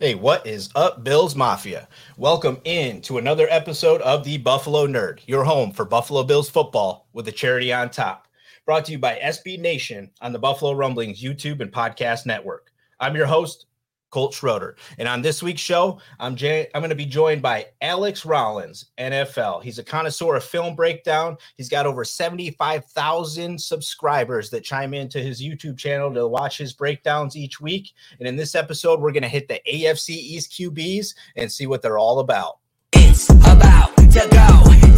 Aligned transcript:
Hey, 0.00 0.14
what 0.14 0.46
is 0.46 0.70
up, 0.76 1.02
Bills 1.02 1.34
Mafia? 1.34 1.88
Welcome 2.16 2.60
in 2.62 3.00
to 3.00 3.18
another 3.18 3.48
episode 3.50 4.00
of 4.02 4.22
the 4.22 4.38
Buffalo 4.38 4.86
Nerd, 4.86 5.18
your 5.26 5.42
home 5.42 5.72
for 5.72 5.84
Buffalo 5.84 6.22
Bills 6.22 6.48
football 6.48 7.08
with 7.12 7.26
a 7.26 7.32
charity 7.32 7.72
on 7.72 7.90
top. 7.90 8.28
Brought 8.64 8.84
to 8.84 8.92
you 8.92 9.00
by 9.00 9.18
SB 9.18 9.58
Nation 9.58 10.08
on 10.20 10.32
the 10.32 10.38
Buffalo 10.38 10.70
Rumblings 10.70 11.20
YouTube 11.20 11.60
and 11.60 11.72
podcast 11.72 12.26
network. 12.26 12.70
I'm 13.00 13.16
your 13.16 13.26
host, 13.26 13.66
Colt 14.10 14.34
Schroeder. 14.34 14.76
And 14.98 15.08
on 15.08 15.22
this 15.22 15.42
week's 15.42 15.60
show, 15.60 16.00
I'm 16.18 16.36
Jay, 16.36 16.68
I'm 16.74 16.80
going 16.80 16.90
to 16.90 16.96
be 16.96 17.06
joined 17.06 17.42
by 17.42 17.66
Alex 17.80 18.24
Rollins, 18.24 18.86
NFL. 18.98 19.62
He's 19.62 19.78
a 19.78 19.84
connoisseur 19.84 20.36
of 20.36 20.44
film 20.44 20.74
breakdown. 20.74 21.36
He's 21.56 21.68
got 21.68 21.86
over 21.86 22.04
75,000 22.04 23.60
subscribers 23.60 24.50
that 24.50 24.64
chime 24.64 24.94
into 24.94 25.20
his 25.20 25.42
YouTube 25.42 25.78
channel 25.78 26.12
to 26.14 26.26
watch 26.26 26.58
his 26.58 26.72
breakdowns 26.72 27.36
each 27.36 27.60
week. 27.60 27.92
And 28.18 28.28
in 28.28 28.36
this 28.36 28.54
episode, 28.54 29.00
we're 29.00 29.12
going 29.12 29.22
to 29.22 29.28
hit 29.28 29.48
the 29.48 29.60
AFC 29.70 30.10
East 30.10 30.52
QBs 30.52 31.14
and 31.36 31.50
see 31.50 31.66
what 31.66 31.82
they're 31.82 31.98
all 31.98 32.20
about. 32.20 32.58
It's 32.92 33.28
about 33.30 33.96
to 33.96 34.28
go. 34.30 34.97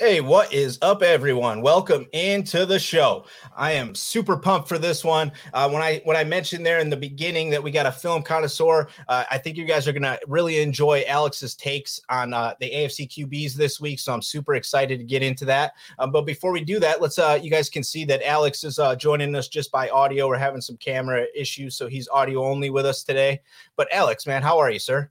Hey, 0.00 0.22
what 0.22 0.50
is 0.50 0.78
up, 0.80 1.02
everyone? 1.02 1.60
Welcome 1.60 2.06
into 2.14 2.64
the 2.64 2.78
show. 2.78 3.26
I 3.54 3.72
am 3.72 3.94
super 3.94 4.34
pumped 4.34 4.66
for 4.66 4.78
this 4.78 5.04
one. 5.04 5.30
Uh, 5.52 5.68
when 5.68 5.82
I 5.82 6.00
when 6.04 6.16
I 6.16 6.24
mentioned 6.24 6.64
there 6.64 6.78
in 6.78 6.88
the 6.88 6.96
beginning 6.96 7.50
that 7.50 7.62
we 7.62 7.70
got 7.70 7.84
a 7.84 7.92
film 7.92 8.22
connoisseur, 8.22 8.88
uh, 9.08 9.24
I 9.30 9.36
think 9.36 9.58
you 9.58 9.66
guys 9.66 9.86
are 9.86 9.92
gonna 9.92 10.18
really 10.26 10.62
enjoy 10.62 11.04
Alex's 11.06 11.54
takes 11.54 12.00
on 12.08 12.32
uh, 12.32 12.54
the 12.60 12.70
AFC 12.70 13.10
QBs 13.10 13.52
this 13.52 13.78
week. 13.78 14.00
So 14.00 14.14
I'm 14.14 14.22
super 14.22 14.54
excited 14.54 15.00
to 15.00 15.04
get 15.04 15.22
into 15.22 15.44
that. 15.44 15.74
Um, 15.98 16.10
but 16.10 16.22
before 16.22 16.50
we 16.50 16.64
do 16.64 16.80
that, 16.80 17.02
let's 17.02 17.18
uh, 17.18 17.38
you 17.42 17.50
guys 17.50 17.68
can 17.68 17.82
see 17.82 18.06
that 18.06 18.26
Alex 18.26 18.64
is 18.64 18.78
uh, 18.78 18.96
joining 18.96 19.34
us 19.34 19.48
just 19.48 19.70
by 19.70 19.90
audio. 19.90 20.28
We're 20.28 20.38
having 20.38 20.62
some 20.62 20.78
camera 20.78 21.26
issues, 21.36 21.76
so 21.76 21.88
he's 21.88 22.08
audio 22.08 22.42
only 22.42 22.70
with 22.70 22.86
us 22.86 23.04
today. 23.04 23.42
But 23.76 23.92
Alex, 23.92 24.26
man, 24.26 24.40
how 24.40 24.58
are 24.60 24.70
you, 24.70 24.78
sir? 24.78 25.10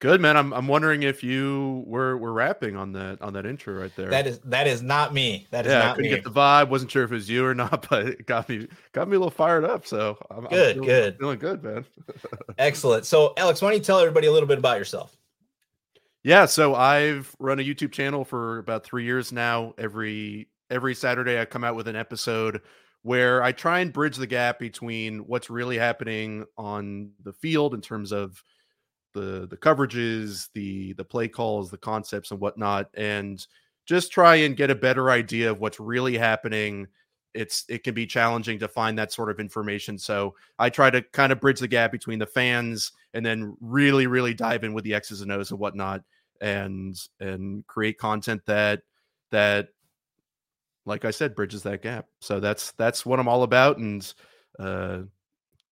Good 0.00 0.18
man. 0.22 0.34
I'm 0.34 0.52
I'm 0.54 0.66
wondering 0.66 1.02
if 1.02 1.22
you 1.22 1.84
were 1.86 2.16
were 2.16 2.32
rapping 2.32 2.74
on 2.74 2.92
that 2.92 3.20
on 3.20 3.34
that 3.34 3.44
intro 3.44 3.74
right 3.74 3.94
there. 3.96 4.08
That 4.08 4.26
is 4.26 4.38
that 4.46 4.66
is 4.66 4.80
not 4.80 5.12
me. 5.12 5.46
That 5.50 5.66
is 5.66 5.72
yeah, 5.72 5.80
I 5.80 5.84
not 5.84 5.96
couldn't 5.96 6.10
me. 6.10 6.16
get 6.16 6.24
the 6.24 6.30
vibe. 6.30 6.70
Wasn't 6.70 6.90
sure 6.90 7.04
if 7.04 7.12
it 7.12 7.14
was 7.14 7.28
you 7.28 7.44
or 7.44 7.54
not, 7.54 7.86
but 7.90 8.06
it 8.06 8.26
got 8.26 8.48
me 8.48 8.66
got 8.92 9.08
me 9.08 9.16
a 9.16 9.18
little 9.18 9.30
fired 9.30 9.64
up. 9.64 9.86
So 9.86 10.16
I'm 10.30 10.46
I'm 10.46 10.50
Good, 10.50 10.74
feeling, 10.76 10.88
good. 10.88 11.18
feeling 11.18 11.38
good, 11.38 11.62
man. 11.62 11.84
Excellent. 12.58 13.04
So, 13.04 13.34
Alex, 13.36 13.60
why 13.60 13.68
don't 13.68 13.78
you 13.78 13.84
tell 13.84 13.98
everybody 13.98 14.26
a 14.26 14.32
little 14.32 14.48
bit 14.48 14.58
about 14.58 14.78
yourself? 14.78 15.16
yeah, 16.22 16.46
so 16.46 16.74
I've 16.74 17.34
run 17.38 17.58
a 17.58 17.62
YouTube 17.62 17.92
channel 17.92 18.24
for 18.24 18.58
about 18.58 18.84
three 18.84 19.04
years 19.04 19.32
now. 19.32 19.74
Every 19.76 20.48
every 20.70 20.94
Saturday, 20.94 21.38
I 21.38 21.44
come 21.44 21.62
out 21.62 21.74
with 21.76 21.88
an 21.88 21.96
episode 21.96 22.62
where 23.02 23.42
I 23.42 23.52
try 23.52 23.80
and 23.80 23.92
bridge 23.92 24.16
the 24.16 24.26
gap 24.26 24.58
between 24.58 25.20
what's 25.20 25.50
really 25.50 25.76
happening 25.76 26.46
on 26.56 27.10
the 27.22 27.32
field 27.34 27.74
in 27.74 27.80
terms 27.82 28.12
of 28.12 28.42
the 29.12 29.46
the 29.48 29.56
coverages, 29.56 30.48
the 30.54 30.92
the 30.94 31.04
play 31.04 31.28
calls, 31.28 31.70
the 31.70 31.78
concepts, 31.78 32.30
and 32.30 32.40
whatnot, 32.40 32.88
and 32.94 33.46
just 33.86 34.12
try 34.12 34.36
and 34.36 34.56
get 34.56 34.70
a 34.70 34.74
better 34.74 35.10
idea 35.10 35.50
of 35.50 35.60
what's 35.60 35.80
really 35.80 36.16
happening. 36.16 36.86
It's 37.34 37.64
it 37.68 37.84
can 37.84 37.94
be 37.94 38.06
challenging 38.06 38.58
to 38.60 38.68
find 38.68 38.98
that 38.98 39.12
sort 39.12 39.30
of 39.30 39.40
information, 39.40 39.98
so 39.98 40.34
I 40.58 40.70
try 40.70 40.90
to 40.90 41.02
kind 41.02 41.32
of 41.32 41.40
bridge 41.40 41.60
the 41.60 41.68
gap 41.68 41.92
between 41.92 42.18
the 42.18 42.26
fans 42.26 42.92
and 43.14 43.24
then 43.24 43.56
really 43.60 44.06
really 44.06 44.34
dive 44.34 44.64
in 44.64 44.74
with 44.74 44.84
the 44.84 44.94
X's 44.94 45.20
and 45.20 45.32
O's 45.32 45.50
and 45.50 45.60
whatnot, 45.60 46.02
and 46.40 46.96
and 47.20 47.66
create 47.66 47.98
content 47.98 48.42
that 48.46 48.82
that 49.30 49.68
like 50.86 51.04
I 51.04 51.10
said 51.10 51.34
bridges 51.34 51.62
that 51.62 51.82
gap. 51.82 52.06
So 52.20 52.40
that's 52.40 52.72
that's 52.72 53.06
what 53.06 53.20
I'm 53.20 53.28
all 53.28 53.42
about, 53.44 53.78
and 53.78 54.12
uh, 54.58 55.02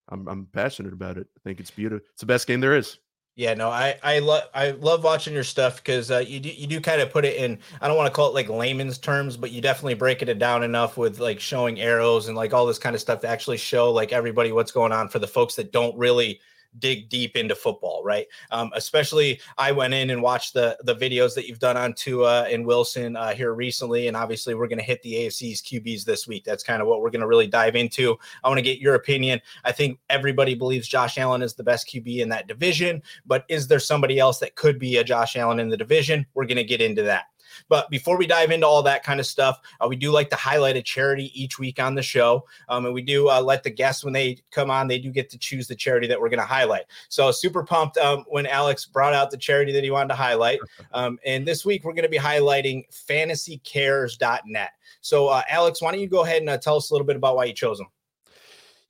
I'm 0.09 0.29
I'm 0.29 0.47
passionate 0.53 0.93
about 0.93 1.19
it. 1.19 1.27
I 1.37 1.41
think 1.45 1.61
it's 1.61 1.71
beautiful. 1.71 2.07
It's 2.13 2.21
the 2.21 2.27
best 2.27 2.47
game 2.47 2.61
there 2.61 2.77
is. 2.77 2.99
Yeah, 3.39 3.55
no, 3.55 3.71
I 3.71 3.97
I 4.03 4.19
love 4.19 4.43
I 4.53 4.73
love 4.73 5.05
watching 5.05 5.33
your 5.33 5.45
stuff 5.45 5.77
because 5.77 6.11
uh, 6.11 6.19
you 6.27 6.41
do 6.41 6.49
you 6.49 6.67
do 6.67 6.81
kind 6.81 7.01
of 7.01 7.13
put 7.13 7.25
it 7.25 7.37
in. 7.37 7.61
I 7.81 7.87
don't 7.87 7.97
want 7.97 8.09
to 8.09 8.13
call 8.13 8.27
it 8.29 8.35
like 8.35 8.49
layman's 8.49 8.99
terms, 8.99 9.37
but 9.37 9.53
you 9.53 9.61
definitely 9.63 9.95
break 9.95 10.23
it 10.23 10.39
down 10.41 10.65
enough 10.65 10.97
with 10.97 11.21
like 11.21 11.39
showing 11.39 11.81
arrows 11.81 12.27
and 12.27 12.37
like 12.37 12.53
all 12.53 12.67
this 12.67 12.81
kind 12.81 12.97
of 12.97 13.01
stuff 13.01 13.21
to 13.21 13.29
actually 13.29 13.59
show 13.59 13.93
like 13.93 14.13
everybody 14.13 14.51
what's 14.51 14.73
going 14.73 14.91
on 14.91 15.09
for 15.09 15.21
the 15.21 15.29
folks 15.29 15.55
that 15.55 15.71
don't 15.71 15.97
really 15.97 16.41
dig 16.79 17.09
deep 17.09 17.37
into 17.37 17.55
football, 17.55 18.03
right? 18.05 18.27
Um, 18.51 18.71
especially, 18.75 19.41
I 19.57 19.73
went 19.73 19.95
in 19.95 20.11
and 20.11 20.23
watched 20.23 20.55
the 20.55 20.77
the 20.85 20.95
videos 20.95 21.35
that 21.35 21.49
you've 21.49 21.59
done 21.59 21.77
on 21.77 21.95
Tua 21.95 22.45
and 22.45 22.67
Wilson 22.67 23.17
uh, 23.17 23.35
here 23.35 23.55
recently, 23.55 24.09
and 24.09 24.17
obviously, 24.17 24.55
we're 24.55 24.69
going 24.69 24.79
to 24.79 24.85
hit 24.85 25.03
the 25.03 25.15
AFC's 25.15 25.63
QBs 25.63 26.05
this 26.05 26.27
week. 26.27 26.45
That's 26.45 26.63
kind 26.63 26.83
of 26.83 26.89
what 26.89 27.01
we're 27.01 27.11
going 27.11 27.21
to 27.21 27.27
really 27.27 27.47
dive 27.47 27.77
into. 27.77 28.17
I 28.45 28.49
want 28.49 28.59
to 28.59 28.63
get 28.63 28.79
your 28.79 28.95
opinion. 28.95 29.41
I 29.65 29.73
think 29.73 29.99
everybody 30.11 30.55
believes 30.55 30.89
Josh 30.89 31.19
Allen 31.19 31.43
is 31.43 31.55
the 31.55 31.65
best 31.65 31.89
QB 31.89 32.19
in 32.19 32.29
that 32.31 32.47
division, 32.47 33.03
but 33.27 33.45
is 33.49 33.69
there 33.69 33.81
somebody 33.81 34.19
else 34.19 34.39
that 34.39 34.55
could 34.55 34.79
be 34.79 34.97
a 34.97 35.05
Josh 35.05 35.37
Allen 35.37 35.61
in 35.61 35.69
the 35.69 35.77
division? 35.77 36.27
We're 36.35 36.47
going 36.47 36.57
to 36.57 36.65
get 36.65 36.81
into 36.81 37.03
that. 37.03 37.27
But 37.69 37.91
before 37.91 38.17
we 38.17 38.27
dive 38.27 38.51
into 38.51 38.67
all 38.67 38.83
that 38.83 39.05
kind 39.05 39.21
of 39.21 39.27
stuff, 39.27 39.61
uh, 39.81 39.89
we 39.89 39.97
do 39.97 40.11
like 40.11 40.31
to 40.31 40.37
highlight 40.37 40.77
a 40.77 40.83
charity 40.83 41.33
each 41.41 41.59
week 41.59 41.81
on 41.81 41.95
the 41.95 42.03
show. 42.03 42.45
Um, 42.69 42.85
and 42.87 42.95
we 42.95 43.03
do 43.03 43.29
uh, 43.29 43.41
let 43.41 43.63
the 43.63 43.71
guests, 43.71 44.05
when 44.05 44.13
they 44.13 44.39
come 44.51 44.71
on, 44.71 44.89
they 44.89 44.99
do 44.99 45.11
get 45.11 45.31
to 45.31 45.39
choose 45.39 45.67
the 45.67 45.75
charity 45.75 46.07
that 46.07 46.21
we're 46.21 46.29
going 46.29 46.39
to 46.41 46.47
highlight. 46.47 46.85
So 47.09 47.31
super 47.31 47.63
pumped 47.63 47.97
um, 47.99 48.25
when 48.29 48.47
Alex 48.47 48.85
brought 48.87 49.15
out 49.15 49.31
the 49.31 49.37
charity 49.37 49.73
that 49.73 49.85
he 49.85 49.91
wanted 49.91 50.09
to 50.09 50.15
highlight. 50.15 50.61
Um, 50.93 51.19
and 51.27 51.47
this 51.47 51.65
week, 51.65 51.85
we're 51.85 51.93
going 51.93 52.05
to 52.05 52.09
be 52.09 52.19
highlighting 52.19 52.85
fantasycares.net. 52.91 54.71
So, 55.01 55.29
uh, 55.29 55.43
Alex, 55.49 55.83
why 55.83 55.93
don't 55.93 56.01
you 56.01 56.09
go 56.09 56.25
ahead 56.25 56.41
and 56.41 56.49
uh, 56.49 56.59
tell 56.59 56.77
us 56.77 56.91
a 56.91 56.95
little 56.95 57.07
bit 57.07 57.17
about 57.17 57.37
why 57.37 57.45
you 57.45 57.53
chose 57.53 57.79
them? 57.79 57.89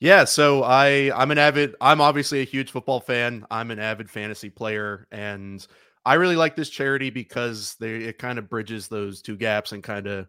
Yeah, 0.00 0.24
so 0.24 0.62
I 0.62 1.10
I'm 1.14 1.32
an 1.32 1.38
avid 1.38 1.74
I'm 1.80 2.00
obviously 2.00 2.40
a 2.40 2.44
huge 2.44 2.70
football 2.70 3.00
fan. 3.00 3.44
I'm 3.50 3.72
an 3.72 3.80
avid 3.80 4.08
fantasy 4.08 4.48
player 4.48 5.08
and 5.10 5.66
I 6.08 6.14
really 6.14 6.36
like 6.36 6.56
this 6.56 6.70
charity 6.70 7.10
because 7.10 7.76
they 7.78 7.96
it 7.96 8.16
kind 8.16 8.38
of 8.38 8.48
bridges 8.48 8.88
those 8.88 9.20
two 9.20 9.36
gaps 9.36 9.72
and 9.72 9.82
kind 9.82 10.06
of 10.06 10.26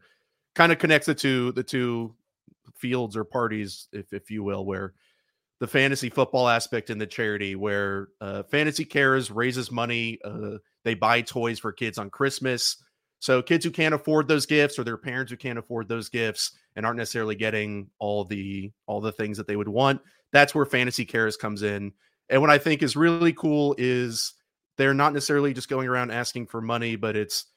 kind 0.53 0.73
of 0.73 0.78
connects 0.78 1.06
the 1.06 1.16
two 1.16 1.53
the 1.53 1.63
two 1.63 2.13
fields 2.75 3.16
or 3.16 3.23
parties 3.23 3.88
if 3.94 4.12
if 4.12 4.29
you 4.29 4.44
will 4.44 4.66
where 4.66 4.94
the 5.62 5.67
fantasy 5.67 6.09
football 6.09 6.50
aspect 6.50 6.90
in 6.90 6.97
the 6.97 7.07
charity 7.07 7.56
where 7.56 8.09
uh, 8.19 8.44
fantasy 8.44 8.84
cares 8.84 9.31
raises 9.31 9.72
money 9.72 10.19
uh, 10.25 10.57
they 10.84 10.95
buy 10.95 11.22
toys 11.22 11.59
for 11.59 11.72
kids 11.72 11.97
on 11.97 12.09
christmas. 12.09 12.84
So 13.19 13.41
kids 13.41 13.63
who 13.63 13.72
can't 13.72 13.96
afford 13.96 14.28
those 14.28 14.46
gifts 14.46 14.78
or 14.78 14.84
their 14.84 14.97
parents 14.97 15.31
who 15.31 15.38
can't 15.38 15.59
afford 15.59 15.88
those 15.88 16.09
gifts 16.09 16.51
and 16.75 16.85
aren't 16.85 16.97
necessarily 16.97 17.35
getting 17.35 17.90
all 18.00 18.25
the 18.25 18.69
all 18.85 19.00
the 19.00 19.13
things 19.13 19.38
that 19.38 19.47
they 19.47 19.56
would 19.56 19.69
want 19.69 20.01
that's 20.34 20.53
where 20.53 20.66
fantasy 20.66 21.06
cares 21.06 21.38
comes 21.38 21.63
in. 21.63 21.94
And 22.29 22.41
what 22.41 22.50
i 22.50 22.57
think 22.57 22.84
is 22.84 22.97
really 22.97 23.31
cool 23.31 23.75
is 23.78 24.34
they're 24.79 24.94
not 24.94 25.13
necessarily 25.13 25.53
just 25.53 25.67
going 25.67 25.90
around 25.90 26.09
asking 26.09 26.47
for 26.47 26.62
money 26.62 26.95
but 26.95 27.16
it's 27.16 27.47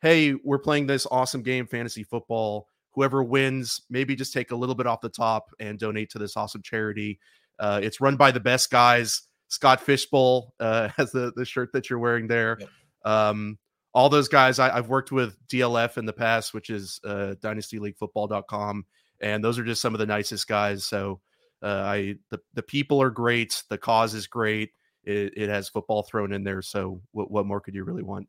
hey 0.00 0.34
we're 0.42 0.58
playing 0.58 0.86
this 0.86 1.06
awesome 1.10 1.42
game 1.42 1.66
fantasy 1.66 2.02
football. 2.02 2.66
Whoever 2.92 3.22
wins 3.22 3.82
maybe 3.88 4.16
just 4.16 4.32
take 4.32 4.50
a 4.50 4.56
little 4.56 4.74
bit 4.74 4.86
off 4.86 5.00
the 5.00 5.10
top 5.10 5.50
and 5.60 5.78
donate 5.78 6.10
to 6.10 6.18
this 6.18 6.36
awesome 6.36 6.62
charity. 6.62 7.20
Uh, 7.58 7.80
it's 7.82 8.00
run 8.00 8.16
by 8.16 8.32
the 8.32 8.40
best 8.40 8.70
guys 8.70 9.22
scott 9.48 9.80
fishbowl 9.80 10.54
uh, 10.58 10.88
has 10.96 11.12
the, 11.12 11.32
the 11.36 11.44
shirt 11.44 11.70
that 11.72 11.90
you're 11.90 11.98
wearing 11.98 12.26
there. 12.26 12.58
Yep. 12.58 12.68
um, 13.04 13.58
all 13.92 14.08
those 14.08 14.28
guys 14.28 14.58
I, 14.60 14.76
i've 14.76 14.88
worked 14.88 15.10
with 15.10 15.36
dlf 15.48 15.98
in 15.98 16.06
the 16.06 16.12
past 16.12 16.54
which 16.54 16.70
is 16.70 17.00
uh, 17.04 17.34
dynastyleaguefootball.com 17.40 18.86
and 19.20 19.44
those 19.44 19.58
are 19.58 19.64
just 19.64 19.82
some 19.82 19.94
of 19.94 19.98
the 19.98 20.06
nicest 20.06 20.48
guys. 20.48 20.86
So 20.86 21.20
uh, 21.62 21.82
i 21.84 22.14
the, 22.30 22.40
the 22.54 22.62
people 22.62 23.02
are 23.02 23.10
great 23.10 23.62
the 23.68 23.76
cause 23.76 24.14
is 24.14 24.26
great 24.26 24.70
it, 25.04 25.32
it 25.36 25.48
has 25.48 25.68
football 25.68 26.02
thrown 26.02 26.32
in 26.32 26.44
there 26.44 26.62
so 26.62 27.00
what, 27.12 27.30
what 27.30 27.46
more 27.46 27.60
could 27.60 27.74
you 27.74 27.84
really 27.84 28.02
want 28.02 28.28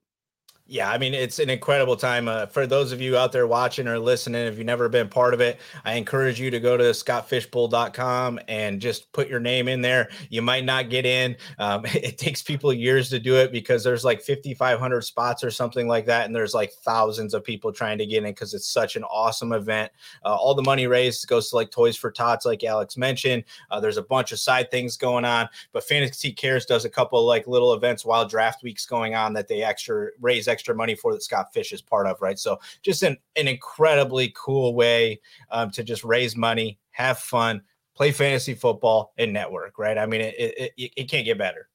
Yeah, 0.68 0.90
I 0.90 0.98
mean, 0.98 1.14
it's 1.14 1.40
an 1.40 1.50
incredible 1.50 1.98
time. 1.98 2.30
Uh, 2.30 2.46
for 2.46 2.66
those 2.66 2.94
of 2.94 3.02
you 3.02 3.18
out 3.18 3.34
there 3.34 3.46
watching 3.46 3.90
or 3.90 4.00
listening, 4.00 4.46
if 4.48 4.58
you've 4.58 4.66
never 4.66 4.88
been 4.88 5.10
part 5.10 5.34
of 5.34 5.42
it, 5.42 5.60
I 5.84 5.96
encourage 5.96 6.40
you 6.40 6.50
to 6.50 6.62
go 6.62 6.78
to 6.78 6.84
scottfishbowl.com 6.86 8.40
and 8.48 8.80
just 8.80 9.12
put 9.12 9.28
your 9.28 9.42
name 9.42 9.68
in 9.68 9.82
there. 9.82 10.10
You 10.30 10.42
might 10.42 10.64
not 10.64 10.90
get 10.90 11.06
in. 11.06 11.36
Um, 11.60 11.84
it 11.94 12.18
takes 12.18 12.42
people 12.42 12.72
years 12.74 13.10
to 13.10 13.20
do 13.20 13.36
it 13.36 13.52
because 13.52 13.84
there's 13.84 14.06
like 14.06 14.22
5,500 14.22 15.02
spots 15.02 15.44
or 15.44 15.52
something 15.52 15.90
like 15.90 16.06
that. 16.06 16.26
And 16.26 16.34
there's 16.34 16.54
like 16.54 16.72
thousands 16.72 17.34
of 17.34 17.44
people 17.44 17.74
trying 17.74 17.98
to 17.98 18.06
get 18.06 18.24
in 18.24 18.30
because 18.30 18.54
it's 18.54 18.68
such 18.68 18.96
an 18.96 19.04
awesome 19.04 19.52
event. 19.52 19.92
Uh, 20.24 20.36
all 20.36 20.56
the 20.56 20.64
money 20.64 20.88
raised 20.88 21.28
goes 21.28 21.50
to 21.50 21.58
like 21.58 21.72
Toys 21.72 21.98
for 21.98 22.12
Tots, 22.12 22.46
like 22.46 22.64
Alex 22.64 22.96
mentioned. 22.96 23.44
Uh, 23.72 23.82
there's 23.82 23.98
a 23.98 24.04
bunch 24.04 24.32
of 24.32 24.40
side 24.40 24.72
things 24.72 24.96
going 24.96 25.26
on, 25.26 25.50
but 25.74 25.84
Fantasy 25.84 26.32
Cares 26.32 26.66
does 26.66 26.86
a 26.86 26.90
couple 26.90 27.26
like 27.26 27.46
little 27.46 27.74
events 27.74 28.06
while 28.06 28.26
draft 28.26 28.64
week's 28.64 28.86
going 28.86 29.16
on 29.16 29.34
that 29.34 29.50
they 29.50 29.64
extra 29.64 30.12
raise 30.22 30.48
extra 30.48 30.61
extra 30.62 30.76
money 30.76 30.94
for 30.94 31.12
that 31.14 31.24
Scott 31.24 31.52
Fish 31.54 31.74
is 31.74 31.82
part 31.82 32.06
of, 32.06 32.22
right? 32.22 32.38
So 32.38 32.60
just 32.84 33.02
an, 33.02 33.18
an 33.36 33.48
incredibly 33.48 34.32
cool 34.36 34.76
way 34.76 35.20
um, 35.50 35.72
to 35.72 35.84
just 35.84 36.04
raise 36.04 36.38
money, 36.38 36.78
have 36.92 37.18
fun, 37.18 37.64
play 37.96 38.12
fantasy 38.12 38.54
football, 38.54 39.12
and 39.18 39.34
network, 39.34 39.80
right? 39.80 39.98
I 39.98 40.06
mean, 40.06 40.22
it, 40.22 40.36
it, 40.38 40.74
it, 40.78 40.92
it 40.96 41.10
can't 41.10 41.26
get 41.26 41.40
better. 41.40 41.68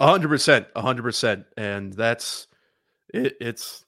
A 0.00 0.06
hundred 0.08 0.28
percent, 0.28 0.66
a 0.74 0.82
hundred 0.82 1.02
percent, 1.02 1.44
and 1.56 1.92
that's 1.92 2.48
it, 3.14 3.36
it's 3.40 3.84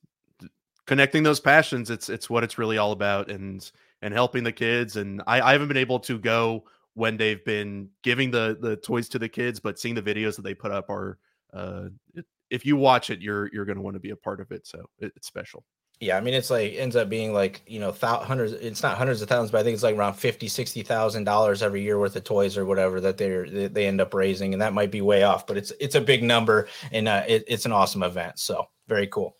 connecting 0.86 1.22
those 1.22 1.40
passions. 1.40 1.90
It's 1.90 2.08
it's 2.08 2.30
what 2.30 2.44
it's 2.44 2.58
really 2.58 2.78
all 2.78 2.92
about, 2.92 3.28
and 3.28 3.68
and 4.02 4.14
helping 4.14 4.44
the 4.44 4.52
kids. 4.52 4.96
And 4.96 5.22
I, 5.26 5.40
I 5.40 5.52
haven't 5.52 5.68
been 5.68 5.76
able 5.78 5.98
to 6.00 6.18
go 6.18 6.64
when 6.94 7.16
they've 7.16 7.42
been 7.44 7.88
giving 8.02 8.30
the 8.30 8.58
the 8.60 8.76
toys 8.76 9.08
to 9.08 9.18
the 9.18 9.28
kids, 9.28 9.58
but 9.58 9.78
seeing 9.78 9.94
the 9.94 10.02
videos 10.02 10.36
that 10.36 10.42
they 10.42 10.54
put 10.54 10.70
up 10.70 10.90
are 10.90 11.18
uh, 11.54 11.86
it, 12.14 12.26
if 12.52 12.66
you 12.66 12.76
watch 12.76 13.10
it, 13.10 13.20
you're 13.20 13.50
you're 13.52 13.64
going 13.64 13.76
to 13.76 13.82
want 13.82 13.94
to 13.94 14.00
be 14.00 14.10
a 14.10 14.16
part 14.16 14.40
of 14.40 14.52
it. 14.52 14.66
So 14.66 14.84
it, 14.98 15.12
it's 15.16 15.26
special. 15.26 15.64
Yeah, 16.00 16.16
I 16.16 16.20
mean 16.20 16.34
it's 16.34 16.50
like 16.50 16.74
ends 16.74 16.96
up 16.96 17.08
being 17.08 17.32
like 17.32 17.62
you 17.66 17.80
know 17.80 17.92
th- 17.92 18.22
hundreds. 18.22 18.52
It's 18.52 18.82
not 18.82 18.98
hundreds 18.98 19.22
of 19.22 19.28
thousands, 19.28 19.50
but 19.50 19.58
I 19.58 19.62
think 19.62 19.74
it's 19.74 19.82
like 19.82 19.96
around 19.96 20.14
fifty, 20.14 20.48
sixty 20.48 20.82
thousand 20.82 21.24
dollars 21.24 21.62
every 21.62 21.82
year 21.82 21.98
worth 21.98 22.14
of 22.16 22.24
toys 22.24 22.58
or 22.58 22.64
whatever 22.66 23.00
that 23.00 23.16
they're 23.16 23.48
they 23.48 23.86
end 23.86 24.00
up 24.00 24.12
raising, 24.12 24.52
and 24.52 24.60
that 24.60 24.74
might 24.74 24.90
be 24.90 25.00
way 25.00 25.22
off, 25.22 25.46
but 25.46 25.56
it's 25.56 25.72
it's 25.80 25.94
a 25.94 26.00
big 26.00 26.22
number 26.22 26.68
and 26.90 27.08
uh, 27.08 27.22
it, 27.26 27.44
it's 27.46 27.66
an 27.66 27.72
awesome 27.72 28.02
event. 28.02 28.38
So 28.38 28.66
very 28.88 29.06
cool. 29.06 29.36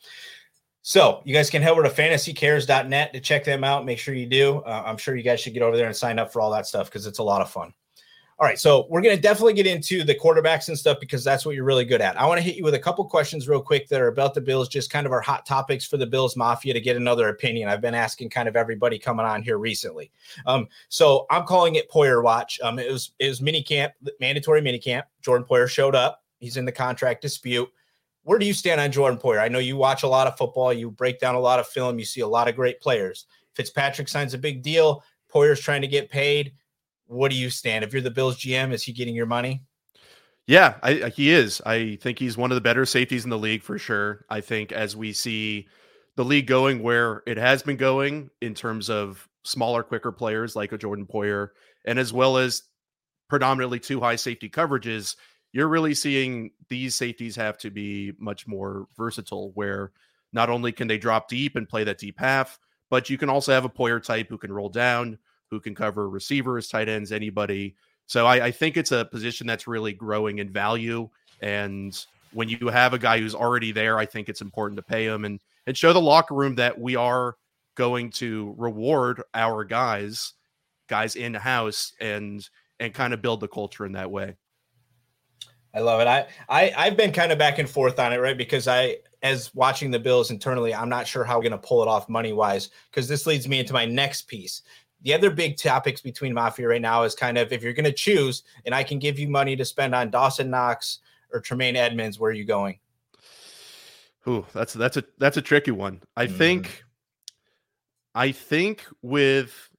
So 0.83 1.21
you 1.25 1.35
guys 1.35 1.51
can 1.51 1.63
head 1.63 1.73
over 1.73 1.83
to 1.83 1.89
fantasycares.net 1.89 3.13
to 3.13 3.21
check 3.21 3.45
them 3.45 3.63
out. 3.63 3.85
Make 3.85 3.99
sure 3.99 4.15
you 4.15 4.27
do. 4.27 4.59
Uh, 4.59 4.83
I'm 4.85 4.97
sure 4.97 5.15
you 5.15 5.23
guys 5.23 5.41
should 5.41 5.55
get 5.55 5.63
over 5.63 5.77
there 5.77 5.87
and 5.87 5.97
sign 5.97 6.19
up 6.19 6.33
for 6.33 6.41
all 6.41 6.51
that 6.53 6.67
stuff 6.67 6.87
because 6.87 7.07
it's 7.07 7.19
a 7.19 7.23
lot 7.23 7.41
of 7.41 7.51
fun. 7.51 7.73
All 8.43 8.49
right, 8.49 8.59
so 8.59 8.89
we're 8.91 9.03
going 9.03 9.15
to 9.15 9.23
definitely 9.23 9.53
get 9.53 9.69
into 9.69 10.03
the 10.03 10.17
quarterbacks 10.17 10.67
and 10.67 10.77
stuff 10.77 10.99
because 10.99 11.23
that's 11.23 11.47
what 11.47 11.55
you're 11.55 11.63
really 11.63 11.85
good 11.85 12.01
at. 12.01 12.21
I 12.21 12.27
want 12.27 12.39
to 12.39 12.43
hit 12.43 12.57
you 12.57 12.65
with 12.65 12.75
a 12.75 12.79
couple 12.81 13.05
questions 13.05 13.47
real 13.47 13.63
quick 13.63 13.87
that 13.87 14.01
are 14.01 14.09
about 14.09 14.35
the 14.35 14.41
Bills, 14.41 14.69
just 14.69 14.91
kind 14.91 15.07
of 15.07 15.13
our 15.13 15.21
hot 15.21 15.47
topics 15.47 15.87
for 15.87 15.97
the 15.97 16.09
Bills 16.09 16.37
Mafia 16.37 16.75
to 16.75 16.81
get 16.81 16.97
another 16.97 17.29
opinion. 17.29 17.69
I've 17.69 17.81
been 17.81 17.95
asking 17.95 18.31
kind 18.31 18.49
of 18.49 18.57
everybody 18.57 18.99
coming 18.99 19.25
on 19.25 19.45
here 19.45 19.59
recently. 19.59 20.11
Um, 20.45 20.67
so 20.89 21.25
I'm 21.31 21.47
calling 21.47 21.77
it 21.77 21.89
Poyer 21.89 22.21
Watch. 22.21 22.59
Um, 22.65 22.81
it 22.81 22.91
was 22.91 23.13
it 23.21 23.29
was 23.29 23.41
mini 23.41 23.63
camp, 23.63 23.93
mandatory 24.19 24.61
mini 24.61 24.81
camp. 24.81 25.07
Jordan 25.21 25.47
Poyer 25.49 25.71
showed 25.71 25.95
up. 25.95 26.25
He's 26.41 26.57
in 26.57 26.65
the 26.65 26.73
contract 26.73 27.23
dispute 27.23 27.69
where 28.25 28.41
do 28.41 28.47
you 28.47 28.55
stand 28.55 28.81
on 28.81 28.91
Jordan 28.91 29.19
Poyer? 29.19 29.41
I 29.41 29.49
know 29.49 29.59
you 29.59 29.77
watch 29.77 30.05
a 30.05 30.09
lot 30.09 30.29
of 30.29 30.37
football, 30.37 30.73
you 30.73 30.91
break 30.91 31.19
down 31.19 31.35
a 31.35 31.41
lot 31.41 31.59
of 31.59 31.67
film, 31.67 31.99
you 31.99 32.05
see 32.05 32.21
a 32.21 32.27
lot 32.27 32.49
of 32.49 32.55
great 32.55 32.81
players. 32.81 33.27
Fitzpatrick 33.55 34.09
signs 34.09 34.35
a 34.35 34.39
big 34.39 34.63
deal. 34.63 35.03
Poyer's 35.33 35.61
trying 35.61 35.83
to 35.83 35.89
get 35.89 36.11
paid. 36.11 36.53
What 37.13 37.31
do 37.31 37.37
you 37.37 37.51
stand? 37.51 37.85
If 37.85 37.93
you're 37.93 38.03
the 38.03 38.11
Bills 38.11 38.39
GM, 38.39 38.73
is 38.73 38.83
he 38.83 38.93
getting 38.93 39.15
your 39.15 39.27
money? 39.27 39.63
Yeah, 40.47 40.75
I, 40.83 41.13
he 41.15 41.31
is. 41.31 41.61
I 41.65 41.97
think 42.03 42.19
he's 42.19 42.37
one 42.37 42.51
of 42.51 42.57
the 42.57 42.61
better 42.61 42.85
safeties 42.85 43.25
in 43.25 43.31
the 43.31 43.39
league 43.39 43.63
for 43.63 43.79
sure. 43.79 44.25
I 44.29 44.41
think 44.41 44.73
as 44.73 44.97
we 44.97 45.13
see 45.13 45.69
the 46.17 46.25
league 46.25 46.47
going 46.47 46.83
where 46.83 47.23
it 47.27 47.37
has 47.37 47.63
been 47.63 47.77
going 47.77 48.31
in 48.41 48.55
terms 48.55 48.91
of 48.91 49.29
smaller, 49.45 49.83
quicker 49.83 50.13
players 50.13 50.57
like 50.57 50.73
a 50.73 50.79
Jordan 50.79 51.07
Poyer, 51.07 51.51
and 51.85 51.99
as 51.99 52.13
well 52.13 52.37
as 52.37 52.63
predominantly 53.29 53.79
two 53.79 54.01
high 54.01 54.17
safety 54.17 54.49
coverages, 54.49 55.17
you're 55.53 55.69
really 55.69 55.95
seeing 55.95 56.51
these 56.69 56.95
safeties 56.95 57.37
have 57.37 57.59
to 57.59 57.71
be 57.71 58.13
much 58.19 58.47
more 58.47 58.87
versatile, 58.97 59.53
where 59.55 59.93
not 60.33 60.51
only 60.51 60.73
can 60.73 60.89
they 60.89 60.99
drop 60.99 61.29
deep 61.29 61.57
and 61.57 61.69
play 61.69 61.85
that 61.85 61.99
deep 61.99 62.19
half, 62.19 62.59
but 62.91 63.09
you 63.09 63.17
can 63.17 63.29
also 63.29 63.53
have 63.53 63.65
a 63.65 63.71
Poyer 63.71 64.03
type 64.03 64.29
who 64.29 64.39
can 64.39 64.53
roll 64.53 64.69
down, 64.69 65.19
who 65.53 65.61
can 65.61 65.75
cover 65.75 66.09
receivers, 66.09 66.67
tight 66.67 66.89
ends, 66.89 67.13
anybody. 67.13 67.77
So 68.07 68.27
I, 68.27 68.47
I 68.47 68.51
think 68.51 68.79
it's 68.79 68.91
a 68.91 69.05
position 69.05 69.47
that's 69.47 69.67
really 69.67 69.93
growing 69.93 70.39
in 70.39 70.51
value. 70.51 71.11
And 71.43 71.95
when 72.33 72.49
you 72.49 72.69
have 72.69 72.95
a 72.95 72.99
guy 72.99 73.19
who's 73.19 73.35
already 73.35 73.71
there, 73.71 73.99
I 73.99 74.07
think 74.07 74.31
it's 74.31 74.41
important 74.41 74.79
to 74.79 74.83
pay 74.83 75.05
him 75.05 75.27
and 75.27 75.39
and 75.67 75.77
show 75.77 75.93
the 75.93 76.01
locker 76.01 76.35
room 76.35 76.55
that 76.57 76.81
we 76.81 76.97
are 76.97 77.37
going 77.75 78.11
to 78.13 78.55
reward 78.57 79.23
our 79.35 79.63
guys, 79.63 80.33
guys 80.89 81.17
in 81.17 81.35
house, 81.35 81.93
and 82.01 82.49
and 82.81 82.95
kind 82.95 83.13
of 83.13 83.21
build 83.21 83.41
the 83.41 83.49
culture 83.49 83.85
in 83.85 83.93
that 83.93 84.11
way. 84.11 84.37
I 85.75 85.81
love 85.81 86.01
it. 86.01 86.07
I, 86.07 86.27
I 86.49 86.73
I've 86.77 86.97
been 86.97 87.13
kind 87.13 87.31
of 87.31 87.39
back 87.39 87.59
and 87.59 87.69
forth 87.69 87.99
on 87.99 88.13
it, 88.13 88.19
right? 88.19 88.37
Because 88.37 88.69
I, 88.69 88.99
as 89.23 89.55
watching 89.55 89.91
the 89.91 89.99
Bills 89.99 90.31
internally, 90.31 90.75
I'm 90.75 90.89
not 90.89 91.07
sure 91.07 91.25
how 91.25 91.37
we're 91.37 91.49
going 91.49 91.53
to 91.53 91.59
pull 91.59 91.83
it 91.83 91.89
off 91.89 92.09
money 92.09 92.33
wise. 92.33 92.71
Because 92.91 93.09
this 93.09 93.27
leads 93.27 93.49
me 93.49 93.61
into 93.61 93.73
my 93.73 93.85
next 93.85 94.23
piece. 94.23 94.63
The 95.03 95.15
other 95.15 95.31
big 95.31 95.57
topics 95.57 96.01
between 96.01 96.33
Mafia 96.33 96.69
right 96.69 96.81
now 96.81 97.03
is 97.03 97.15
kind 97.15 97.37
of 97.37 97.53
if 97.53 97.63
you're 97.63 97.73
going 97.73 97.85
to 97.85 97.93
choose, 97.93 98.45
and 98.65 98.75
I 98.75 98.85
can 98.85 98.99
give 98.99 99.19
you 99.19 99.29
money 99.29 99.57
to 99.57 99.65
spend 99.65 99.95
on 99.95 100.11
Dawson 100.11 100.51
Knox 100.51 101.01
or 101.33 101.41
Tremaine 101.41 101.77
Edmunds, 101.77 102.19
where 102.19 102.31
are 102.31 102.35
you 102.35 102.45
going? 102.45 102.79
Ooh, 104.29 104.47
that's 104.53 104.73
that's 104.75 104.97
a 104.97 105.05
that's 105.19 105.37
a 105.37 105.43
tricky 105.43 105.73
one. 105.73 106.01
I 106.17 106.27
mm. 106.27 106.37
think, 106.37 106.85
I 108.15 108.31
think 108.31 108.85
with, 109.03 109.71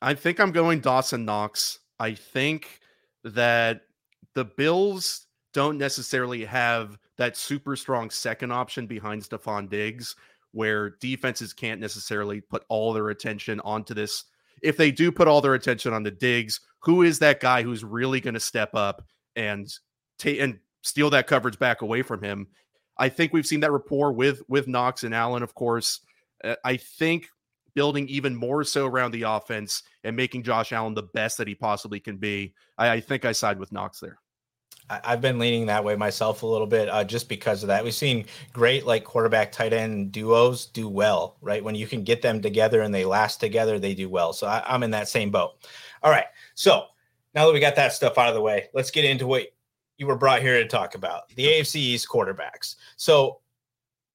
I 0.00 0.14
think 0.14 0.40
I'm 0.40 0.52
going 0.52 0.80
Dawson 0.80 1.26
Knox. 1.26 1.80
I 2.00 2.14
think 2.14 2.80
that 3.24 3.82
the 4.34 4.46
Bills 4.46 5.26
don't 5.52 5.76
necessarily 5.76 6.44
have 6.46 6.98
that 7.18 7.36
super 7.36 7.76
strong 7.76 8.08
second 8.08 8.50
option 8.50 8.86
behind 8.86 9.22
Stefon 9.22 9.68
Diggs, 9.68 10.16
where 10.52 10.90
defenses 11.00 11.52
can't 11.52 11.80
necessarily 11.80 12.40
put 12.40 12.64
all 12.68 12.94
their 12.94 13.10
attention 13.10 13.60
onto 13.60 13.92
this. 13.92 14.24
If 14.62 14.76
they 14.76 14.90
do 14.90 15.10
put 15.12 15.28
all 15.28 15.40
their 15.40 15.54
attention 15.54 15.92
on 15.92 16.02
the 16.02 16.10
Diggs, 16.10 16.60
who 16.80 17.02
is 17.02 17.18
that 17.18 17.40
guy 17.40 17.62
who's 17.62 17.84
really 17.84 18.20
going 18.20 18.34
to 18.34 18.40
step 18.40 18.74
up 18.74 19.04
and 19.36 19.72
take 20.18 20.40
and 20.40 20.58
steal 20.82 21.10
that 21.10 21.26
coverage 21.26 21.58
back 21.58 21.82
away 21.82 22.02
from 22.02 22.22
him? 22.22 22.48
I 22.98 23.08
think 23.08 23.32
we've 23.32 23.46
seen 23.46 23.60
that 23.60 23.72
rapport 23.72 24.12
with 24.12 24.42
with 24.48 24.68
Knox 24.68 25.04
and 25.04 25.14
Allen, 25.14 25.42
of 25.42 25.54
course. 25.54 26.00
Uh, 26.44 26.56
I 26.64 26.76
think 26.76 27.28
building 27.74 28.08
even 28.08 28.36
more 28.36 28.64
so 28.64 28.86
around 28.86 29.12
the 29.12 29.22
offense 29.22 29.82
and 30.04 30.14
making 30.16 30.42
Josh 30.42 30.72
Allen 30.72 30.94
the 30.94 31.02
best 31.02 31.38
that 31.38 31.48
he 31.48 31.54
possibly 31.54 32.00
can 32.00 32.18
be. 32.18 32.54
I, 32.76 32.90
I 32.90 33.00
think 33.00 33.24
I 33.24 33.32
side 33.32 33.58
with 33.58 33.72
Knox 33.72 34.00
there. 34.00 34.18
I've 34.90 35.20
been 35.20 35.38
leaning 35.38 35.66
that 35.66 35.84
way 35.84 35.96
myself 35.96 36.42
a 36.42 36.46
little 36.46 36.66
bit, 36.66 36.88
uh, 36.88 37.04
just 37.04 37.28
because 37.28 37.62
of 37.62 37.68
that. 37.68 37.82
We've 37.82 37.94
seen 37.94 38.26
great 38.52 38.84
like 38.84 39.04
quarterback 39.04 39.52
tight 39.52 39.72
end 39.72 40.12
duos 40.12 40.66
do 40.66 40.88
well, 40.88 41.36
right? 41.40 41.64
When 41.64 41.74
you 41.74 41.86
can 41.86 42.04
get 42.04 42.20
them 42.20 42.42
together 42.42 42.82
and 42.82 42.94
they 42.94 43.04
last 43.04 43.40
together, 43.40 43.78
they 43.78 43.94
do 43.94 44.08
well. 44.08 44.32
So 44.32 44.46
I, 44.46 44.62
I'm 44.66 44.82
in 44.82 44.90
that 44.90 45.08
same 45.08 45.30
boat. 45.30 45.52
All 46.02 46.10
right. 46.10 46.26
So 46.54 46.86
now 47.34 47.46
that 47.46 47.52
we 47.52 47.60
got 47.60 47.76
that 47.76 47.92
stuff 47.92 48.18
out 48.18 48.28
of 48.28 48.34
the 48.34 48.42
way, 48.42 48.68
let's 48.74 48.90
get 48.90 49.04
into 49.04 49.26
what 49.26 49.46
you 49.96 50.06
were 50.06 50.16
brought 50.16 50.42
here 50.42 50.58
to 50.62 50.68
talk 50.68 50.94
about 50.94 51.28
the 51.36 51.46
AFC 51.46 51.76
East 51.76 52.08
quarterbacks. 52.08 52.76
So 52.96 53.40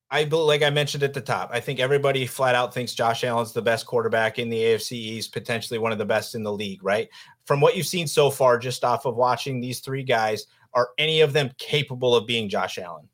I 0.10 0.24
like 0.24 0.64
I 0.64 0.70
mentioned 0.70 1.04
at 1.04 1.14
the 1.14 1.22
top, 1.22 1.50
I 1.52 1.60
think 1.60 1.80
everybody 1.80 2.26
flat 2.26 2.56
out 2.56 2.74
thinks 2.74 2.94
Josh 2.94 3.24
Allen's 3.24 3.52
the 3.52 3.62
best 3.62 3.86
quarterback 3.86 4.40
in 4.40 4.50
the 4.50 4.58
AFC 4.58 4.94
East, 4.94 5.34
potentially 5.34 5.80
one 5.80 5.92
of 5.92 5.98
the 5.98 6.06
best 6.06 6.36
in 6.36 6.44
the 6.44 6.54
league, 6.54 6.84
right? 6.84 7.10
From 7.48 7.62
what 7.62 7.76
you've 7.78 7.88
seen 7.88 8.08
so 8.08 8.30
far, 8.30 8.60
just 8.60 8.84
off 8.84 9.06
of 9.06 9.16
watching 9.16 9.60
these 9.60 9.80
three 9.80 10.04
guys, 10.04 10.46
are 10.74 10.90
any 10.98 11.22
of 11.22 11.34
them 11.34 11.50
capable 11.58 12.16
of 12.16 12.28
being 12.28 12.50
Josh 12.50 12.78
Allen? 12.78 13.08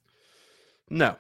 No. 0.90 1.16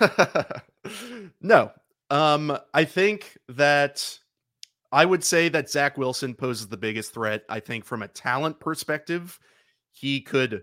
no. 1.40 1.72
Um, 2.10 2.56
I 2.74 2.84
think 2.84 3.38
that 3.48 4.18
I 4.92 5.06
would 5.06 5.24
say 5.24 5.48
that 5.48 5.70
Zach 5.70 5.96
Wilson 5.96 6.34
poses 6.34 6.68
the 6.68 6.76
biggest 6.76 7.14
threat. 7.14 7.42
I 7.48 7.58
think 7.58 7.86
from 7.86 8.02
a 8.02 8.08
talent 8.08 8.60
perspective, 8.60 9.40
he 9.90 10.20
could 10.20 10.62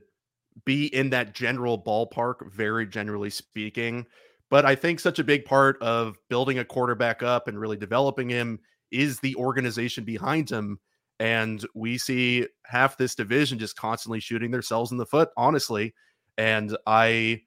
be 0.65 0.93
in 0.93 1.09
that 1.09 1.33
general 1.33 1.81
ballpark, 1.81 2.51
very 2.51 2.85
generally 2.85 3.31
speaking. 3.31 4.05
But 4.49 4.65
I 4.65 4.75
think 4.75 4.99
such 4.99 5.19
a 5.19 5.23
big 5.23 5.45
part 5.45 5.81
of 5.81 6.17
building 6.29 6.59
a 6.59 6.65
quarterback 6.65 7.23
up 7.23 7.47
and 7.47 7.59
really 7.59 7.77
developing 7.77 8.29
him 8.29 8.59
is 8.91 9.19
the 9.19 9.35
organization 9.35 10.03
behind 10.03 10.49
him. 10.49 10.79
And 11.19 11.65
we 11.75 11.97
see 11.97 12.47
half 12.65 12.97
this 12.97 13.13
division 13.13 13.59
just 13.59 13.75
constantly 13.75 14.21
shooting 14.21 14.51
themselves 14.51 14.91
in 14.91 14.97
the 14.97 15.05
foot, 15.05 15.29
honestly. 15.35 15.93
And 16.37 16.77
I, 16.87 17.41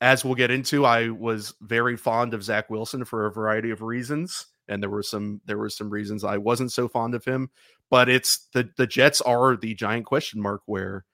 as 0.00 0.24
we'll 0.24 0.34
get 0.34 0.50
into, 0.50 0.84
I 0.84 1.08
was 1.08 1.54
very 1.62 1.96
fond 1.96 2.34
of 2.34 2.42
Zach 2.42 2.68
Wilson 2.68 3.04
for 3.06 3.26
a 3.26 3.32
variety 3.32 3.70
of 3.70 3.80
reasons. 3.80 4.46
And 4.68 4.82
there 4.82 4.90
were 4.90 5.02
some 5.02 5.40
there 5.46 5.58
were 5.58 5.70
some 5.70 5.88
reasons 5.88 6.24
I 6.24 6.36
wasn't 6.36 6.72
so 6.72 6.88
fond 6.88 7.14
of 7.14 7.24
him. 7.24 7.50
But 7.88 8.08
it's 8.08 8.48
the 8.52 8.68
the 8.76 8.86
Jets 8.86 9.20
are 9.20 9.56
the 9.56 9.74
giant 9.74 10.04
question 10.06 10.42
mark 10.42 10.62
where 10.66 11.04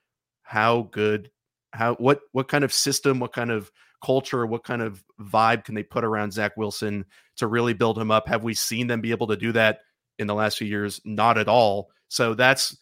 how 0.41 0.89
good 0.91 1.29
how 1.71 1.95
what 1.95 2.21
what 2.31 2.47
kind 2.47 2.63
of 2.63 2.73
system, 2.73 3.19
what 3.19 3.31
kind 3.31 3.51
of 3.51 3.71
culture, 4.03 4.45
what 4.45 4.63
kind 4.63 4.81
of 4.81 5.03
vibe 5.21 5.63
can 5.63 5.75
they 5.75 5.83
put 5.83 6.03
around 6.03 6.33
Zach 6.33 6.57
Wilson 6.57 7.05
to 7.37 7.47
really 7.47 7.73
build 7.73 7.97
him 7.97 8.11
up? 8.11 8.27
Have 8.27 8.43
we 8.43 8.53
seen 8.53 8.87
them 8.87 9.01
be 9.01 9.11
able 9.11 9.27
to 9.27 9.37
do 9.37 9.51
that 9.53 9.79
in 10.19 10.27
the 10.27 10.35
last 10.35 10.57
few 10.57 10.67
years? 10.67 11.01
Not 11.05 11.37
at 11.37 11.47
all. 11.47 11.89
So 12.07 12.33
that's 12.33 12.77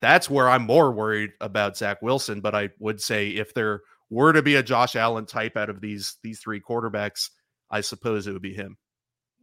that's 0.00 0.28
where 0.28 0.48
I'm 0.48 0.62
more 0.62 0.92
worried 0.92 1.30
about 1.40 1.76
Zach 1.76 2.02
Wilson. 2.02 2.40
But 2.40 2.54
I 2.54 2.70
would 2.78 3.00
say 3.00 3.28
if 3.28 3.54
there 3.54 3.82
were 4.10 4.32
to 4.32 4.42
be 4.42 4.56
a 4.56 4.62
Josh 4.62 4.96
Allen 4.96 5.26
type 5.26 5.56
out 5.56 5.70
of 5.70 5.80
these 5.80 6.16
these 6.22 6.40
three 6.40 6.60
quarterbacks, 6.60 7.30
I 7.70 7.80
suppose 7.80 8.26
it 8.26 8.32
would 8.32 8.42
be 8.42 8.54
him. 8.54 8.76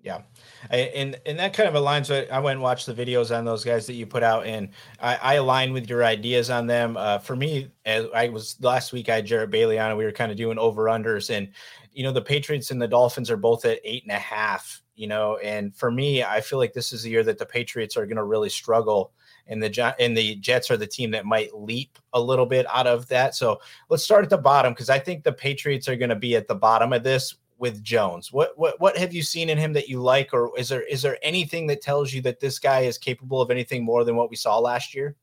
Yeah, 0.01 0.21
and 0.69 1.19
and 1.25 1.39
that 1.39 1.53
kind 1.53 1.67
of 1.67 1.75
aligns. 1.75 2.09
With, 2.09 2.31
I 2.31 2.39
went 2.39 2.55
and 2.55 2.63
watched 2.63 2.85
the 2.85 2.93
videos 2.93 3.37
on 3.37 3.43
those 3.43 3.65
guys 3.65 3.85
that 3.87 3.95
you 3.95 4.05
put 4.05 4.23
out, 4.23 4.45
and 4.45 4.69
I, 5.01 5.17
I 5.17 5.33
align 5.33 5.73
with 5.73 5.89
your 5.89 6.05
ideas 6.05 6.49
on 6.49 6.67
them. 6.67 6.95
Uh, 6.95 7.17
for 7.17 7.35
me, 7.35 7.69
as 7.83 8.05
I 8.15 8.29
was 8.29 8.55
last 8.61 8.93
week, 8.93 9.09
I 9.09 9.15
had 9.15 9.25
Jarrett 9.25 9.49
Bailey 9.49 9.77
on, 9.77 9.89
and 9.89 9.97
we 9.97 10.05
were 10.05 10.13
kind 10.13 10.31
of 10.31 10.37
doing 10.37 10.57
over 10.57 10.85
unders, 10.85 11.29
and 11.35 11.49
you 11.91 12.03
know 12.03 12.13
the 12.13 12.21
Patriots 12.21 12.71
and 12.71 12.81
the 12.81 12.87
Dolphins 12.87 13.29
are 13.29 13.35
both 13.35 13.65
at 13.65 13.81
eight 13.83 14.03
and 14.03 14.13
a 14.13 14.19
half. 14.19 14.81
You 14.99 15.07
know, 15.07 15.37
and 15.37 15.73
for 15.73 15.89
me, 15.89 16.25
I 16.25 16.41
feel 16.41 16.59
like 16.59 16.73
this 16.73 16.91
is 16.91 17.03
the 17.03 17.09
year 17.09 17.23
that 17.23 17.37
the 17.37 17.45
Patriots 17.45 17.95
are 17.95 18.05
going 18.05 18.17
to 18.17 18.25
really 18.25 18.49
struggle 18.49 19.13
and 19.47 19.63
the 19.63 19.95
and 19.97 20.15
the 20.15 20.35
Jets 20.35 20.69
are 20.69 20.75
the 20.75 20.85
team 20.85 21.11
that 21.11 21.25
might 21.25 21.55
leap 21.55 21.97
a 22.11 22.19
little 22.19 22.45
bit 22.45 22.65
out 22.67 22.85
of 22.85 23.07
that. 23.07 23.33
So 23.33 23.61
let's 23.87 24.03
start 24.03 24.25
at 24.25 24.29
the 24.29 24.37
bottom 24.37 24.73
because 24.73 24.89
I 24.89 24.99
think 24.99 25.23
the 25.23 25.31
Patriots 25.31 25.87
are 25.87 25.95
going 25.95 26.09
to 26.09 26.17
be 26.17 26.35
at 26.35 26.49
the 26.49 26.55
bottom 26.55 26.91
of 26.91 27.03
this 27.03 27.35
with 27.59 27.81
Jones. 27.81 28.33
What 28.33 28.57
what 28.57 28.77
what 28.81 28.97
have 28.97 29.13
you 29.13 29.23
seen 29.23 29.49
in 29.49 29.57
him 29.57 29.71
that 29.71 29.87
you 29.87 30.01
like, 30.01 30.33
or 30.33 30.51
is 30.59 30.67
there 30.67 30.83
is 30.83 31.01
there 31.01 31.17
anything 31.23 31.67
that 31.67 31.81
tells 31.81 32.13
you 32.13 32.21
that 32.23 32.41
this 32.41 32.59
guy 32.59 32.81
is 32.81 32.97
capable 32.97 33.41
of 33.41 33.51
anything 33.51 33.85
more 33.85 34.03
than 34.03 34.17
what 34.17 34.29
we 34.29 34.35
saw 34.35 34.59
last 34.59 34.93
year? 34.93 35.15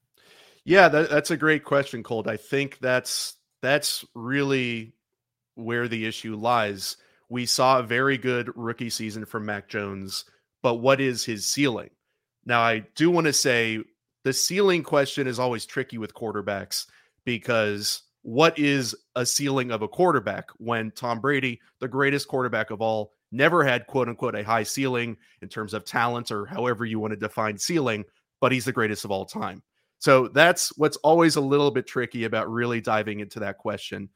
Yeah, 0.65 0.89
that, 0.89 1.11
that's 1.11 1.31
a 1.31 1.37
great 1.37 1.65
question, 1.65 2.03
Colt. 2.03 2.27
I 2.27 2.39
think 2.39 2.79
that's 2.79 3.37
that's 3.61 4.07
really 4.15 4.95
where 5.55 5.87
the 5.87 6.07
issue 6.07 6.35
lies. 6.35 6.97
We 7.29 7.47
saw 7.47 7.79
a 7.79 7.85
very 7.85 8.19
good 8.19 8.51
rookie 8.57 8.91
season 8.91 9.25
from 9.25 9.47
Mac 9.47 9.69
Jones, 9.69 10.25
but 10.63 10.77
what 10.77 11.01
is 11.01 11.25
his 11.25 11.47
ceiling? 11.47 11.91
Now, 12.45 12.61
I 12.61 12.85
do 12.95 13.11
want 13.11 13.27
to 13.27 13.33
say 13.33 13.81
the 14.25 14.33
ceiling 14.33 14.83
question 14.83 15.27
is 15.27 15.39
always 15.39 15.67
tricky 15.67 15.99
with 15.99 16.15
quarterbacks 16.15 16.87
because 17.25 18.03
what 18.23 18.59
is 18.59 18.95
a 19.15 19.25
ceiling 19.25 19.71
of 19.71 19.83
a 19.83 19.89
quarterback 19.89 20.47
when 20.59 20.91
Tom 20.93 21.21
Brady, 21.21 21.61
the 21.81 21.89
greatest 21.89 22.27
quarterback 22.29 22.71
of 22.71 22.81
all, 22.81 23.13
never 23.33 23.65
had 23.65 23.87
quote 23.87 24.09
unquote 24.09 24.35
a 24.35 24.43
high 24.43 24.63
ceiling 24.63 25.17
in 25.43 25.49
terms 25.49 25.75
of 25.75 25.85
talent 25.85 26.31
or 26.31 26.47
however 26.47 26.85
you 26.85 26.99
want 26.99 27.13
to 27.13 27.17
define 27.17 27.59
ceiling, 27.59 28.05
but 28.41 28.53
he's 28.53 28.65
the 28.65 28.73
greatest 28.73 29.05
of 29.05 29.11
all 29.11 29.25
time. 29.25 29.63
So 29.99 30.29
that's 30.29 30.77
what's 30.77 30.97
always 30.99 31.37
a 31.37 31.41
little 31.41 31.71
bit 31.71 31.87
tricky 31.87 32.25
about 32.25 32.51
really 32.51 32.81
diving 32.81 33.21
into 33.21 33.41
that 33.41 33.59
question. 33.59 34.09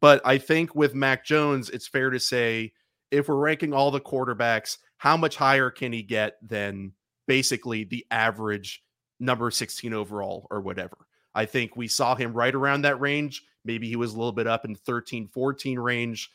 But 0.00 0.20
I 0.24 0.38
think 0.38 0.74
with 0.74 0.94
Mac 0.94 1.24
Jones, 1.24 1.70
it's 1.70 1.88
fair 1.88 2.10
to 2.10 2.20
say 2.20 2.72
if 3.10 3.28
we're 3.28 3.36
ranking 3.36 3.72
all 3.72 3.90
the 3.90 4.00
quarterbacks, 4.00 4.78
how 4.98 5.16
much 5.16 5.36
higher 5.36 5.70
can 5.70 5.92
he 5.92 6.02
get 6.02 6.36
than 6.46 6.92
basically 7.26 7.84
the 7.84 8.06
average 8.10 8.82
number 9.20 9.50
16 9.50 9.92
overall 9.92 10.46
or 10.50 10.60
whatever? 10.60 10.96
I 11.34 11.44
think 11.44 11.76
we 11.76 11.88
saw 11.88 12.14
him 12.14 12.32
right 12.32 12.54
around 12.54 12.82
that 12.82 13.00
range 13.00 13.42
Maybe 13.66 13.88
he 13.88 13.96
was 13.96 14.14
a 14.14 14.16
little 14.16 14.32
bit 14.32 14.46
up 14.46 14.64
in 14.64 14.74
13, 14.74 15.26
14 15.26 15.78
range. 15.78 16.30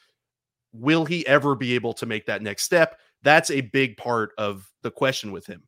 Will 0.73 1.05
he 1.05 1.25
ever 1.25 1.55
be 1.55 1.73
able 1.73 1.93
to 1.93 2.05
make 2.05 2.25
that 2.25 2.41
next 2.41 2.63
step? 2.63 2.99
That's 3.23 3.49
a 3.49 3.61
big 3.61 3.97
part 3.97 4.31
of 4.37 4.69
the 4.83 4.91
question 4.91 5.31
with 5.31 5.47
him. 5.47 5.63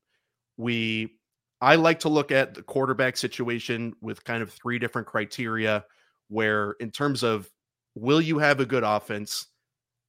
We 0.58 1.16
I 1.62 1.76
like 1.76 2.00
to 2.02 2.10
look 2.10 2.32
at 2.32 2.54
the 2.54 2.62
quarterback 2.62 3.16
situation 3.16 3.94
with 4.02 4.26
kind 4.26 4.44
of 4.44 4.52
three 4.52 4.78
different 4.78 5.08
criteria 5.08 5.86
where 6.28 6.72
in 6.82 6.92
terms 6.92 7.24
of 7.24 7.50
will 7.96 8.22
you 8.22 8.40
have 8.40 8.60
a 8.60 8.66
good 8.66 8.84
offense, 8.84 9.48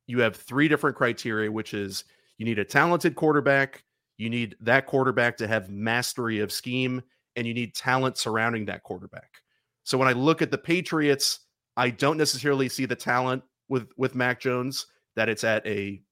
you 0.07 0.21
have 0.21 0.37
three 0.37 0.69
different 0.69 0.97
criteria 0.97 1.51
which 1.51 1.75
is 1.75 2.05
you 2.39 2.45
need 2.45 2.59
a 2.59 2.65
talented 2.65 3.15
quarterback, 3.15 3.85
you 4.17 4.31
need 4.31 4.57
that 4.61 4.87
quarterback 4.87 5.37
to 5.39 5.47
have 5.47 5.71
mastery 5.71 6.41
of 6.41 6.53
scheme 6.53 7.03
and 7.37 7.47
you 7.47 7.55
need 7.55 7.75
talent 7.75 8.17
surrounding 8.17 8.65
that 8.67 8.83
quarterback. 8.83 9.31
So 9.85 9.99
when 9.99 10.09
I 10.09 10.13
look 10.13 10.41
at 10.43 10.51
the 10.51 10.59
Patriots, 10.59 11.41
I 11.77 11.91
don't 11.91 12.17
necessarily 12.17 12.69
see 12.69 12.87
the 12.87 12.97
talent 12.97 13.43
with 13.69 13.89
with 13.97 14.15
Mac 14.15 14.41
Jones 14.41 14.87
that 15.17 15.29
it's 15.29 15.45
at 15.45 15.67
a 15.67 16.03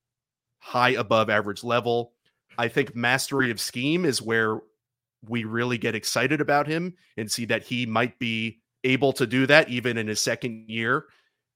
high 0.59 0.91
above 0.91 1.31
average 1.31 1.64
level. 1.64 2.12
I 2.59 2.69
think 2.69 2.95
mastery 2.95 3.50
of 3.50 3.61
scheme 3.61 4.05
is 4.05 4.21
where 4.21 4.61
we 5.29 5.45
really 5.45 5.79
get 5.79 5.95
excited 5.95 6.41
about 6.41 6.67
him 6.67 6.95
and 7.17 7.31
see 7.31 7.45
that 7.47 7.62
he 7.62 7.87
might 7.87 8.19
be 8.19 8.61
able 8.85 9.12
to 9.12 9.26
do 9.26 9.47
that 9.47 9.69
even 9.69 9.97
in 9.97 10.09
his 10.09 10.21
second 10.21 10.69
year. 10.69 11.07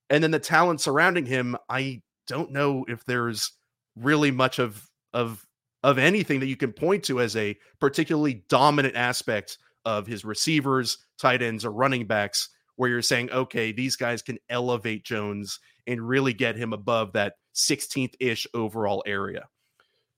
And 0.09 0.23
then 0.23 0.31
the 0.31 0.39
talent 0.39 0.81
surrounding 0.81 1.25
him, 1.25 1.57
I 1.69 2.01
don't 2.27 2.51
know 2.51 2.85
if 2.87 3.05
there's 3.05 3.51
really 3.95 4.31
much 4.31 4.59
of 4.59 4.87
of 5.13 5.45
of 5.83 5.97
anything 5.97 6.39
that 6.39 6.47
you 6.47 6.57
can 6.57 6.73
point 6.73 7.03
to 7.05 7.21
as 7.21 7.35
a 7.35 7.57
particularly 7.79 8.43
dominant 8.49 8.95
aspect 8.95 9.57
of 9.85 10.07
his 10.07 10.25
receivers, 10.25 10.97
tight 11.17 11.41
ends, 11.41 11.63
or 11.63 11.71
running 11.71 12.05
backs 12.05 12.49
where 12.75 12.89
you're 12.89 13.01
saying, 13.01 13.31
okay, 13.31 13.71
these 13.71 13.95
guys 13.95 14.21
can 14.21 14.37
elevate 14.49 15.03
Jones 15.03 15.59
and 15.87 16.07
really 16.07 16.33
get 16.33 16.55
him 16.55 16.73
above 16.73 17.13
that 17.13 17.33
16th 17.55 18.13
ish 18.19 18.47
overall 18.53 19.03
area. 19.05 19.47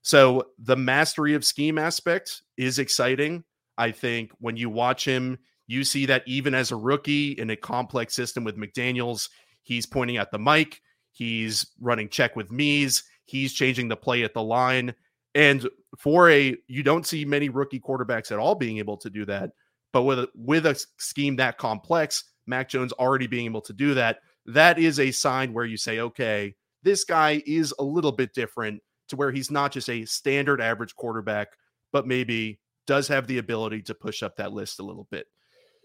So 0.02 0.48
the 0.58 0.76
mastery 0.76 1.34
of 1.34 1.44
scheme 1.44 1.78
aspect 1.78 2.42
is 2.56 2.78
exciting. 2.78 3.44
I 3.78 3.92
think 3.92 4.32
when 4.40 4.56
you 4.56 4.68
watch 4.70 5.04
him, 5.04 5.38
you 5.66 5.84
see 5.84 6.06
that 6.06 6.24
even 6.26 6.54
as 6.54 6.70
a 6.70 6.76
rookie 6.76 7.32
in 7.32 7.50
a 7.50 7.56
complex 7.56 8.14
system 8.14 8.44
with 8.44 8.56
McDaniels, 8.56 9.28
he's 9.62 9.86
pointing 9.86 10.16
at 10.16 10.30
the 10.30 10.38
Mike, 10.38 10.80
he's 11.12 11.66
running 11.80 12.08
check 12.08 12.36
with 12.36 12.50
me's, 12.50 13.04
he's 13.24 13.52
changing 13.52 13.88
the 13.88 13.96
play 13.96 14.22
at 14.22 14.34
the 14.34 14.42
line. 14.42 14.94
And 15.34 15.68
for 15.98 16.28
a, 16.30 16.56
you 16.66 16.82
don't 16.82 17.06
see 17.06 17.24
many 17.24 17.48
rookie 17.48 17.80
quarterbacks 17.80 18.32
at 18.32 18.38
all 18.38 18.54
being 18.54 18.78
able 18.78 18.96
to 18.98 19.10
do 19.10 19.24
that. 19.26 19.50
But 19.92 20.02
with 20.02 20.20
a, 20.20 20.28
with 20.34 20.66
a 20.66 20.80
scheme 20.98 21.36
that 21.36 21.58
complex, 21.58 22.24
Mac 22.46 22.68
Jones 22.68 22.92
already 22.92 23.26
being 23.26 23.46
able 23.46 23.60
to 23.62 23.72
do 23.72 23.94
that, 23.94 24.20
that 24.46 24.78
is 24.78 24.98
a 24.98 25.10
sign 25.10 25.52
where 25.52 25.64
you 25.64 25.76
say, 25.76 26.00
okay, 26.00 26.54
this 26.82 27.04
guy 27.04 27.42
is 27.46 27.74
a 27.78 27.84
little 27.84 28.12
bit 28.12 28.34
different 28.34 28.82
to 29.08 29.16
where 29.16 29.30
he's 29.30 29.50
not 29.50 29.72
just 29.72 29.90
a 29.90 30.04
standard 30.04 30.60
average 30.60 30.94
quarterback, 30.96 31.48
but 31.92 32.06
maybe 32.06 32.60
does 32.86 33.08
have 33.08 33.26
the 33.26 33.38
ability 33.38 33.82
to 33.82 33.94
push 33.94 34.22
up 34.22 34.36
that 34.36 34.52
list 34.52 34.80
a 34.80 34.84
little 34.84 35.06
bit. 35.10 35.26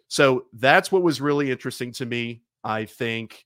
So 0.07 0.45
that's 0.53 0.91
what 0.91 1.03
was 1.03 1.21
really 1.21 1.51
interesting 1.51 1.91
to 1.93 2.05
me. 2.05 2.41
I 2.63 2.85
think 2.85 3.45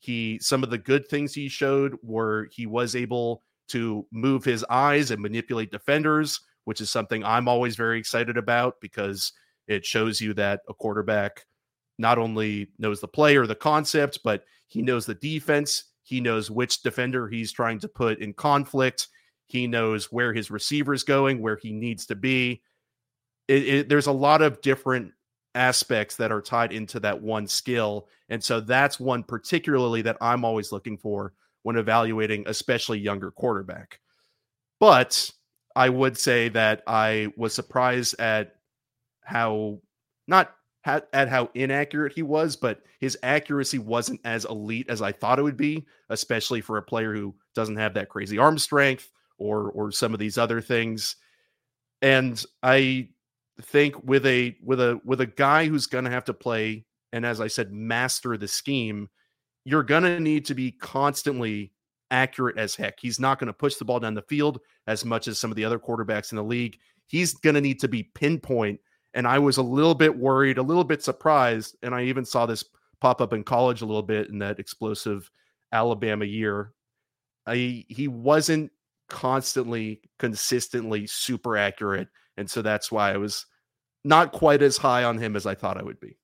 he, 0.00 0.38
some 0.40 0.62
of 0.62 0.70
the 0.70 0.78
good 0.78 1.06
things 1.06 1.34
he 1.34 1.48
showed 1.48 1.96
were 2.02 2.48
he 2.50 2.66
was 2.66 2.96
able 2.96 3.42
to 3.68 4.06
move 4.10 4.44
his 4.44 4.64
eyes 4.68 5.10
and 5.10 5.22
manipulate 5.22 5.70
defenders, 5.70 6.40
which 6.64 6.80
is 6.80 6.90
something 6.90 7.22
I'm 7.22 7.48
always 7.48 7.76
very 7.76 7.98
excited 7.98 8.36
about 8.36 8.80
because 8.80 9.32
it 9.68 9.84
shows 9.84 10.20
you 10.20 10.34
that 10.34 10.62
a 10.68 10.74
quarterback 10.74 11.46
not 11.98 12.18
only 12.18 12.68
knows 12.78 13.00
the 13.00 13.08
play 13.08 13.36
or 13.36 13.46
the 13.46 13.54
concept, 13.54 14.20
but 14.24 14.44
he 14.66 14.80
knows 14.80 15.04
the 15.04 15.14
defense. 15.14 15.84
He 16.02 16.20
knows 16.20 16.50
which 16.50 16.82
defender 16.82 17.28
he's 17.28 17.52
trying 17.52 17.78
to 17.80 17.88
put 17.88 18.20
in 18.20 18.32
conflict. 18.32 19.08
He 19.46 19.66
knows 19.66 20.10
where 20.10 20.32
his 20.32 20.50
receiver 20.50 20.94
is 20.94 21.04
going, 21.04 21.40
where 21.40 21.58
he 21.60 21.72
needs 21.72 22.06
to 22.06 22.14
be. 22.14 22.62
It, 23.48 23.68
it, 23.68 23.88
there's 23.88 24.06
a 24.06 24.12
lot 24.12 24.40
of 24.40 24.62
different 24.62 25.12
aspects 25.54 26.16
that 26.16 26.32
are 26.32 26.42
tied 26.42 26.72
into 26.72 27.00
that 27.00 27.20
one 27.22 27.46
skill. 27.46 28.08
And 28.28 28.42
so 28.42 28.60
that's 28.60 29.00
one 29.00 29.22
particularly 29.22 30.02
that 30.02 30.16
I'm 30.20 30.44
always 30.44 30.72
looking 30.72 30.96
for 30.96 31.34
when 31.62 31.76
evaluating, 31.76 32.44
especially 32.46 32.98
younger 32.98 33.30
quarterback. 33.30 34.00
But 34.78 35.30
I 35.76 35.88
would 35.88 36.16
say 36.16 36.48
that 36.50 36.82
I 36.86 37.28
was 37.36 37.54
surprised 37.54 38.18
at 38.18 38.56
how 39.22 39.80
not 40.26 40.54
at, 40.84 41.28
how 41.28 41.50
inaccurate 41.54 42.14
he 42.14 42.22
was, 42.22 42.56
but 42.56 42.82
his 43.00 43.18
accuracy 43.22 43.78
wasn't 43.78 44.20
as 44.24 44.46
elite 44.46 44.86
as 44.88 45.02
I 45.02 45.12
thought 45.12 45.38
it 45.38 45.42
would 45.42 45.56
be, 45.56 45.86
especially 46.08 46.62
for 46.62 46.78
a 46.78 46.82
player 46.82 47.14
who 47.14 47.34
doesn't 47.54 47.76
have 47.76 47.94
that 47.94 48.08
crazy 48.08 48.38
arm 48.38 48.58
strength 48.58 49.10
or 49.38 49.70
or 49.70 49.90
some 49.90 50.14
of 50.14 50.20
these 50.20 50.38
other 50.38 50.60
things. 50.60 51.16
And 52.02 52.42
I 52.62 53.10
think 53.60 54.02
with 54.04 54.26
a 54.26 54.56
with 54.62 54.80
a 54.80 55.00
with 55.04 55.20
a 55.20 55.26
guy 55.26 55.66
who's 55.66 55.86
going 55.86 56.04
to 56.04 56.10
have 56.10 56.24
to 56.24 56.34
play 56.34 56.84
and 57.12 57.26
as 57.26 57.40
I 57.40 57.48
said 57.48 57.72
master 57.72 58.36
the 58.36 58.48
scheme, 58.48 59.08
you're 59.64 59.82
going 59.82 60.04
to 60.04 60.20
need 60.20 60.44
to 60.46 60.54
be 60.54 60.70
constantly 60.70 61.72
accurate 62.10 62.58
as 62.58 62.74
heck. 62.74 62.98
He's 63.00 63.20
not 63.20 63.38
going 63.38 63.48
to 63.48 63.52
push 63.52 63.76
the 63.76 63.84
ball 63.84 64.00
down 64.00 64.14
the 64.14 64.22
field 64.22 64.60
as 64.86 65.04
much 65.04 65.28
as 65.28 65.38
some 65.38 65.50
of 65.50 65.56
the 65.56 65.64
other 65.64 65.78
quarterbacks 65.78 66.32
in 66.32 66.36
the 66.36 66.44
league. 66.44 66.78
He's 67.06 67.34
going 67.34 67.54
to 67.54 67.60
need 67.60 67.80
to 67.80 67.88
be 67.88 68.04
pinpoint 68.14 68.80
and 69.14 69.26
I 69.26 69.38
was 69.38 69.56
a 69.56 69.62
little 69.62 69.94
bit 69.94 70.16
worried, 70.16 70.58
a 70.58 70.62
little 70.62 70.84
bit 70.84 71.02
surprised. 71.02 71.76
And 71.82 71.94
I 71.94 72.04
even 72.04 72.24
saw 72.24 72.46
this 72.46 72.64
pop 73.00 73.20
up 73.20 73.32
in 73.32 73.42
college 73.42 73.82
a 73.82 73.86
little 73.86 74.02
bit 74.02 74.28
in 74.28 74.38
that 74.38 74.60
explosive 74.60 75.30
Alabama 75.72 76.24
year. 76.24 76.72
I, 77.46 77.84
he 77.88 78.08
wasn't 78.08 78.70
constantly, 79.08 80.02
consistently 80.18 81.06
super 81.06 81.56
accurate. 81.56 82.08
And 82.36 82.48
so 82.48 82.62
that's 82.62 82.92
why 82.92 83.12
I 83.12 83.16
was 83.16 83.46
not 84.04 84.32
quite 84.32 84.62
as 84.62 84.76
high 84.76 85.04
on 85.04 85.18
him 85.18 85.36
as 85.36 85.46
I 85.46 85.54
thought 85.54 85.78
I 85.78 85.82
would 85.82 86.00
be. 86.00 86.16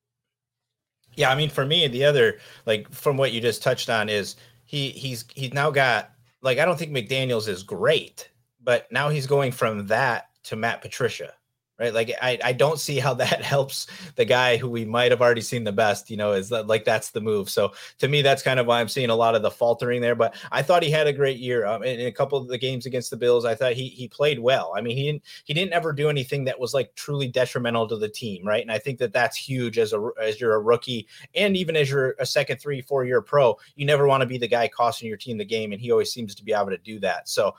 Yeah, 1.15 1.31
I 1.31 1.35
mean, 1.35 1.51
for 1.51 1.65
me, 1.65 1.87
the 1.89 2.05
other 2.05 2.39
like 2.67 2.91
from 2.93 3.17
what 3.17 3.33
you 3.33 3.41
just 3.41 3.63
touched 3.63 3.89
on 3.89 4.09
is 4.09 4.37
he 4.67 4.91
he's 4.91 5.25
he's 5.35 5.53
now 5.53 5.71
got 5.71 6.11
like 6.43 6.59
I 6.59 6.65
don't 6.65 6.79
think 6.79 6.93
McDaniel's 6.93 7.49
is 7.49 7.63
great, 7.63 8.31
but 8.63 8.91
now 8.93 9.09
he's 9.09 9.27
going 9.27 9.53
from 9.53 9.87
that 9.87 10.31
to 10.45 10.57
Matt 10.57 10.83
Patricia 10.83 11.33
right? 11.79 11.93
Like 11.93 12.13
I, 12.21 12.39
I 12.43 12.53
don't 12.53 12.79
see 12.79 12.99
how 12.99 13.15
that 13.15 13.43
helps 13.43 13.87
the 14.17 14.25
guy 14.25 14.57
who 14.57 14.69
we 14.69 14.85
might 14.85 15.11
have 15.11 15.21
already 15.21 15.41
seen 15.41 15.65
the 15.65 15.73
best, 15.73 16.11
you 16.11 16.17
know, 16.17 16.33
is 16.33 16.49
that 16.51 16.67
like 16.67 16.85
that's 16.85 17.11
the 17.11 17.21
move. 17.21 17.49
So 17.51 17.73
to 17.99 18.09
me, 18.09 18.23
that's 18.23 18.43
kind 18.43 18.61
of 18.61 18.67
why 18.67 18.81
I'm 18.81 18.89
seeing 18.89 19.11
a 19.11 19.17
lot 19.17 19.35
of 19.35 19.43
the 19.43 19.51
faltering 19.51 20.01
there. 20.01 20.15
But 20.15 20.35
I 20.53 20.63
thought 20.63 20.83
he 20.83 20.91
had 20.91 21.07
a 21.07 21.13
great 21.13 21.39
year. 21.39 21.67
Um, 21.67 21.83
in, 21.83 22.01
in, 22.01 22.07
a 22.07 22.13
couple 22.13 22.39
of 22.39 22.49
the 22.49 22.59
games 22.59 22.87
against 22.87 23.11
the 23.11 23.17
Bills, 23.17 23.45
I 23.45 23.55
thought 23.55 23.73
he 23.73 23.89
he 23.89 24.09
played 24.09 24.39
well. 24.39 24.73
I 24.77 24.81
mean, 24.81 24.97
he 24.97 25.07
didn't 25.07 25.23
he 25.45 25.55
didn't 25.55 25.73
ever 25.73 25.93
do 25.93 26.09
anything 26.09 26.45
that 26.45 26.59
was 26.59 26.75
like 26.75 26.95
truly 26.95 27.29
detrimental 27.29 27.89
to 27.89 27.97
the 27.97 28.09
team, 28.09 28.47
right? 28.47 28.63
And 28.63 28.73
I 28.73 28.79
think 28.79 28.99
that 28.99 29.13
that's 29.13 29.37
huge 29.37 29.79
as 29.79 29.93
a 29.93 30.11
as 30.21 30.41
you're 30.41 30.55
a 30.55 30.61
rookie 30.61 31.07
and 31.35 31.57
even 31.57 31.77
as 31.77 31.91
you're 31.91 32.15
a 32.19 32.27
second, 32.27 32.59
three, 32.59 32.81
four 32.81 33.05
year 33.05 33.21
pro, 33.21 33.57
you 33.75 33.87
never 33.87 34.07
want 34.07 34.23
to 34.23 34.27
be 34.27 34.39
the 34.39 34.49
guy 34.49 34.69
costing 34.69 35.09
your 35.09 35.17
team 35.17 35.39
the 35.39 35.45
game, 35.45 35.73
and 35.73 35.81
he 35.81 35.91
always 35.93 36.13
seems 36.13 36.35
to 36.35 36.45
be 36.45 36.53
able 36.53 36.71
to 36.71 36.79
do 36.79 36.99
that. 37.01 37.29
So 37.29 37.55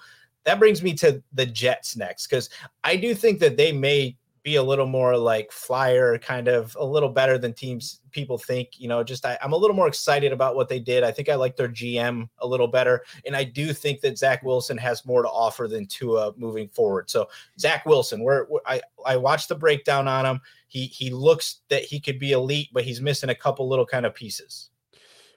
that 0.48 0.60
brings 0.60 0.82
me 0.82 0.94
to 0.94 1.22
the 1.34 1.46
Jets 1.46 1.98
next 1.98 2.28
because 2.28 2.50
I 2.86 2.96
do 2.96 3.14
think 3.14 3.40
that 3.40 3.58
they 3.58 3.74
may 3.74 4.16
be 4.44 4.56
a 4.56 4.64
little 4.64 4.86
more 4.86 5.18
like 5.18 5.52
flyer 5.52 6.18
kind 6.18 6.48
of 6.48 6.74
a 6.80 6.86
little 6.86 7.10
better 7.10 7.38
than 7.38 7.52
teams 7.52 8.00
people 8.12 8.38
think 8.38 8.80
you 8.80 8.88
know 8.88 9.04
just 9.04 9.26
I, 9.26 9.38
am 9.42 9.52
a 9.52 9.58
little 9.58 9.76
more 9.76 9.90
excited 9.90 10.32
about 10.32 10.56
what 10.56 10.70
they 10.70 10.80
did. 10.80 11.04
I 11.04 11.12
think 11.12 11.28
i 11.28 11.36
like 11.36 11.58
their 11.58 11.68
gm 11.68 12.30
a 12.40 12.48
little 12.48 12.70
better 12.70 13.04
and 13.26 13.36
i 13.36 13.44
do 13.44 13.74
think 13.74 14.00
that 14.00 14.18
zach 14.18 14.44
wilson 14.44 14.78
has 14.78 15.06
more 15.06 15.22
to 15.22 15.28
offer 15.28 15.68
than 15.68 15.86
tua 15.86 16.32
moving 16.38 16.70
forward. 16.70 17.10
So 17.10 17.28
zach 17.60 17.86
wilson 17.86 18.24
where 18.24 18.48
i 18.66 18.80
i 19.06 19.18
watched 19.18 19.50
the 19.50 19.56
breakdown 19.56 20.08
on 20.08 20.26
him. 20.26 20.40
He 20.70 20.86
he 20.86 21.10
looks 21.10 21.64
that 21.68 21.84
he 21.84 22.00
could 22.00 22.18
be 22.18 22.32
elite 22.32 22.70
but 22.72 22.86
he's 22.86 23.02
missing 23.02 23.32
a 23.32 23.36
couple 23.36 23.68
little 23.68 23.86
kind 23.86 24.06
of 24.06 24.16
pieces. 24.16 24.70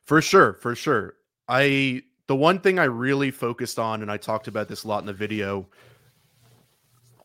For 0.05 0.23
sure 0.23 0.53
for 0.53 0.77
sure. 0.77 1.15
I 1.49 2.05
the 2.31 2.37
one 2.37 2.61
thing 2.61 2.79
I 2.79 2.85
really 2.85 3.33
focused 3.33 3.81
on, 3.81 4.03
and 4.03 4.11
I 4.11 4.17
talked 4.17 4.47
about 4.47 4.69
this 4.69 4.85
a 4.85 4.89
lot 4.89 5.01
in 5.01 5.07
the 5.07 5.13
video, 5.13 5.67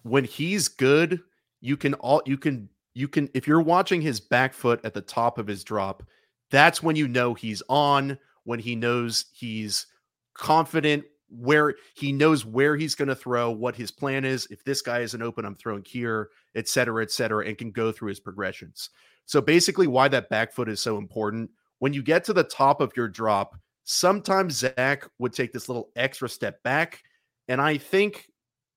when 0.02 0.24
he's 0.24 0.68
good, 0.68 1.22
you 1.62 1.78
can 1.78 1.94
all 1.94 2.24
you 2.26 2.40
can 2.40 2.70
you 2.96 3.08
can 3.08 3.30
if 3.36 3.46
you're 3.46 3.62
watching 3.62 4.02
his 4.02 4.20
back 4.20 4.52
foot 4.52 4.84
at 4.84 4.96
the 4.96 5.02
top 5.02 5.38
of 5.38 5.46
his 5.46 5.64
drop, 5.64 6.02
that's 6.50 6.82
when 6.82 6.96
you 6.96 7.08
know 7.08 7.36
he's 7.36 7.62
on, 7.70 8.18
when 8.46 8.58
he 8.58 8.76
knows 8.76 9.26
he's 9.32 9.86
confident 10.34 11.06
where 11.30 11.76
he 11.94 12.12
knows 12.12 12.44
where 12.44 12.76
he's 12.76 12.96
going 12.96 13.08
to 13.08 13.16
throw, 13.16 13.52
what 13.52 13.76
his 13.76 13.92
plan 13.92 14.26
is. 14.26 14.48
If 14.50 14.64
this 14.64 14.82
guy 14.82 15.02
isn't 15.02 15.22
open, 15.22 15.46
I'm 15.46 15.54
throwing 15.54 15.84
here, 15.86 16.30
et 16.56 16.68
cetera, 16.68 17.04
et 17.04 17.12
cetera, 17.12 17.46
and 17.46 17.56
can 17.56 17.70
go 17.70 17.92
through 17.92 18.10
his 18.10 18.20
progressions. 18.20 18.90
So 19.28 19.40
basically, 19.40 19.86
why 19.86 20.08
that 20.08 20.30
back 20.30 20.52
foot 20.52 20.68
is 20.68 20.80
so 20.80 20.98
important. 20.98 21.52
When 21.78 21.94
you 21.94 22.02
get 22.02 22.24
to 22.24 22.34
the 22.34 22.44
top 22.44 22.82
of 22.82 22.98
your 22.98 23.08
drop, 23.08 23.56
Sometimes 23.86 24.58
Zach 24.58 25.08
would 25.20 25.34
take 25.34 25.54
this 25.54 25.70
little 25.70 25.90
extra 25.96 26.28
step 26.28 26.62
back. 26.64 27.02
And 27.48 27.62
I 27.62 27.78
think 27.78 28.28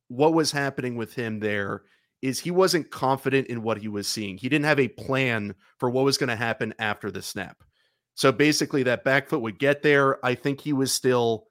what 0.09 0.35
was 0.35 0.53
happening 0.53 0.97
with 0.97 1.15
him 1.15 1.41
there 1.41 1.83
is 2.23 2.38
he 2.38 2.50
wasn't 2.50 2.91
confident 2.91 3.49
in 3.49 3.62
what 3.62 3.79
he 3.79 3.88
was 3.88 4.09
seeing. 4.09 4.37
He 4.37 4.49
didn't 4.49 4.65
have 4.67 4.81
a 4.81 4.88
plan 4.88 5.55
for 5.79 5.88
what 5.88 6.05
was 6.05 6.19
going 6.19 6.29
to 6.29 6.37
happen 6.37 6.75
after 6.79 7.11
the 7.11 7.23
snap. 7.23 7.57
So 8.15 8.33
basically, 8.33 8.83
that 8.83 9.05
back 9.05 9.29
foot 9.29 9.43
would 9.43 9.59
get 9.59 9.83
there. 9.83 10.25
I 10.27 10.35
think 10.35 10.61
he 10.61 10.73
was 10.73 10.93
still 10.93 11.47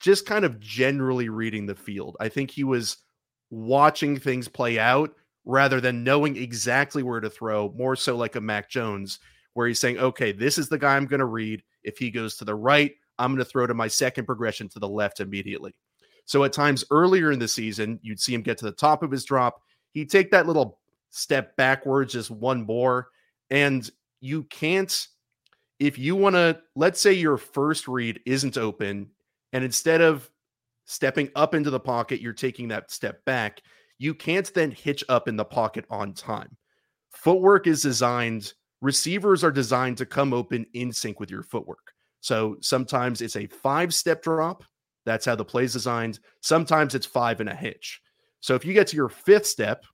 just 0.00 0.24
kind 0.24 0.44
of 0.44 0.60
generally 0.60 1.28
reading 1.28 1.66
the 1.66 1.74
field. 1.74 2.16
I 2.20 2.28
think 2.28 2.50
he 2.50 2.64
was 2.64 2.98
watching 3.50 4.18
things 4.18 4.46
play 4.46 4.78
out 4.78 5.10
rather 5.44 5.80
than 5.80 6.04
knowing 6.04 6.36
exactly 6.36 7.02
where 7.02 7.20
to 7.20 7.30
throw, 7.30 7.72
more 7.76 7.96
so 7.96 8.16
like 8.16 8.36
a 8.36 8.40
Mac 8.40 8.70
Jones, 8.70 9.18
where 9.54 9.66
he's 9.66 9.80
saying, 9.80 9.98
okay, 9.98 10.32
this 10.32 10.58
is 10.58 10.68
the 10.68 10.78
guy 10.78 10.96
I'm 10.96 11.06
going 11.06 11.20
to 11.20 11.26
read. 11.26 11.62
If 11.86 11.96
he 11.96 12.10
goes 12.10 12.36
to 12.36 12.44
the 12.44 12.54
right, 12.54 12.92
I'm 13.18 13.32
going 13.32 13.44
to 13.44 13.50
throw 13.50 13.66
to 13.66 13.72
my 13.72 13.88
second 13.88 14.26
progression 14.26 14.68
to 14.70 14.78
the 14.78 14.88
left 14.88 15.20
immediately. 15.20 15.74
So 16.26 16.44
at 16.44 16.52
times 16.52 16.84
earlier 16.90 17.32
in 17.32 17.38
the 17.38 17.48
season, 17.48 17.98
you'd 18.02 18.20
see 18.20 18.34
him 18.34 18.42
get 18.42 18.58
to 18.58 18.66
the 18.66 18.72
top 18.72 19.02
of 19.02 19.10
his 19.10 19.24
drop. 19.24 19.62
He'd 19.92 20.10
take 20.10 20.30
that 20.32 20.46
little 20.46 20.80
step 21.10 21.56
backwards, 21.56 22.12
just 22.12 22.30
one 22.30 22.66
more. 22.66 23.08
And 23.48 23.88
you 24.20 24.42
can't, 24.44 25.06
if 25.78 25.98
you 25.98 26.16
want 26.16 26.34
to, 26.34 26.60
let's 26.74 27.00
say 27.00 27.12
your 27.12 27.38
first 27.38 27.86
read 27.86 28.20
isn't 28.26 28.58
open, 28.58 29.08
and 29.52 29.64
instead 29.64 30.00
of 30.00 30.28
stepping 30.84 31.30
up 31.36 31.54
into 31.54 31.70
the 31.70 31.80
pocket, 31.80 32.20
you're 32.20 32.32
taking 32.32 32.68
that 32.68 32.90
step 32.90 33.24
back, 33.24 33.62
you 33.98 34.12
can't 34.14 34.52
then 34.52 34.70
hitch 34.70 35.04
up 35.08 35.28
in 35.28 35.36
the 35.36 35.44
pocket 35.44 35.84
on 35.88 36.12
time. 36.12 36.56
Footwork 37.10 37.66
is 37.66 37.82
designed 37.82 38.52
receivers 38.86 39.42
are 39.42 39.50
designed 39.50 39.98
to 39.98 40.06
come 40.06 40.32
open 40.32 40.64
in 40.72 40.92
sync 40.92 41.18
with 41.18 41.28
your 41.28 41.42
footwork. 41.42 41.92
So 42.20 42.56
sometimes 42.60 43.20
it's 43.20 43.34
a 43.34 43.48
five 43.48 43.92
step 43.92 44.22
drop. 44.22 44.62
That's 45.04 45.26
how 45.26 45.34
the 45.34 45.44
play 45.44 45.64
is 45.64 45.72
designed. 45.72 46.20
Sometimes 46.40 46.94
it's 46.94 47.04
five 47.04 47.40
and 47.40 47.48
a 47.48 47.54
hitch. 47.54 48.00
So 48.40 48.54
if 48.54 48.64
you 48.64 48.72
get 48.72 48.86
to 48.88 48.96
your 48.96 49.08
fifth 49.08 49.46
step, 49.46 49.84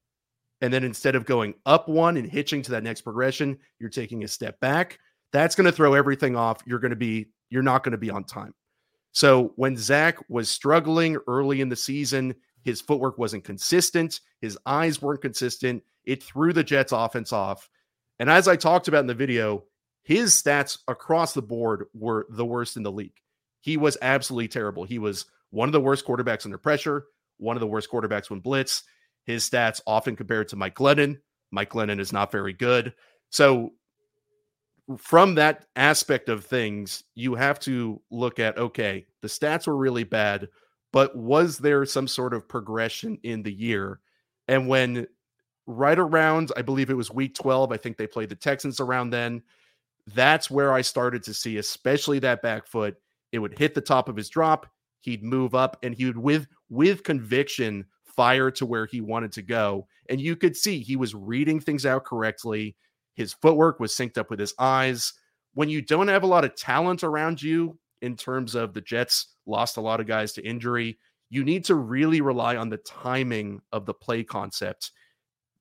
and 0.60 0.72
then 0.72 0.84
instead 0.84 1.16
of 1.16 1.24
going 1.24 1.54
up 1.64 1.88
one 1.88 2.18
and 2.18 2.30
hitching 2.30 2.60
to 2.62 2.70
that 2.72 2.82
next 2.82 3.00
progression, 3.00 3.58
you're 3.80 3.88
taking 3.88 4.24
a 4.24 4.28
step 4.28 4.60
back, 4.60 4.98
that's 5.32 5.56
going 5.56 5.64
to 5.64 5.72
throw 5.72 5.94
everything 5.94 6.36
off. 6.36 6.60
You're 6.66 6.78
going 6.78 6.90
to 6.90 6.96
be, 6.96 7.30
you're 7.48 7.62
not 7.62 7.82
going 7.82 7.92
to 7.92 7.98
be 7.98 8.10
on 8.10 8.24
time. 8.24 8.52
So 9.12 9.54
when 9.56 9.76
Zach 9.76 10.18
was 10.28 10.50
struggling 10.50 11.16
early 11.26 11.62
in 11.62 11.70
the 11.70 11.76
season, 11.76 12.34
his 12.62 12.80
footwork 12.82 13.16
wasn't 13.16 13.44
consistent, 13.44 14.20
his 14.42 14.58
eyes 14.66 15.00
weren't 15.00 15.22
consistent. 15.22 15.82
It 16.04 16.22
threw 16.22 16.52
the 16.52 16.62
Jets 16.62 16.92
offense 16.92 17.32
off. 17.32 17.68
And 18.22 18.30
as 18.30 18.46
I 18.46 18.54
talked 18.54 18.86
about 18.86 19.00
in 19.00 19.08
the 19.08 19.14
video, 19.14 19.64
his 20.04 20.32
stats 20.32 20.78
across 20.86 21.34
the 21.34 21.42
board 21.42 21.86
were 21.92 22.28
the 22.30 22.46
worst 22.46 22.76
in 22.76 22.84
the 22.84 22.92
league. 22.92 23.16
He 23.62 23.76
was 23.76 23.98
absolutely 24.00 24.46
terrible. 24.46 24.84
He 24.84 25.00
was 25.00 25.24
one 25.50 25.68
of 25.68 25.72
the 25.72 25.80
worst 25.80 26.06
quarterbacks 26.06 26.44
under 26.44 26.56
pressure, 26.56 27.06
one 27.38 27.56
of 27.56 27.60
the 27.60 27.66
worst 27.66 27.90
quarterbacks 27.90 28.30
when 28.30 28.38
blitz. 28.38 28.84
His 29.24 29.50
stats 29.50 29.80
often 29.88 30.14
compared 30.14 30.46
to 30.50 30.56
Mike 30.56 30.76
Glennon. 30.76 31.18
Mike 31.50 31.70
Glennon 31.70 31.98
is 31.98 32.12
not 32.12 32.30
very 32.30 32.52
good. 32.52 32.94
So, 33.30 33.72
from 34.98 35.34
that 35.34 35.64
aspect 35.74 36.28
of 36.28 36.44
things, 36.44 37.02
you 37.16 37.34
have 37.34 37.58
to 37.60 38.00
look 38.08 38.38
at 38.38 38.56
okay, 38.56 39.04
the 39.20 39.26
stats 39.26 39.66
were 39.66 39.76
really 39.76 40.04
bad, 40.04 40.48
but 40.92 41.16
was 41.16 41.58
there 41.58 41.84
some 41.86 42.06
sort 42.06 42.34
of 42.34 42.48
progression 42.48 43.18
in 43.24 43.42
the 43.42 43.52
year? 43.52 43.98
And 44.46 44.68
when 44.68 45.08
right 45.72 45.98
around, 45.98 46.52
I 46.56 46.62
believe 46.62 46.90
it 46.90 46.96
was 46.96 47.10
week 47.10 47.34
12. 47.34 47.72
I 47.72 47.76
think 47.76 47.96
they 47.96 48.06
played 48.06 48.28
the 48.28 48.36
Texans 48.36 48.80
around 48.80 49.10
then. 49.10 49.42
That's 50.14 50.50
where 50.50 50.72
I 50.72 50.80
started 50.80 51.22
to 51.24 51.34
see, 51.34 51.58
especially 51.58 52.18
that 52.20 52.42
back 52.42 52.66
foot. 52.66 52.96
It 53.30 53.38
would 53.38 53.58
hit 53.58 53.74
the 53.74 53.80
top 53.80 54.08
of 54.08 54.16
his 54.16 54.28
drop. 54.28 54.66
He'd 55.00 55.22
move 55.22 55.54
up 55.54 55.78
and 55.82 55.94
he 55.94 56.06
would, 56.06 56.18
with 56.18 56.46
with 56.70 57.02
conviction, 57.02 57.86
fire 58.04 58.50
to 58.52 58.66
where 58.66 58.86
he 58.86 59.00
wanted 59.00 59.32
to 59.32 59.42
go. 59.42 59.86
And 60.08 60.20
you 60.20 60.36
could 60.36 60.56
see 60.56 60.78
he 60.78 60.96
was 60.96 61.14
reading 61.14 61.60
things 61.60 61.86
out 61.86 62.04
correctly. 62.04 62.76
His 63.14 63.32
footwork 63.32 63.80
was 63.80 63.92
synced 63.92 64.18
up 64.18 64.30
with 64.30 64.38
his 64.38 64.54
eyes. 64.58 65.12
When 65.54 65.68
you 65.68 65.82
don't 65.82 66.08
have 66.08 66.22
a 66.22 66.28
lot 66.28 66.44
of 66.44 66.56
talent 66.56 67.04
around 67.04 67.42
you, 67.42 67.78
in 68.00 68.16
terms 68.16 68.54
of 68.54 68.74
the 68.74 68.80
Jets 68.80 69.28
lost 69.46 69.76
a 69.76 69.80
lot 69.80 70.00
of 70.00 70.06
guys 70.06 70.32
to 70.32 70.46
injury, 70.46 70.98
you 71.30 71.44
need 71.44 71.64
to 71.64 71.76
really 71.76 72.20
rely 72.20 72.56
on 72.56 72.68
the 72.68 72.78
timing 72.78 73.60
of 73.72 73.86
the 73.86 73.94
play 73.94 74.24
concept 74.24 74.92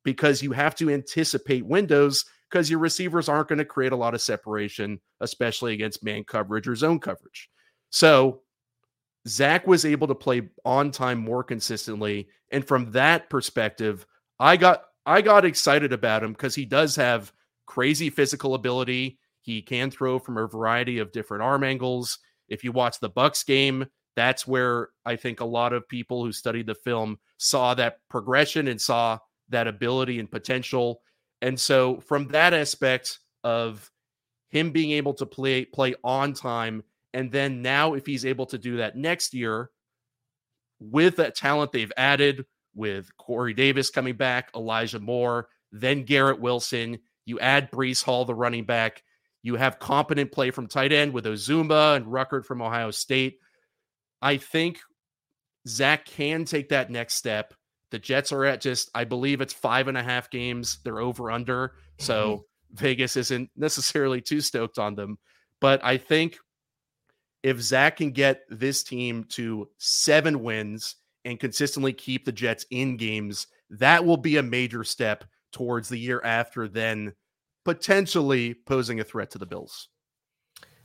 because 0.03 0.41
you 0.41 0.51
have 0.51 0.75
to 0.75 0.89
anticipate 0.89 1.65
windows 1.65 2.25
because 2.49 2.69
your 2.69 2.79
receivers 2.79 3.29
aren't 3.29 3.47
going 3.47 3.59
to 3.59 3.65
create 3.65 3.91
a 3.91 3.97
lot 3.97 4.13
of 4.13 4.21
separation, 4.21 4.99
especially 5.21 5.73
against 5.73 6.03
man 6.03 6.23
coverage 6.23 6.67
or 6.67 6.75
zone 6.75 6.99
coverage. 6.99 7.49
So 7.89 8.41
Zach 9.27 9.67
was 9.67 9.85
able 9.85 10.07
to 10.07 10.15
play 10.15 10.49
on 10.65 10.91
time 10.91 11.19
more 11.19 11.43
consistently. 11.43 12.27
And 12.51 12.67
from 12.67 12.91
that 12.91 13.29
perspective, 13.29 14.05
I 14.39 14.57
got 14.57 14.83
I 15.05 15.21
got 15.21 15.45
excited 15.45 15.93
about 15.93 16.23
him 16.23 16.33
because 16.33 16.55
he 16.55 16.65
does 16.65 16.95
have 16.95 17.31
crazy 17.65 18.09
physical 18.09 18.53
ability. 18.55 19.19
He 19.41 19.61
can 19.61 19.89
throw 19.89 20.19
from 20.19 20.37
a 20.37 20.47
variety 20.47 20.99
of 20.99 21.11
different 21.11 21.43
arm 21.43 21.63
angles. 21.63 22.19
If 22.49 22.63
you 22.63 22.71
watch 22.71 22.99
the 22.99 23.09
Bucks 23.09 23.43
game, 23.43 23.85
that's 24.15 24.45
where 24.45 24.89
I 25.05 25.15
think 25.15 25.39
a 25.39 25.45
lot 25.45 25.73
of 25.73 25.87
people 25.87 26.23
who 26.23 26.31
studied 26.31 26.67
the 26.67 26.75
film 26.75 27.17
saw 27.37 27.73
that 27.75 27.97
progression 28.09 28.67
and 28.67 28.79
saw 28.79 29.19
that 29.51 29.67
ability 29.67 30.19
and 30.19 30.29
potential. 30.29 31.01
And 31.41 31.59
so 31.59 31.99
from 32.01 32.27
that 32.29 32.53
aspect 32.53 33.19
of 33.43 33.89
him 34.49 34.71
being 34.71 34.91
able 34.91 35.13
to 35.15 35.25
play 35.25 35.65
play 35.65 35.95
on 36.03 36.33
time 36.33 36.83
and 37.13 37.31
then 37.31 37.61
now 37.61 37.93
if 37.93 38.05
he's 38.05 38.25
able 38.25 38.45
to 38.47 38.57
do 38.57 38.77
that 38.77 38.95
next 38.95 39.33
year 39.33 39.69
with 40.79 41.17
that 41.17 41.35
talent 41.35 41.71
they've 41.71 41.91
added 41.97 42.45
with 42.73 43.15
Corey 43.17 43.53
Davis 43.53 43.89
coming 43.89 44.15
back, 44.15 44.49
Elijah 44.55 44.99
Moore, 44.99 45.49
then 45.71 46.03
Garrett 46.03 46.39
Wilson, 46.39 46.99
you 47.25 47.39
add 47.39 47.71
Breece 47.71 48.03
Hall 48.03 48.25
the 48.25 48.33
running 48.33 48.65
back, 48.65 49.03
you 49.43 49.55
have 49.55 49.79
competent 49.79 50.31
play 50.31 50.51
from 50.51 50.67
tight 50.67 50.91
end 50.91 51.13
with 51.13 51.25
Uzomah 51.25 51.95
and 51.97 52.05
Ruckert 52.05 52.45
from 52.45 52.61
Ohio 52.61 52.91
State. 52.91 53.37
I 54.21 54.37
think 54.37 54.79
Zach 55.67 56.05
can 56.05 56.45
take 56.45 56.69
that 56.69 56.89
next 56.89 57.15
step 57.15 57.53
the 57.91 57.99
Jets 57.99 58.32
are 58.32 58.45
at 58.45 58.62
just, 58.62 58.89
I 58.95 59.04
believe 59.04 59.41
it's 59.41 59.54
five 59.54 59.88
and 59.88 59.97
a 59.97 60.04
half 60.04 60.30
games. 60.30 60.80
They're 60.84 60.99
over 60.99 61.30
under. 61.30 61.75
So 61.99 62.45
mm-hmm. 62.71 62.75
Vegas 62.77 63.15
isn't 63.17 63.49
necessarily 63.56 64.21
too 64.21 64.41
stoked 64.41 64.80
on 64.80 64.95
them. 64.95 65.17
But 65.60 65.84
I 65.84 65.97
think 65.97 66.38
if 67.43 67.60
Zach 67.62 67.97
can 67.97 68.12
get 68.12 68.41
this 68.49 68.84
team 68.84 69.25
to 69.30 69.69
seven 69.77 70.41
wins 70.41 70.95
and 71.25 71.39
consistently 71.39 71.93
keep 71.93 72.25
the 72.25 72.32
Jets 72.32 72.65
in 72.71 72.97
games, 72.97 73.47
that 73.69 74.04
will 74.04 74.17
be 74.17 74.38
a 74.38 74.43
major 74.43 74.84
step 74.84 75.23
towards 75.51 75.89
the 75.89 75.97
year 75.97 76.21
after, 76.23 76.67
then 76.67 77.13
potentially 77.65 78.54
posing 78.54 78.99
a 78.99 79.04
threat 79.04 79.30
to 79.32 79.38
the 79.38 79.45
Bills. 79.45 79.89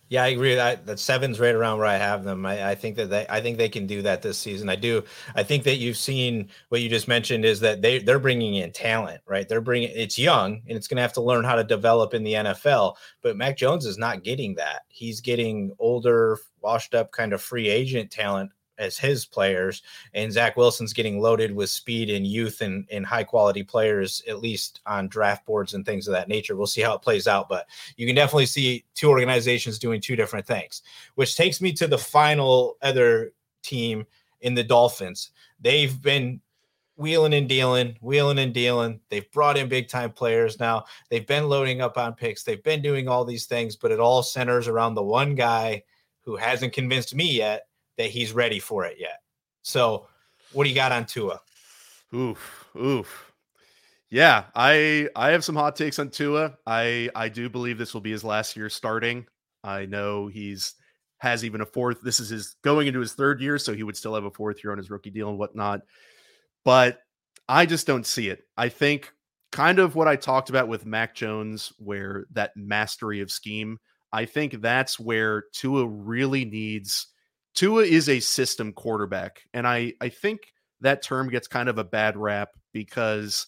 Yeah, 0.09 0.23
I 0.23 0.29
agree. 0.29 0.55
That 0.55 0.87
that 0.87 1.01
seven's 1.01 1.41
right 1.41 1.55
around 1.55 1.79
where 1.79 1.87
I 1.87 1.97
have 1.97 2.23
them. 2.23 2.47
I, 2.47 2.71
I, 2.71 2.75
think 2.77 2.97
that 2.97 3.11
they, 3.11 3.27
I 3.29 3.41
think 3.41 3.59
they 3.59 3.69
can 3.69 3.89
do 3.89 4.03
that 4.03 4.23
this 4.23 4.39
season. 4.39 4.69
I 4.69 4.77
do. 4.77 5.03
I 5.35 5.43
think 5.43 5.65
that 5.65 5.79
you've 5.79 5.97
seen 5.97 6.49
what 6.69 6.81
you 6.81 6.89
just 6.89 7.09
mentioned 7.09 7.45
is 7.45 7.59
that 7.61 7.83
they 7.83 7.99
they're 7.99 8.21
bringing 8.21 8.55
in 8.55 8.71
talent, 8.71 9.21
right? 9.27 9.49
They're 9.49 9.61
bringing 9.61 9.91
it's 9.93 10.17
young 10.17 10.63
and 10.69 10.77
it's 10.77 10.87
going 10.87 10.97
to 10.97 11.03
have 11.03 11.15
to 11.15 11.23
learn 11.23 11.45
how 11.45 11.57
to 11.57 11.65
develop 11.65 12.15
in 12.15 12.23
the 12.23 12.35
NFL. 12.35 12.95
But 13.21 13.37
Mac 13.37 13.57
Jones 13.57 13.85
is 13.85 13.99
not 13.99 14.23
getting 14.23 14.55
that. 14.55 14.83
He's 14.89 15.21
getting 15.21 15.75
older, 15.81 16.39
washed 16.61 16.95
up, 16.95 17.11
kind 17.11 17.33
of 17.33 17.43
free 17.43 17.69
agent 17.69 18.13
talent 18.13 18.53
as 18.79 18.99
his 18.99 19.25
players, 19.25 19.83
and 20.15 20.33
Zach 20.33 20.57
Wilson's 20.57 20.93
getting 20.93 21.21
loaded 21.21 21.55
with 21.55 21.71
speed 21.71 22.11
and 22.11 22.27
youth 22.27 22.61
and, 22.61 22.87
and 22.91 23.07
high 23.07 23.25
quality 23.25 23.63
players, 23.63 24.23
at 24.29 24.41
least 24.41 24.81
on 24.87 25.09
draft 25.09 25.47
boards 25.47 25.75
and 25.75 25.85
things 25.85 26.07
of 26.09 26.13
that 26.13 26.29
nature. 26.29 26.57
We'll 26.57 26.67
see 26.67 26.83
how 26.83 26.95
it 26.95 27.03
plays 27.03 27.27
out, 27.27 27.49
but 27.49 27.67
you 27.97 28.07
can 28.07 28.17
definitely 28.17 28.47
see 28.47 28.85
two 28.95 29.09
organizations 29.09 29.79
doing 29.79 30.01
two 30.01 30.17
different 30.17 30.47
things, 30.47 30.83
which 31.15 31.37
takes 31.37 31.61
me 31.61 31.73
to 31.75 31.87
the 31.87 31.99
final 31.99 32.77
other 32.83 33.33
team 33.63 34.07
in 34.41 34.55
the 34.55 34.65
Dolphins. 34.65 35.31
They've 35.61 36.01
been 36.01 36.41
wheeling 36.97 37.35
and 37.35 37.49
dealing, 37.49 37.97
wheeling 38.01 38.39
and 38.39 38.55
dealing. 38.55 39.01
They've 39.11 39.31
brought 39.33 39.57
in 39.57 39.69
big 39.69 39.89
time 39.89 40.13
players 40.13 40.59
now. 40.59 40.85
They've 41.11 41.27
been 41.27 41.49
loading 41.49 41.81
up 41.81 41.99
on 41.99 42.15
picks. 42.15 42.43
They've 42.43 42.63
been 42.63 42.83
doing 42.83 43.09
all 43.09 43.25
these 43.25 43.47
things, 43.47 43.77
but 43.77 43.91
it 43.91 44.01
all 44.01 44.23
centers 44.23 44.69
around 44.69 44.95
the 44.95 45.03
one 45.03 45.35
guy 45.35 45.83
who 46.23 46.37
hasn't 46.37 46.73
convinced 46.73 47.15
me 47.15 47.31
yet 47.31 47.66
that 47.99 48.11
he's 48.11 48.33
ready 48.33 48.59
for 48.59 48.85
it 48.85 48.97
yet. 48.99 49.21
So, 49.63 50.07
what 50.53 50.65
do 50.65 50.71
you 50.71 50.75
got 50.75 50.93
on 50.93 51.07
Tua? 51.07 51.41
Oof, 52.15 52.67
oof. 52.77 53.33
Yeah, 54.11 54.45
I 54.55 55.09
I 55.17 55.31
have 55.31 55.45
some 55.45 55.57
hot 55.57 55.77
takes 55.77 55.99
on 55.99 56.11
Tua. 56.11 56.57
I 56.67 57.11
I 57.15 57.29
do 57.29 57.49
believe 57.49 57.79
this 57.79 57.93
will 57.93 58.01
be 58.01 58.13
his 58.13 58.25
last 58.25 58.57
year 58.57 58.69
starting. 58.69 59.27
I 59.65 59.87
know 59.87 60.29
he's 60.29 60.75
has 61.19 61.45
even 61.45 61.61
a 61.61 61.67
fourth. 61.67 62.03
This 62.03 62.21
is 62.21 62.29
his 62.29 62.57
going 62.63 62.87
into 62.87 63.01
his 63.01 63.15
third 63.15 63.41
year, 63.41 63.59
so 63.59 63.75
he 63.75 63.83
would 63.83 63.97
still 63.97 64.15
have 64.15 64.25
a 64.25 64.31
fourth 64.31 64.63
year 64.63 64.73
on 64.73 64.79
his 64.79 64.91
rookie 64.91 65.11
deal 65.11 65.29
and 65.29 65.39
whatnot. 65.39 65.81
But 66.65 67.01
I 67.49 67.67
just 67.67 67.87
don't 67.87 68.07
see 68.07 68.29
it. 68.29 68.43
I 68.57 68.69
think 68.69 69.13
kind 69.51 69.79
of 69.79 69.95
what 69.95 70.09
I 70.09 70.17
talked 70.17 70.51
about 70.51 70.69
with 70.69 70.87
Mac 70.87 71.15
Jones, 71.15 71.73
where 71.79 72.27
that 72.33 72.53
mastery 72.57 73.21
of 73.21 73.31
scheme. 73.31 73.79
I 74.13 74.25
think 74.25 74.61
that's 74.61 75.01
where 75.01 75.45
Tua 75.53 75.87
really 75.87 76.45
needs 76.45 77.09
Tua 77.57 77.83
is 77.83 78.09
a 78.09 78.21
system 78.21 78.73
quarterback. 78.73 79.43
And 79.55 79.67
I, 79.67 79.95
I 80.01 80.11
think 80.11 80.53
that 80.83 81.03
term 81.03 81.29
gets 81.29 81.49
kind 81.49 81.69
of 81.69 81.79
a 81.79 81.85
bad 81.85 82.17
rap 82.17 82.51
because 82.73 83.47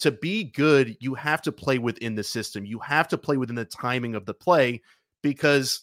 to 0.00 0.10
be 0.10 0.44
good, 0.44 0.96
you 1.00 1.14
have 1.14 1.40
to 1.42 1.52
play 1.52 1.78
within 1.78 2.14
the 2.14 2.24
system. 2.24 2.66
You 2.66 2.80
have 2.80 3.06
to 3.08 3.18
play 3.18 3.36
within 3.36 3.54
the 3.54 3.64
timing 3.64 4.14
of 4.14 4.26
the 4.26 4.34
play 4.34 4.82
because 5.22 5.82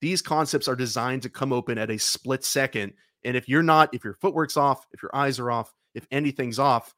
these 0.00 0.22
concepts 0.22 0.68
are 0.68 0.76
designed 0.76 1.22
to 1.22 1.28
come 1.28 1.52
open 1.52 1.76
at 1.76 1.90
a 1.90 1.98
split 1.98 2.44
second. 2.44 2.92
And 3.24 3.36
if 3.36 3.48
you're 3.48 3.62
not, 3.62 3.92
if 3.92 4.04
your 4.04 4.14
footwork's 4.14 4.56
off, 4.56 4.86
if 4.92 5.02
your 5.02 5.14
eyes 5.14 5.40
are 5.40 5.50
off, 5.50 5.74
if 5.94 6.06
anything's 6.12 6.58
off, 6.58 6.94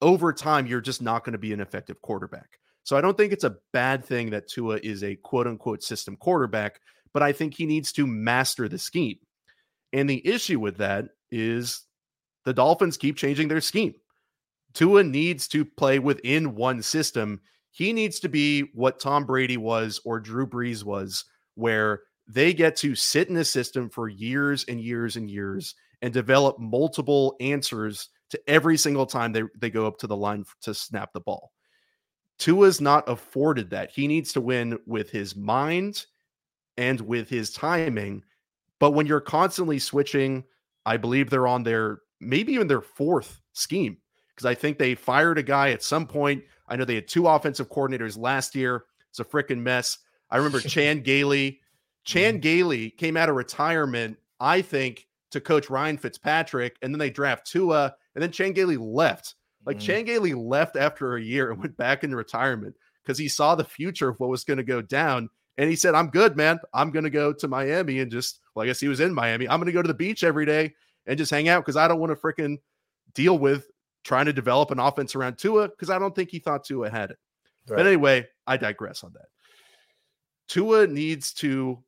over 0.00 0.32
time, 0.32 0.66
you're 0.66 0.80
just 0.80 1.02
not 1.02 1.24
going 1.24 1.32
to 1.32 1.38
be 1.38 1.52
an 1.52 1.60
effective 1.60 2.00
quarterback. 2.02 2.60
So 2.84 2.96
I 2.96 3.00
don't 3.00 3.16
think 3.16 3.32
it's 3.32 3.44
a 3.44 3.56
bad 3.72 4.04
thing 4.04 4.30
that 4.30 4.46
Tua 4.46 4.78
is 4.82 5.02
a 5.02 5.16
quote 5.16 5.46
unquote 5.46 5.82
system 5.82 6.16
quarterback, 6.16 6.80
but 7.14 7.22
I 7.22 7.32
think 7.32 7.54
he 7.54 7.64
needs 7.64 7.92
to 7.92 8.06
master 8.06 8.68
the 8.68 8.78
scheme. 8.78 9.18
And 9.94 10.10
the 10.10 10.26
issue 10.26 10.60
with 10.60 10.76
that 10.78 11.06
is 11.30 11.82
the 12.44 12.52
Dolphins 12.52 12.98
keep 12.98 13.16
changing 13.16 13.48
their 13.48 13.60
scheme. 13.60 13.94
Tua 14.74 15.04
needs 15.04 15.46
to 15.48 15.64
play 15.64 16.00
within 16.00 16.56
one 16.56 16.82
system. 16.82 17.40
He 17.70 17.92
needs 17.92 18.18
to 18.20 18.28
be 18.28 18.62
what 18.74 19.00
Tom 19.00 19.24
Brady 19.24 19.56
was 19.56 20.00
or 20.04 20.18
Drew 20.18 20.46
Brees 20.46 20.82
was, 20.82 21.24
where 21.54 22.02
they 22.26 22.52
get 22.52 22.76
to 22.78 22.96
sit 22.96 23.28
in 23.28 23.36
a 23.36 23.44
system 23.44 23.88
for 23.88 24.08
years 24.08 24.64
and 24.68 24.80
years 24.80 25.16
and 25.16 25.30
years 25.30 25.76
and 26.02 26.12
develop 26.12 26.58
multiple 26.58 27.36
answers 27.40 28.08
to 28.30 28.40
every 28.50 28.76
single 28.76 29.06
time 29.06 29.32
they, 29.32 29.42
they 29.60 29.70
go 29.70 29.86
up 29.86 29.98
to 29.98 30.08
the 30.08 30.16
line 30.16 30.44
to 30.62 30.74
snap 30.74 31.12
the 31.12 31.20
ball. 31.20 31.52
Tua's 32.38 32.80
not 32.80 33.08
afforded 33.08 33.70
that. 33.70 33.92
He 33.92 34.08
needs 34.08 34.32
to 34.32 34.40
win 34.40 34.76
with 34.86 35.10
his 35.10 35.36
mind 35.36 36.06
and 36.76 37.00
with 37.00 37.28
his 37.28 37.52
timing. 37.52 38.22
But 38.80 38.92
when 38.92 39.06
you're 39.06 39.20
constantly 39.20 39.78
switching, 39.78 40.44
I 40.86 40.96
believe 40.96 41.30
they're 41.30 41.46
on 41.46 41.62
their 41.62 42.00
maybe 42.20 42.52
even 42.52 42.66
their 42.66 42.80
fourth 42.80 43.40
scheme 43.52 43.98
because 44.34 44.46
I 44.46 44.54
think 44.54 44.78
they 44.78 44.94
fired 44.94 45.38
a 45.38 45.42
guy 45.42 45.70
at 45.70 45.82
some 45.82 46.06
point. 46.06 46.42
I 46.68 46.76
know 46.76 46.84
they 46.84 46.96
had 46.96 47.08
two 47.08 47.26
offensive 47.26 47.70
coordinators 47.70 48.18
last 48.18 48.54
year. 48.54 48.84
It's 49.10 49.20
a 49.20 49.24
freaking 49.24 49.60
mess. 49.60 49.98
I 50.30 50.36
remember 50.36 50.60
Chan 50.60 51.02
Gailey. 51.02 51.60
Chan 52.04 52.34
mm-hmm. 52.34 52.40
Gailey 52.40 52.90
came 52.90 53.16
out 53.16 53.28
of 53.28 53.36
retirement, 53.36 54.18
I 54.40 54.60
think, 54.60 55.06
to 55.30 55.40
coach 55.40 55.70
Ryan 55.70 55.98
Fitzpatrick, 55.98 56.76
and 56.82 56.92
then 56.92 56.98
they 56.98 57.10
draft 57.10 57.46
Tua, 57.46 57.94
and 58.14 58.22
then 58.22 58.30
Chan 58.30 58.52
Gailey 58.52 58.76
left. 58.76 59.34
Like 59.66 59.78
mm. 59.78 59.80
Chan 59.80 60.04
Gailey 60.04 60.34
left 60.34 60.76
after 60.76 61.16
a 61.16 61.22
year 61.22 61.50
and 61.50 61.60
went 61.60 61.76
back 61.76 62.04
into 62.04 62.16
retirement 62.16 62.76
because 63.02 63.18
he 63.18 63.28
saw 63.28 63.54
the 63.54 63.64
future 63.64 64.08
of 64.08 64.20
what 64.20 64.28
was 64.30 64.44
going 64.44 64.58
to 64.58 64.64
go 64.64 64.82
down. 64.82 65.28
And 65.56 65.70
he 65.70 65.76
said, 65.76 65.94
I'm 65.94 66.08
good, 66.08 66.36
man. 66.36 66.58
I'm 66.72 66.90
going 66.90 67.04
to 67.04 67.10
go 67.10 67.32
to 67.32 67.48
Miami 67.48 68.00
and 68.00 68.10
just, 68.10 68.40
well, 68.54 68.64
I 68.64 68.66
guess 68.66 68.80
he 68.80 68.88
was 68.88 69.00
in 69.00 69.14
Miami. 69.14 69.48
I'm 69.48 69.60
going 69.60 69.66
to 69.66 69.72
go 69.72 69.82
to 69.82 69.88
the 69.88 69.94
beach 69.94 70.24
every 70.24 70.46
day 70.46 70.74
and 71.06 71.18
just 71.18 71.30
hang 71.30 71.48
out 71.48 71.60
because 71.64 71.76
I 71.76 71.86
don't 71.86 72.00
want 72.00 72.10
to 72.10 72.16
freaking 72.16 72.58
deal 73.14 73.38
with 73.38 73.68
trying 74.02 74.26
to 74.26 74.32
develop 74.32 74.70
an 74.70 74.80
offense 74.80 75.14
around 75.14 75.38
Tua 75.38 75.68
because 75.68 75.90
I 75.90 75.98
don't 75.98 76.14
think 76.14 76.30
he 76.30 76.38
thought 76.38 76.64
Tua 76.64 76.90
had 76.90 77.10
it. 77.10 77.18
Right. 77.68 77.78
But 77.78 77.86
anyway, 77.86 78.26
I 78.46 78.56
digress 78.56 79.04
on 79.04 79.12
that. 79.14 79.26
Tua 80.48 80.86
needs 80.86 81.32
to 81.34 81.82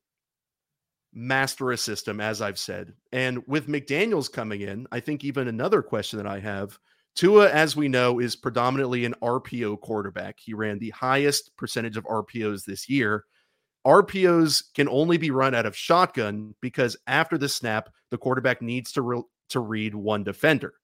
master 1.12 1.72
a 1.72 1.76
system, 1.76 2.20
as 2.20 2.40
I've 2.40 2.58
said. 2.58 2.92
And 3.12 3.42
with 3.46 3.68
McDaniels 3.68 4.30
coming 4.30 4.60
in, 4.60 4.86
I 4.92 5.00
think 5.00 5.24
even 5.24 5.48
another 5.48 5.82
question 5.82 6.18
that 6.18 6.26
I 6.26 6.38
have 6.40 6.78
Tua, 7.14 7.50
as 7.50 7.74
we 7.74 7.88
know, 7.88 8.20
is 8.20 8.36
predominantly 8.36 9.06
an 9.06 9.14
RPO 9.22 9.80
quarterback. 9.80 10.38
He 10.38 10.52
ran 10.52 10.78
the 10.78 10.90
highest 10.90 11.56
percentage 11.56 11.96
of 11.96 12.04
RPOs 12.04 12.64
this 12.64 12.88
year. 12.88 13.24
RPOs 13.86 14.64
can 14.74 14.88
only 14.88 15.16
be 15.16 15.30
run 15.30 15.54
out 15.54 15.64
of 15.64 15.76
shotgun 15.76 16.54
because 16.60 16.96
after 17.06 17.38
the 17.38 17.48
snap, 17.48 17.88
the 18.10 18.18
quarterback 18.18 18.60
needs 18.60 18.90
to 18.92 19.02
re- 19.02 19.22
to 19.50 19.60
read 19.60 19.94
one 19.94 20.24
defender. 20.24 20.74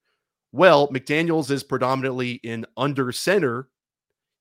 Well, 0.53 0.87
McDaniels 0.87 1.51
is 1.51 1.63
predominantly 1.63 2.33
in 2.43 2.65
under 2.77 3.11
center. 3.11 3.67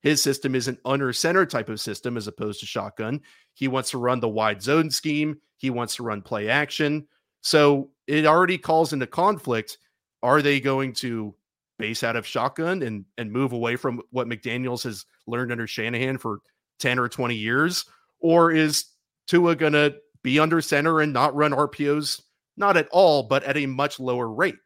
His 0.03 0.23
system 0.23 0.55
is 0.55 0.69
an 0.69 0.79
under 0.85 1.13
center 1.13 1.45
type 1.45 1.69
of 1.69 1.81
system 1.81 2.17
as 2.17 2.29
opposed 2.29 2.61
to 2.61 2.67
shotgun. 2.67 3.23
He 3.55 3.67
wants 3.67 3.91
to 3.91 3.99
run 3.99 4.21
the 4.21 4.29
wide 4.29 4.63
zone 4.63 4.91
scheme. 4.91 5.41
He 5.57 5.71
wants 5.71 5.97
to 5.97 6.05
run 6.05 6.23
play 6.23 6.49
action. 6.49 7.09
So 7.41 7.91
it 8.07 8.27
already 8.27 8.59
calls 8.59 8.93
into 8.93 9.07
conflict. 9.09 9.79
Are 10.23 10.41
they 10.41 10.61
going 10.61 10.93
to 10.95 11.35
base 11.79 12.05
out 12.05 12.15
of 12.15 12.27
shotgun 12.27 12.83
and 12.83 13.05
and 13.19 13.33
move 13.33 13.53
away 13.53 13.75
from 13.75 14.03
what 14.11 14.29
McDaniels 14.29 14.85
has 14.85 15.05
learned 15.27 15.51
under 15.51 15.67
Shanahan 15.67 16.19
for 16.19 16.39
10 16.79 17.01
or 17.01 17.09
20 17.09 17.35
years? 17.35 17.87
Or 18.23 18.51
is 18.51 18.87
Tua 19.27 19.57
going 19.57 19.75
to 19.75 19.97
be 20.23 20.39
under 20.39 20.61
center 20.61 21.01
and 21.01 21.13
not 21.13 21.35
run 21.35 21.53
RPOs? 21.53 22.23
Not 22.57 22.77
at 22.77 22.89
all, 22.91 23.25
but 23.25 23.43
at 23.45 23.57
a 23.57 23.67
much 23.67 23.99
lower 23.99 24.29
rate. 24.29 24.57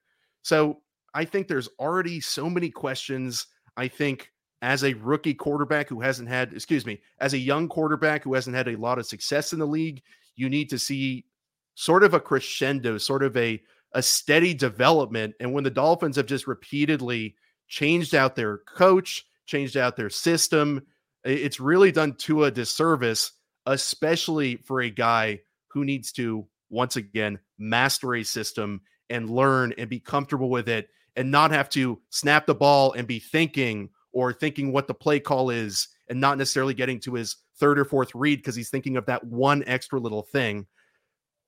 So 0.43 0.81
I 1.15 1.25
think 1.25 1.49
there's 1.49 1.69
already 1.79 2.21
so 2.21 2.51
many 2.51 2.71
questions. 2.71 3.47
I 3.77 3.89
think 3.89 4.31
as 4.63 4.85
a 4.85 4.95
rookie 4.95 5.35
quarterback 5.35 5.89
who 5.89 6.01
hasn't 6.01 6.29
had, 6.29 6.53
excuse 6.53 6.87
me, 6.87 7.01
as 7.21 7.35
a 7.35 7.39
young 7.39 7.69
quarterback 7.69 8.25
who 8.25 8.35
hasn't 8.35 8.57
had 8.57 8.69
a 8.69 8.77
lot 8.77 8.99
of 8.99 9.07
success 9.07 9.53
in 9.53 9.59
the 9.59 9.67
league, 9.67 10.03
you 10.35 10.49
need 10.49 10.69
to 10.71 10.79
see 10.79 11.27
sort 11.75 12.03
of 12.03 12.15
a 12.15 12.21
crescendo, 12.21 12.99
sort 12.99 13.23
of 13.23 13.37
a 13.37 13.61
a 13.93 14.03
steady 14.03 14.53
development. 14.53 15.35
And 15.41 15.53
when 15.53 15.65
the 15.65 15.71
Dolphins 15.71 16.17
have 16.17 16.27
just 16.27 16.47
repeatedly 16.47 17.35
changed 17.67 18.15
out 18.15 18.37
their 18.37 18.59
coach, 18.59 19.25
changed 19.47 19.77
out 19.77 19.97
their 19.97 20.11
system, 20.11 20.83
it's 21.25 21.61
really 21.61 21.91
done 21.93 22.15
to 22.15 22.45
a 22.45 22.51
disservice 22.51 23.33
especially 23.67 24.57
for 24.57 24.81
a 24.81 24.91
guy 24.91 25.41
who 25.69 25.85
needs 25.85 26.13
to, 26.13 26.47
once 26.71 26.97
again, 26.97 27.39
master 27.59 28.15
a 28.15 28.23
system 28.23 28.81
and 29.11 29.31
learn 29.31 29.73
and 29.79 29.91
be 29.91 30.01
comfortable 30.01 30.51
with 30.51 30.69
it 30.69 30.89
and 31.17 31.31
not 31.31 31.51
have 31.51 31.69
to 31.71 32.01
snap 32.11 32.47
the 32.47 32.55
ball 32.55 32.93
and 32.93 33.07
be 33.07 33.19
thinking 33.19 33.89
or 34.13 34.33
thinking 34.33 34.73
what 34.73 34.87
the 34.87 34.95
play 34.95 35.21
call 35.21 35.51
is 35.51 35.89
and 36.09 36.21
not 36.21 36.39
necessarily 36.39 36.75
getting 36.75 37.01
to 37.01 37.15
his 37.15 37.37
third 37.59 37.79
or 37.79 37.85
fourth 37.85 38.15
read 38.15 38.37
because 38.37 38.55
he's 38.55 38.71
thinking 38.71 38.97
of 38.97 39.07
that 39.07 39.25
one 39.25 39.63
extra 39.67 39.99
little 39.99 40.23
thing. 40.23 40.67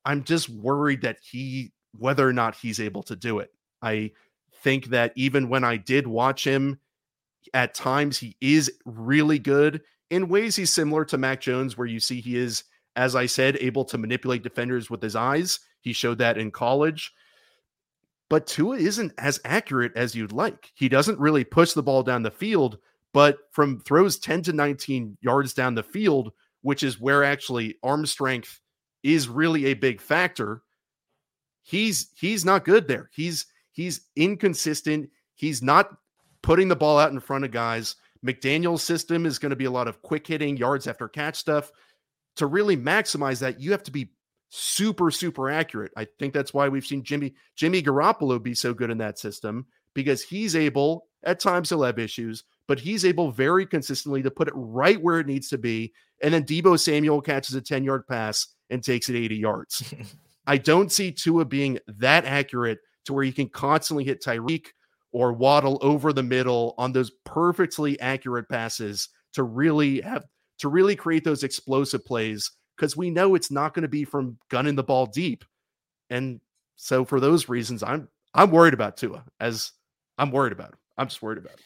I'm 0.05 0.23
just 0.23 0.49
worried 0.49 1.01
that 1.01 1.17
he, 1.21 1.71
whether 1.97 2.27
or 2.27 2.33
not 2.33 2.55
he's 2.55 2.79
able 2.79 3.03
to 3.03 3.15
do 3.15 3.39
it. 3.39 3.51
I 3.81 4.11
think 4.63 4.87
that 4.87 5.13
even 5.15 5.49
when 5.49 5.63
I 5.63 5.77
did 5.77 6.07
watch 6.07 6.43
him, 6.43 6.79
at 7.53 7.73
times 7.73 8.17
he 8.17 8.35
is 8.41 8.71
really 8.85 9.39
good 9.39 9.81
in 10.09 10.29
ways 10.29 10.55
he's 10.55 10.71
similar 10.73 11.05
to 11.05 11.17
Mac 11.17 11.41
Jones, 11.41 11.77
where 11.77 11.87
you 11.87 11.99
see 11.99 12.21
he 12.21 12.37
is, 12.37 12.63
as 12.95 13.15
I 13.15 13.25
said, 13.27 13.57
able 13.61 13.85
to 13.85 13.97
manipulate 13.97 14.43
defenders 14.43 14.89
with 14.89 15.01
his 15.01 15.15
eyes. 15.15 15.59
He 15.81 15.93
showed 15.93 16.17
that 16.19 16.37
in 16.37 16.51
college. 16.51 17.13
but 18.29 18.45
Tua 18.45 18.77
isn't 18.77 19.13
as 19.17 19.39
accurate 19.43 19.91
as 19.95 20.15
you'd 20.15 20.31
like. 20.31 20.71
He 20.75 20.87
doesn't 20.87 21.19
really 21.19 21.43
push 21.43 21.73
the 21.73 21.83
ball 21.83 22.03
down 22.03 22.21
the 22.23 22.31
field, 22.31 22.77
but 23.13 23.37
from 23.51 23.79
throws 23.81 24.19
10 24.19 24.43
to 24.43 24.53
19 24.53 25.17
yards 25.21 25.53
down 25.53 25.73
the 25.75 25.83
field, 25.83 26.31
which 26.61 26.83
is 26.83 26.99
where 26.99 27.23
actually 27.23 27.75
arm 27.83 28.05
strength 28.05 28.59
is 29.03 29.27
really 29.27 29.65
a 29.67 29.73
big 29.73 29.99
factor, 29.99 30.61
he's 31.63 32.09
he's 32.15 32.45
not 32.45 32.65
good 32.65 32.87
there. 32.87 33.09
He's 33.13 33.47
he's 33.71 34.01
inconsistent. 34.15 35.09
He's 35.35 35.61
not 35.63 35.89
putting 36.41 36.67
the 36.67 36.75
ball 36.75 36.99
out 36.99 37.11
in 37.11 37.19
front 37.19 37.45
of 37.45 37.51
guys. 37.51 37.95
McDaniel's 38.25 38.83
system 38.83 39.25
is 39.25 39.39
going 39.39 39.51
to 39.51 39.55
be 39.55 39.65
a 39.65 39.71
lot 39.71 39.87
of 39.87 40.01
quick 40.01 40.27
hitting, 40.27 40.57
yards 40.57 40.87
after 40.87 41.07
catch 41.07 41.37
stuff. 41.37 41.71
To 42.35 42.45
really 42.45 42.77
maximize 42.77 43.39
that, 43.39 43.59
you 43.59 43.71
have 43.71 43.83
to 43.83 43.91
be 43.91 44.11
super, 44.49 45.11
super 45.11 45.49
accurate. 45.49 45.91
I 45.95 46.07
think 46.19 46.33
that's 46.33 46.53
why 46.53 46.69
we've 46.69 46.85
seen 46.85 47.03
Jimmy 47.03 47.33
Jimmy 47.55 47.81
Garoppolo 47.81 48.41
be 48.41 48.53
so 48.53 48.73
good 48.73 48.89
in 48.89 48.97
that 48.99 49.19
system 49.19 49.65
because 49.93 50.23
he's 50.23 50.55
able 50.55 51.07
at 51.23 51.39
times 51.39 51.69
he'll 51.69 51.83
have 51.83 51.99
issues, 51.99 52.43
but 52.67 52.79
he's 52.79 53.05
able 53.05 53.31
very 53.31 53.65
consistently 53.65 54.21
to 54.23 54.31
put 54.31 54.47
it 54.47 54.53
right 54.55 55.01
where 55.01 55.19
it 55.19 55.27
needs 55.27 55.49
to 55.49 55.57
be. 55.57 55.93
And 56.21 56.33
then 56.33 56.43
Deebo 56.43 56.79
Samuel 56.79 57.21
catches 57.21 57.55
a 57.55 57.61
10 57.61 57.83
yard 57.83 58.07
pass 58.07 58.47
and 58.69 58.83
takes 58.83 59.09
it 59.09 59.15
80 59.15 59.35
yards. 59.35 59.93
I 60.47 60.57
don't 60.57 60.91
see 60.91 61.11
Tua 61.11 61.45
being 61.45 61.79
that 61.87 62.25
accurate 62.25 62.79
to 63.05 63.13
where 63.13 63.23
he 63.23 63.31
can 63.31 63.49
constantly 63.49 64.03
hit 64.03 64.23
Tyreek 64.23 64.67
or 65.11 65.33
Waddle 65.33 65.79
over 65.81 66.13
the 66.13 66.23
middle 66.23 66.75
on 66.77 66.91
those 66.91 67.11
perfectly 67.25 67.99
accurate 67.99 68.49
passes 68.49 69.09
to 69.33 69.43
really 69.43 70.01
have 70.01 70.25
to 70.59 70.69
really 70.69 70.95
create 70.95 71.23
those 71.23 71.43
explosive 71.43 72.05
plays 72.05 72.51
because 72.75 72.95
we 72.95 73.09
know 73.09 73.35
it's 73.35 73.51
not 73.51 73.73
going 73.73 73.83
to 73.83 73.89
be 73.89 74.05
from 74.05 74.37
gunning 74.49 74.75
the 74.75 74.83
ball 74.83 75.05
deep. 75.05 75.43
And 76.09 76.39
so 76.75 77.05
for 77.05 77.19
those 77.19 77.49
reasons, 77.49 77.83
I'm 77.83 78.07
I'm 78.33 78.51
worried 78.51 78.73
about 78.73 78.97
Tua 78.97 79.23
as 79.39 79.71
I'm 80.17 80.31
worried 80.31 80.53
about 80.53 80.69
him. 80.69 80.77
I'm 80.97 81.07
just 81.07 81.21
worried 81.21 81.39
about 81.39 81.53
him. 81.53 81.65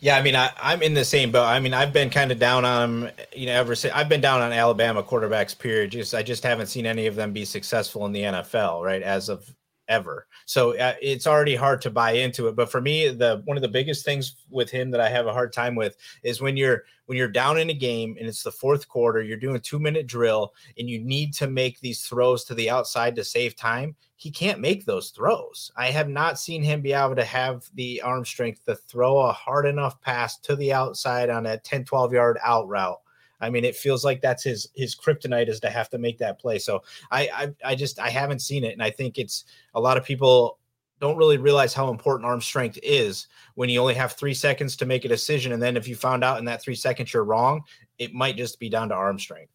Yeah, 0.00 0.16
I 0.16 0.22
mean, 0.22 0.34
I, 0.34 0.50
I'm 0.60 0.82
in 0.82 0.94
the 0.94 1.04
same 1.04 1.30
boat. 1.30 1.44
I 1.44 1.60
mean, 1.60 1.72
I've 1.72 1.92
been 1.92 2.10
kind 2.10 2.32
of 2.32 2.40
down 2.40 2.64
on 2.64 3.04
him, 3.04 3.10
you 3.36 3.46
know, 3.46 3.52
ever 3.52 3.76
since 3.76 3.94
I've 3.94 4.08
been 4.08 4.20
down 4.20 4.42
on 4.42 4.52
Alabama 4.52 5.00
quarterbacks. 5.00 5.56
Period. 5.56 5.92
Just 5.92 6.12
I 6.12 6.24
just 6.24 6.42
haven't 6.42 6.66
seen 6.66 6.86
any 6.86 7.06
of 7.06 7.14
them 7.14 7.32
be 7.32 7.44
successful 7.44 8.04
in 8.06 8.12
the 8.12 8.22
NFL, 8.22 8.84
right? 8.84 9.02
As 9.02 9.28
of 9.28 9.54
ever. 9.92 10.26
So 10.46 10.76
uh, 10.78 10.94
it's 11.02 11.26
already 11.26 11.54
hard 11.54 11.82
to 11.82 11.90
buy 11.90 12.12
into 12.12 12.48
it. 12.48 12.56
But 12.56 12.70
for 12.70 12.80
me, 12.80 13.08
the 13.08 13.42
one 13.44 13.58
of 13.58 13.62
the 13.62 13.68
biggest 13.68 14.04
things 14.04 14.36
with 14.50 14.70
him 14.70 14.90
that 14.90 15.00
I 15.00 15.10
have 15.10 15.26
a 15.26 15.32
hard 15.32 15.52
time 15.52 15.74
with 15.74 15.96
is 16.22 16.40
when 16.40 16.56
you're 16.56 16.84
when 17.06 17.18
you're 17.18 17.28
down 17.28 17.58
in 17.58 17.68
a 17.68 17.74
game 17.74 18.16
and 18.18 18.26
it's 18.26 18.42
the 18.42 18.50
fourth 18.50 18.88
quarter, 18.88 19.22
you're 19.22 19.36
doing 19.36 19.60
two 19.60 19.78
minute 19.78 20.06
drill 20.06 20.54
and 20.78 20.88
you 20.88 20.98
need 20.98 21.34
to 21.34 21.46
make 21.46 21.78
these 21.80 22.06
throws 22.06 22.44
to 22.44 22.54
the 22.54 22.70
outside 22.70 23.14
to 23.16 23.24
save 23.24 23.54
time. 23.54 23.94
He 24.16 24.30
can't 24.30 24.60
make 24.60 24.86
those 24.86 25.10
throws. 25.10 25.70
I 25.76 25.90
have 25.90 26.08
not 26.08 26.38
seen 26.38 26.62
him 26.62 26.80
be 26.80 26.94
able 26.94 27.16
to 27.16 27.24
have 27.24 27.68
the 27.74 28.00
arm 28.00 28.24
strength 28.24 28.64
to 28.64 28.76
throw 28.76 29.18
a 29.18 29.32
hard 29.32 29.66
enough 29.66 30.00
pass 30.00 30.38
to 30.38 30.56
the 30.56 30.72
outside 30.72 31.28
on 31.28 31.44
a 31.44 31.58
10, 31.58 31.84
12 31.84 32.12
yard 32.12 32.38
out 32.42 32.66
route 32.66 33.00
I 33.42 33.50
mean, 33.50 33.64
it 33.64 33.76
feels 33.76 34.04
like 34.04 34.22
that's 34.22 34.44
his 34.44 34.68
his 34.74 34.94
kryptonite 34.94 35.48
is 35.48 35.60
to 35.60 35.70
have 35.70 35.90
to 35.90 35.98
make 35.98 36.18
that 36.18 36.40
play. 36.40 36.58
So 36.58 36.82
I 37.10 37.28
I, 37.34 37.72
I 37.72 37.74
just 37.74 37.98
I 37.98 38.08
haven't 38.08 38.40
seen 38.40 38.64
it, 38.64 38.72
and 38.72 38.82
I 38.82 38.90
think 38.90 39.18
it's 39.18 39.44
a 39.74 39.80
lot 39.80 39.98
of 39.98 40.04
people 40.04 40.58
don't 41.02 41.16
really 41.16 41.36
realize 41.36 41.74
how 41.74 41.90
important 41.90 42.24
arm 42.24 42.40
strength 42.40 42.78
is 42.80 43.26
when 43.56 43.68
you 43.68 43.80
only 43.80 43.92
have 43.94 44.12
three 44.12 44.32
seconds 44.32 44.76
to 44.76 44.86
make 44.86 45.04
a 45.04 45.08
decision. 45.08 45.50
And 45.50 45.60
then 45.60 45.76
if 45.76 45.88
you 45.88 45.96
found 45.96 46.22
out 46.22 46.38
in 46.38 46.44
that 46.44 46.62
three 46.62 46.76
seconds 46.76 47.12
you're 47.12 47.24
wrong, 47.24 47.62
it 47.98 48.14
might 48.14 48.36
just 48.36 48.60
be 48.60 48.68
down 48.68 48.88
to 48.90 48.94
arm 48.94 49.18
strength. 49.18 49.50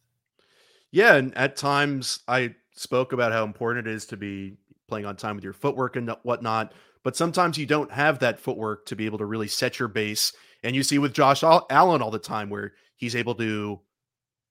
Yeah. 0.92 1.16
And 1.16 1.36
at 1.38 1.56
times 1.56 2.20
I 2.28 2.54
spoke 2.76 3.14
about 3.14 3.32
how 3.32 3.46
important 3.46 3.88
it 3.88 3.94
is 3.94 4.06
to 4.08 4.18
be 4.18 4.58
playing 4.90 5.06
on 5.06 5.16
time 5.16 5.36
with 5.36 5.44
your 5.44 5.54
footwork 5.54 5.96
and 5.96 6.10
whatnot. 6.24 6.74
But 7.04 7.16
sometimes 7.16 7.58
you 7.58 7.66
don't 7.66 7.92
have 7.94 8.20
that 8.20 8.42
footwork 8.42 8.86
to 8.88 8.98
be 8.98 9.06
able 9.06 9.20
to 9.20 9.26
really 9.26 9.48
set 9.48 9.80
your 9.80 9.88
base. 9.88 10.34
And 10.68 10.76
you 10.76 10.84
see 10.84 11.00
with 11.00 11.14
Josh 11.14 11.44
Allen 11.44 12.02
all 12.02 12.12
the 12.12 12.20
time 12.20 12.50
where 12.50 12.74
He's 12.98 13.16
able 13.16 13.36
to 13.36 13.80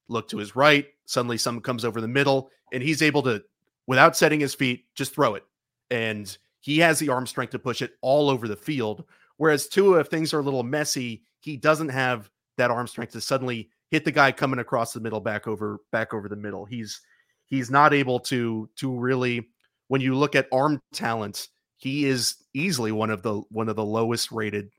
look 0.09 0.29
to 0.29 0.39
his 0.39 0.57
right. 0.57 0.87
Suddenly, 1.05 1.37
someone 1.37 1.63
comes 1.63 1.85
over 1.85 2.01
the 2.01 2.09
middle, 2.09 2.51
and 2.73 2.83
he's 2.83 3.03
able 3.03 3.23
to, 3.25 3.43
without 3.87 4.17
setting 4.17 4.41
his 4.41 4.55
feet, 4.55 4.85
just 4.95 5.15
throw 5.15 5.35
it. 5.35 5.45
And 5.91 6.37
he 6.61 6.79
has 6.79 6.99
the 6.99 7.11
arm 7.11 7.27
strength 7.27 7.51
to 7.51 7.59
push 7.59 7.83
it 7.83 7.95
all 8.01 8.31
over 8.31 8.49
the 8.49 8.57
field. 8.57 9.05
Whereas 9.37 9.69
Tua, 9.69 10.01
if 10.01 10.07
things 10.07 10.33
are 10.33 10.39
a 10.39 10.45
little 10.45 10.63
messy, 10.63 11.23
he 11.41 11.57
doesn't 11.57 11.91
have 11.91 12.31
that 12.57 12.71
arm 12.71 12.87
strength 12.87 13.13
to 13.13 13.21
suddenly 13.21 13.69
hit 13.91 14.05
the 14.05 14.13
guy 14.13 14.33
coming 14.33 14.61
across 14.61 14.93
the 14.93 15.01
middle 15.01 15.21
back 15.21 15.47
over 15.47 15.81
back 15.93 16.15
over 16.15 16.29
the 16.29 16.37
middle. 16.37 16.65
He's 16.65 17.01
he's 17.45 17.71
not 17.71 17.93
able 17.93 18.19
to 18.21 18.69
to 18.77 18.97
really 18.97 19.49
when 19.89 20.01
you 20.01 20.17
look 20.17 20.35
at 20.35 20.49
arm 20.51 20.81
talent, 20.93 21.49
he 21.77 22.07
is 22.07 22.37
easily 22.55 22.91
one 22.91 23.11
of 23.11 23.23
the 23.23 23.43
one 23.51 23.69
of 23.69 23.77
the 23.77 23.85
lowest 23.85 24.33
rated 24.33 24.71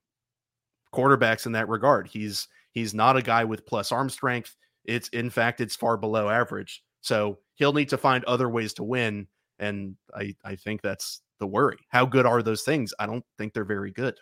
quarterbacks 0.97 1.45
in 1.45 1.51
that 1.51 1.69
regard. 1.69 2.07
He's 2.07 2.47
He's 2.77 2.93
not 2.93 3.17
a 3.17 3.23
guy 3.23 3.43
with 3.43 3.65
plus 3.65 3.91
arm 3.91 4.07
strength. 4.07 4.55
It's 4.85 5.09
in 5.09 5.31
fact 5.31 5.61
it's 5.61 5.75
far 5.75 5.97
below 5.97 6.29
average. 6.29 6.83
So 7.01 7.39
he'll 7.55 7.73
need 7.73 7.89
to 7.89 7.97
find 7.97 8.23
other 8.25 8.49
ways 8.49 8.73
to 8.75 8.83
win. 8.83 9.25
And 9.57 9.95
I, 10.13 10.35
I 10.45 10.55
think 10.55 10.83
that's 10.83 11.21
the 11.39 11.47
worry. 11.47 11.79
How 11.89 12.05
good 12.05 12.27
are 12.27 12.43
those 12.43 12.61
things? 12.61 12.93
I 12.99 13.07
don't 13.07 13.25
think 13.35 13.53
they're 13.53 13.65
very 13.65 13.91
good. 13.91 14.15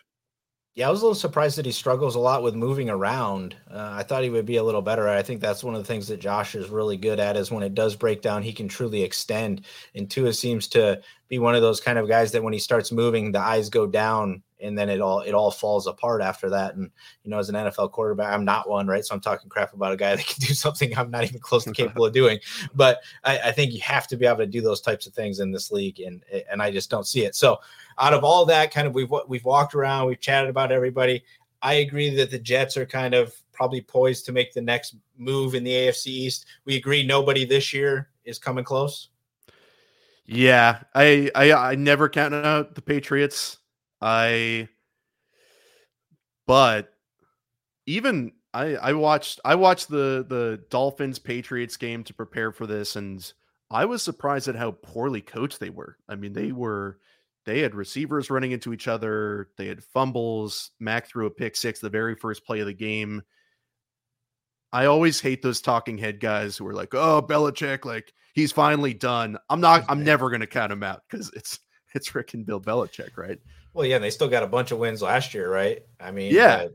Yeah, 0.76 0.88
I 0.88 0.90
was 0.90 1.00
a 1.00 1.04
little 1.04 1.14
surprised 1.14 1.56
that 1.56 1.64
he 1.64 1.72
struggles 1.72 2.16
a 2.16 2.20
lot 2.20 2.42
with 2.42 2.54
moving 2.54 2.90
around. 2.90 3.56
Uh, 3.70 3.92
I 3.94 4.02
thought 4.02 4.22
he 4.22 4.28
would 4.28 4.44
be 4.44 4.58
a 4.58 4.62
little 4.62 4.82
better. 4.82 5.08
I 5.08 5.22
think 5.22 5.40
that's 5.40 5.64
one 5.64 5.74
of 5.74 5.80
the 5.80 5.86
things 5.86 6.06
that 6.08 6.20
Josh 6.20 6.54
is 6.54 6.68
really 6.68 6.98
good 6.98 7.18
at 7.18 7.34
is 7.34 7.50
when 7.50 7.62
it 7.62 7.74
does 7.74 7.96
break 7.96 8.20
down, 8.20 8.42
he 8.42 8.52
can 8.52 8.68
truly 8.68 9.02
extend. 9.02 9.64
And 9.94 10.10
Tua 10.10 10.34
seems 10.34 10.68
to 10.68 11.00
be 11.28 11.38
one 11.38 11.54
of 11.54 11.62
those 11.62 11.80
kind 11.80 11.98
of 11.98 12.08
guys 12.08 12.30
that 12.32 12.42
when 12.42 12.52
he 12.52 12.58
starts 12.58 12.92
moving, 12.92 13.32
the 13.32 13.40
eyes 13.40 13.70
go 13.70 13.86
down 13.86 14.42
and 14.60 14.76
then 14.76 14.90
it 14.90 15.00
all 15.00 15.20
it 15.20 15.32
all 15.32 15.50
falls 15.50 15.86
apart 15.86 16.20
after 16.20 16.50
that. 16.50 16.74
And 16.74 16.90
you 17.22 17.30
know, 17.30 17.38
as 17.38 17.48
an 17.48 17.54
NFL 17.54 17.92
quarterback, 17.92 18.32
I'm 18.32 18.44
not 18.44 18.68
one, 18.68 18.86
right? 18.86 19.04
So 19.04 19.14
I'm 19.14 19.20
talking 19.22 19.48
crap 19.48 19.72
about 19.72 19.92
a 19.92 19.96
guy 19.96 20.14
that 20.16 20.26
can 20.26 20.46
do 20.46 20.52
something 20.52 20.96
I'm 20.96 21.10
not 21.10 21.24
even 21.24 21.40
close 21.40 21.64
to 21.64 21.72
capable 21.72 22.04
of 22.04 22.12
doing. 22.12 22.38
But 22.74 22.98
I, 23.24 23.38
I, 23.38 23.52
think 23.52 23.72
you 23.72 23.80
have 23.80 24.06
to 24.08 24.16
be 24.18 24.26
able 24.26 24.38
to 24.38 24.46
do 24.46 24.60
those 24.60 24.82
types 24.82 25.06
of 25.06 25.14
things 25.14 25.40
in 25.40 25.52
this 25.52 25.70
league, 25.70 26.00
and 26.00 26.22
and 26.50 26.60
I 26.60 26.70
just 26.70 26.90
don't 26.90 27.06
see 27.06 27.24
it. 27.24 27.34
So 27.34 27.60
out 27.98 28.14
of 28.14 28.24
all 28.24 28.44
that, 28.46 28.72
kind 28.72 28.86
of 28.86 28.94
we've 28.94 29.12
we've 29.28 29.44
walked 29.44 29.74
around, 29.74 30.06
we've 30.06 30.20
chatted 30.20 30.50
about 30.50 30.72
everybody. 30.72 31.22
I 31.62 31.74
agree 31.74 32.14
that 32.16 32.30
the 32.30 32.38
Jets 32.38 32.76
are 32.76 32.86
kind 32.86 33.14
of 33.14 33.34
probably 33.52 33.80
poised 33.80 34.26
to 34.26 34.32
make 34.32 34.52
the 34.52 34.60
next 34.60 34.96
move 35.16 35.54
in 35.54 35.64
the 35.64 35.72
AFC 35.72 36.06
East. 36.08 36.46
We 36.64 36.76
agree 36.76 37.04
nobody 37.04 37.44
this 37.44 37.72
year 37.72 38.10
is 38.24 38.38
coming 38.38 38.64
close. 38.64 39.08
Yeah, 40.26 40.82
I 40.94 41.30
I, 41.34 41.52
I 41.52 41.74
never 41.76 42.08
count 42.08 42.34
out 42.34 42.74
the 42.74 42.82
Patriots. 42.82 43.58
I 44.00 44.68
but 46.46 46.92
even 47.86 48.32
I 48.52 48.76
I 48.76 48.92
watched 48.92 49.40
I 49.44 49.54
watched 49.54 49.88
the 49.88 50.26
the 50.28 50.62
Dolphins 50.70 51.18
Patriots 51.18 51.76
game 51.76 52.04
to 52.04 52.14
prepare 52.14 52.52
for 52.52 52.66
this 52.66 52.96
and 52.96 53.32
I 53.70 53.84
was 53.84 54.02
surprised 54.02 54.48
at 54.48 54.56
how 54.56 54.72
poorly 54.72 55.20
coached 55.20 55.58
they 55.58 55.70
were. 55.70 55.96
I 56.08 56.14
mean, 56.14 56.32
they 56.32 56.52
were 56.52 56.98
they 57.46 57.60
had 57.60 57.74
receivers 57.74 58.28
running 58.28 58.52
into 58.52 58.72
each 58.72 58.88
other, 58.88 59.48
they 59.56 59.66
had 59.66 59.82
fumbles, 59.82 60.72
Mac 60.80 61.06
threw 61.06 61.26
a 61.26 61.30
pick 61.30 61.56
six 61.56 61.80
the 61.80 61.88
very 61.88 62.14
first 62.14 62.44
play 62.44 62.60
of 62.60 62.66
the 62.66 62.74
game. 62.74 63.22
I 64.72 64.86
always 64.86 65.20
hate 65.20 65.42
those 65.42 65.60
talking 65.60 65.96
head 65.96 66.20
guys 66.20 66.56
who 66.56 66.66
are 66.66 66.74
like, 66.74 66.94
"Oh, 66.94 67.22
Belichick, 67.22 67.84
like 67.84 68.12
he's 68.34 68.52
finally 68.52 68.92
done." 68.92 69.38
I'm 69.48 69.60
not. 69.60 69.84
I'm 69.88 70.04
never 70.04 70.28
going 70.28 70.40
to 70.40 70.46
count 70.46 70.72
him 70.72 70.82
out 70.82 71.02
because 71.08 71.30
it's 71.34 71.60
it's 71.94 72.14
Rick 72.14 72.34
and 72.34 72.44
Bill 72.44 72.60
Belichick, 72.60 73.16
right? 73.16 73.38
Well, 73.72 73.86
yeah, 73.86 73.98
they 73.98 74.10
still 74.10 74.28
got 74.28 74.42
a 74.42 74.48
bunch 74.48 74.72
of 74.72 74.78
wins 74.78 75.02
last 75.02 75.34
year, 75.34 75.50
right? 75.50 75.80
I 76.00 76.10
mean, 76.10 76.34
yeah, 76.34 76.66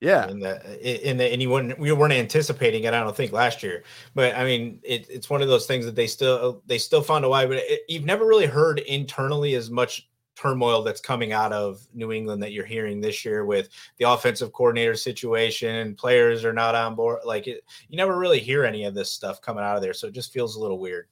yeah. 0.00 0.28
In 0.28 0.40
the 0.40 1.10
in 1.10 1.18
the 1.18 1.24
and 1.24 1.42
you 1.42 1.50
weren't 1.50 1.78
we 1.78 1.92
weren't 1.92 2.14
anticipating 2.14 2.84
it, 2.84 2.94
I 2.94 3.00
don't 3.00 3.14
think 3.14 3.32
last 3.32 3.62
year, 3.62 3.84
but 4.14 4.34
I 4.34 4.44
mean, 4.44 4.80
it, 4.82 5.06
it's 5.10 5.28
one 5.28 5.42
of 5.42 5.48
those 5.48 5.66
things 5.66 5.84
that 5.84 5.94
they 5.94 6.06
still 6.06 6.62
they 6.66 6.78
still 6.78 7.02
found 7.02 7.24
a 7.24 7.28
way. 7.28 7.46
But 7.46 7.58
it, 7.58 7.82
you've 7.88 8.06
never 8.06 8.26
really 8.26 8.46
heard 8.46 8.78
internally 8.80 9.54
as 9.54 9.70
much 9.70 10.08
turmoil 10.36 10.82
that's 10.82 11.02
coming 11.02 11.32
out 11.32 11.52
of 11.52 11.86
New 11.92 12.12
England 12.12 12.42
that 12.42 12.52
you're 12.52 12.64
hearing 12.64 13.00
this 13.00 13.26
year 13.26 13.44
with 13.44 13.68
the 13.98 14.08
offensive 14.08 14.52
coordinator 14.52 14.94
situation, 14.94 15.94
players 15.94 16.46
are 16.46 16.52
not 16.54 16.74
on 16.74 16.94
board. 16.94 17.20
Like 17.26 17.46
it, 17.46 17.62
you 17.88 17.98
never 17.98 18.18
really 18.18 18.40
hear 18.40 18.64
any 18.64 18.84
of 18.84 18.94
this 18.94 19.12
stuff 19.12 19.42
coming 19.42 19.62
out 19.62 19.76
of 19.76 19.82
there, 19.82 19.92
so 19.92 20.06
it 20.06 20.14
just 20.14 20.32
feels 20.32 20.56
a 20.56 20.60
little 20.60 20.78
weird. 20.78 21.08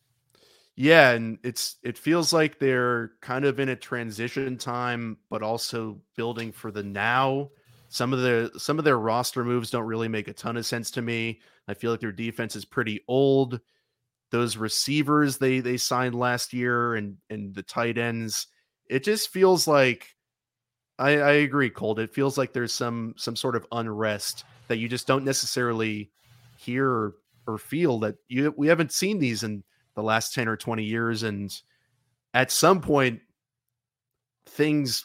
Yeah, 0.77 1.11
and 1.11 1.39
it's 1.43 1.77
it 1.83 1.99
feels 1.99 2.33
like 2.33 2.59
they're 2.59 3.13
kind 3.21 3.45
of 3.45 3.61
in 3.61 3.69
a 3.69 3.77
transition 3.77 4.57
time, 4.57 5.19
but 5.29 5.43
also 5.43 6.01
building 6.17 6.53
for 6.53 6.71
the 6.71 6.85
now. 6.85 7.51
Some 7.89 8.13
of 8.13 8.21
the 8.21 8.51
some 8.59 8.79
of 8.79 8.85
their 8.85 8.99
roster 8.99 9.45
moves 9.45 9.71
don't 9.71 9.87
really 9.87 10.09
make 10.09 10.29
a 10.29 10.33
ton 10.33 10.57
of 10.57 10.67
sense 10.67 10.91
to 10.93 11.03
me. 11.03 11.41
I 11.67 11.75
feel 11.75 11.91
like 11.91 12.01
their 12.01 12.13
defense 12.13 12.55
is 12.57 12.65
pretty 12.65 13.01
old. 13.09 13.61
Those 14.31 14.57
receivers 14.57 15.39
they 15.39 15.61
they 15.61 15.77
signed 15.77 16.15
last 16.15 16.53
year 16.53 16.97
and 16.97 17.17
and 17.31 17.55
the 17.55 17.63
tight 17.63 17.97
ends, 17.97 18.47
it 18.87 19.05
just 19.05 19.31
feels 19.31 19.67
like 19.67 20.15
I, 20.99 21.11
I 21.19 21.33
agree, 21.33 21.71
Colt. 21.71 21.99
It 21.99 22.13
feels 22.13 22.37
like 22.37 22.53
there's 22.53 22.73
some 22.73 23.15
some 23.17 23.37
sort 23.37 23.57
of 23.57 23.67
unrest 23.73 24.45
that 24.67 24.79
you 24.79 24.89
just 24.89 25.07
don't 25.07 25.25
necessarily 25.25 26.11
hear 26.59 26.91
or, 26.91 27.15
or 27.47 27.59
feel 27.59 27.99
that 28.01 28.17
you 28.29 28.53
we 28.57 28.67
haven't 28.67 28.93
seen 28.93 29.19
these 29.19 29.45
in 29.45 29.63
the 29.95 30.03
last 30.03 30.35
10 30.35 30.49
or 30.49 30.57
20 30.57 30.85
years. 30.85 31.23
And 31.23 31.55
at 32.35 32.51
some 32.51 32.81
point, 32.81 33.21
things 34.47 35.05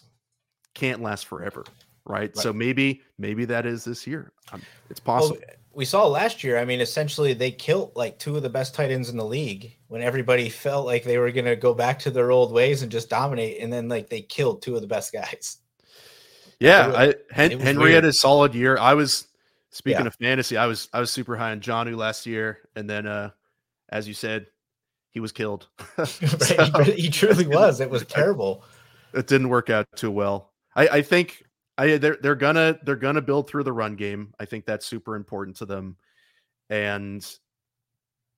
can't 0.74 1.02
last 1.02 1.28
forever, 1.28 1.63
right? 2.06 2.20
right. 2.20 2.38
So 2.38 2.54
maybe 2.54 3.02
maybe 3.18 3.46
that 3.46 3.66
is 3.66 3.84
this 3.84 4.06
year. 4.08 4.32
Um, 4.52 4.62
it's 4.89 5.00
possible. 5.00 5.38
Well, 5.39 5.56
we 5.74 5.86
saw 5.86 6.06
last 6.08 6.44
year. 6.44 6.60
I 6.60 6.66
mean, 6.66 6.82
essentially, 6.82 7.34
they 7.34 7.52
killed 7.52 7.94
like 7.96 8.20
two 8.20 8.36
of 8.38 8.44
the 8.44 8.50
best 8.50 8.76
tight 8.76 8.92
ends 8.92 9.10
in 9.10 9.18
the 9.18 9.26
league 9.26 9.76
when 9.88 10.02
everybody 10.02 10.50
felt 10.50 10.86
like 10.86 11.04
they 11.04 11.18
were 11.18 11.32
going 11.32 11.46
to 11.46 11.56
go 11.56 11.74
back 11.74 12.00
to 12.00 12.12
their 12.12 12.32
old 12.32 12.52
ways 12.52 12.84
and 12.84 12.92
just 12.92 13.10
dominate, 13.10 13.60
and 13.60 13.74
then 13.74 13.89
like 13.89 14.10
they 14.10 14.22
killed 14.22 14.62
two 14.62 14.76
of 14.76 14.82
the 14.82 14.88
best 14.88 15.12
guys. 15.12 15.58
Yeah, 16.60 16.88
was, 16.88 16.96
I, 16.96 17.16
Hen- 17.32 17.60
Henry 17.60 17.84
weird. 17.84 17.96
had 17.96 18.06
a 18.06 18.13
solid 18.13 18.56
year. 18.56 18.78
I 18.78 18.94
was 18.94 19.28
speaking 19.72 20.02
yeah. 20.02 20.08
of 20.08 20.16
fantasy. 20.16 20.56
I 20.56 20.66
was 20.66 20.88
I 20.94 21.02
was 21.02 21.12
super 21.12 21.36
high 21.36 21.52
on 21.52 21.60
Jonnu 21.60 21.98
last 21.98 22.26
year, 22.26 22.60
and 22.78 22.89
then 22.89 23.06
uh, 23.06 23.32
as 23.89 24.08
you 24.08 24.13
said, 24.13 24.48
he 25.10 25.20
was 25.20 25.34
killed. 25.34 25.68
so, 26.06 26.84
he 26.84 27.10
truly 27.10 27.48
was. 27.48 27.82
It 27.82 27.89
was 27.89 28.06
terrible. 28.06 28.63
It 29.13 29.28
didn't 29.28 29.50
work 29.50 29.70
out 29.70 29.88
too 29.96 30.12
well. 30.12 30.52
I, 30.76 30.88
I 30.88 31.02
think 31.02 31.44
I 31.84 31.96
uh, 31.96 31.98
they're 31.98 32.17
they're 32.22 32.36
gonna 32.36 32.80
they're 32.84 32.96
gonna 32.96 33.22
build 33.22 33.50
through 33.50 33.65
the 33.65 33.74
run 33.74 33.96
game. 33.96 34.34
I 34.39 34.46
think 34.46 34.65
that's 34.65 34.86
super 34.86 35.15
important 35.15 35.58
to 35.58 35.65
them. 35.65 35.98
And 36.69 37.26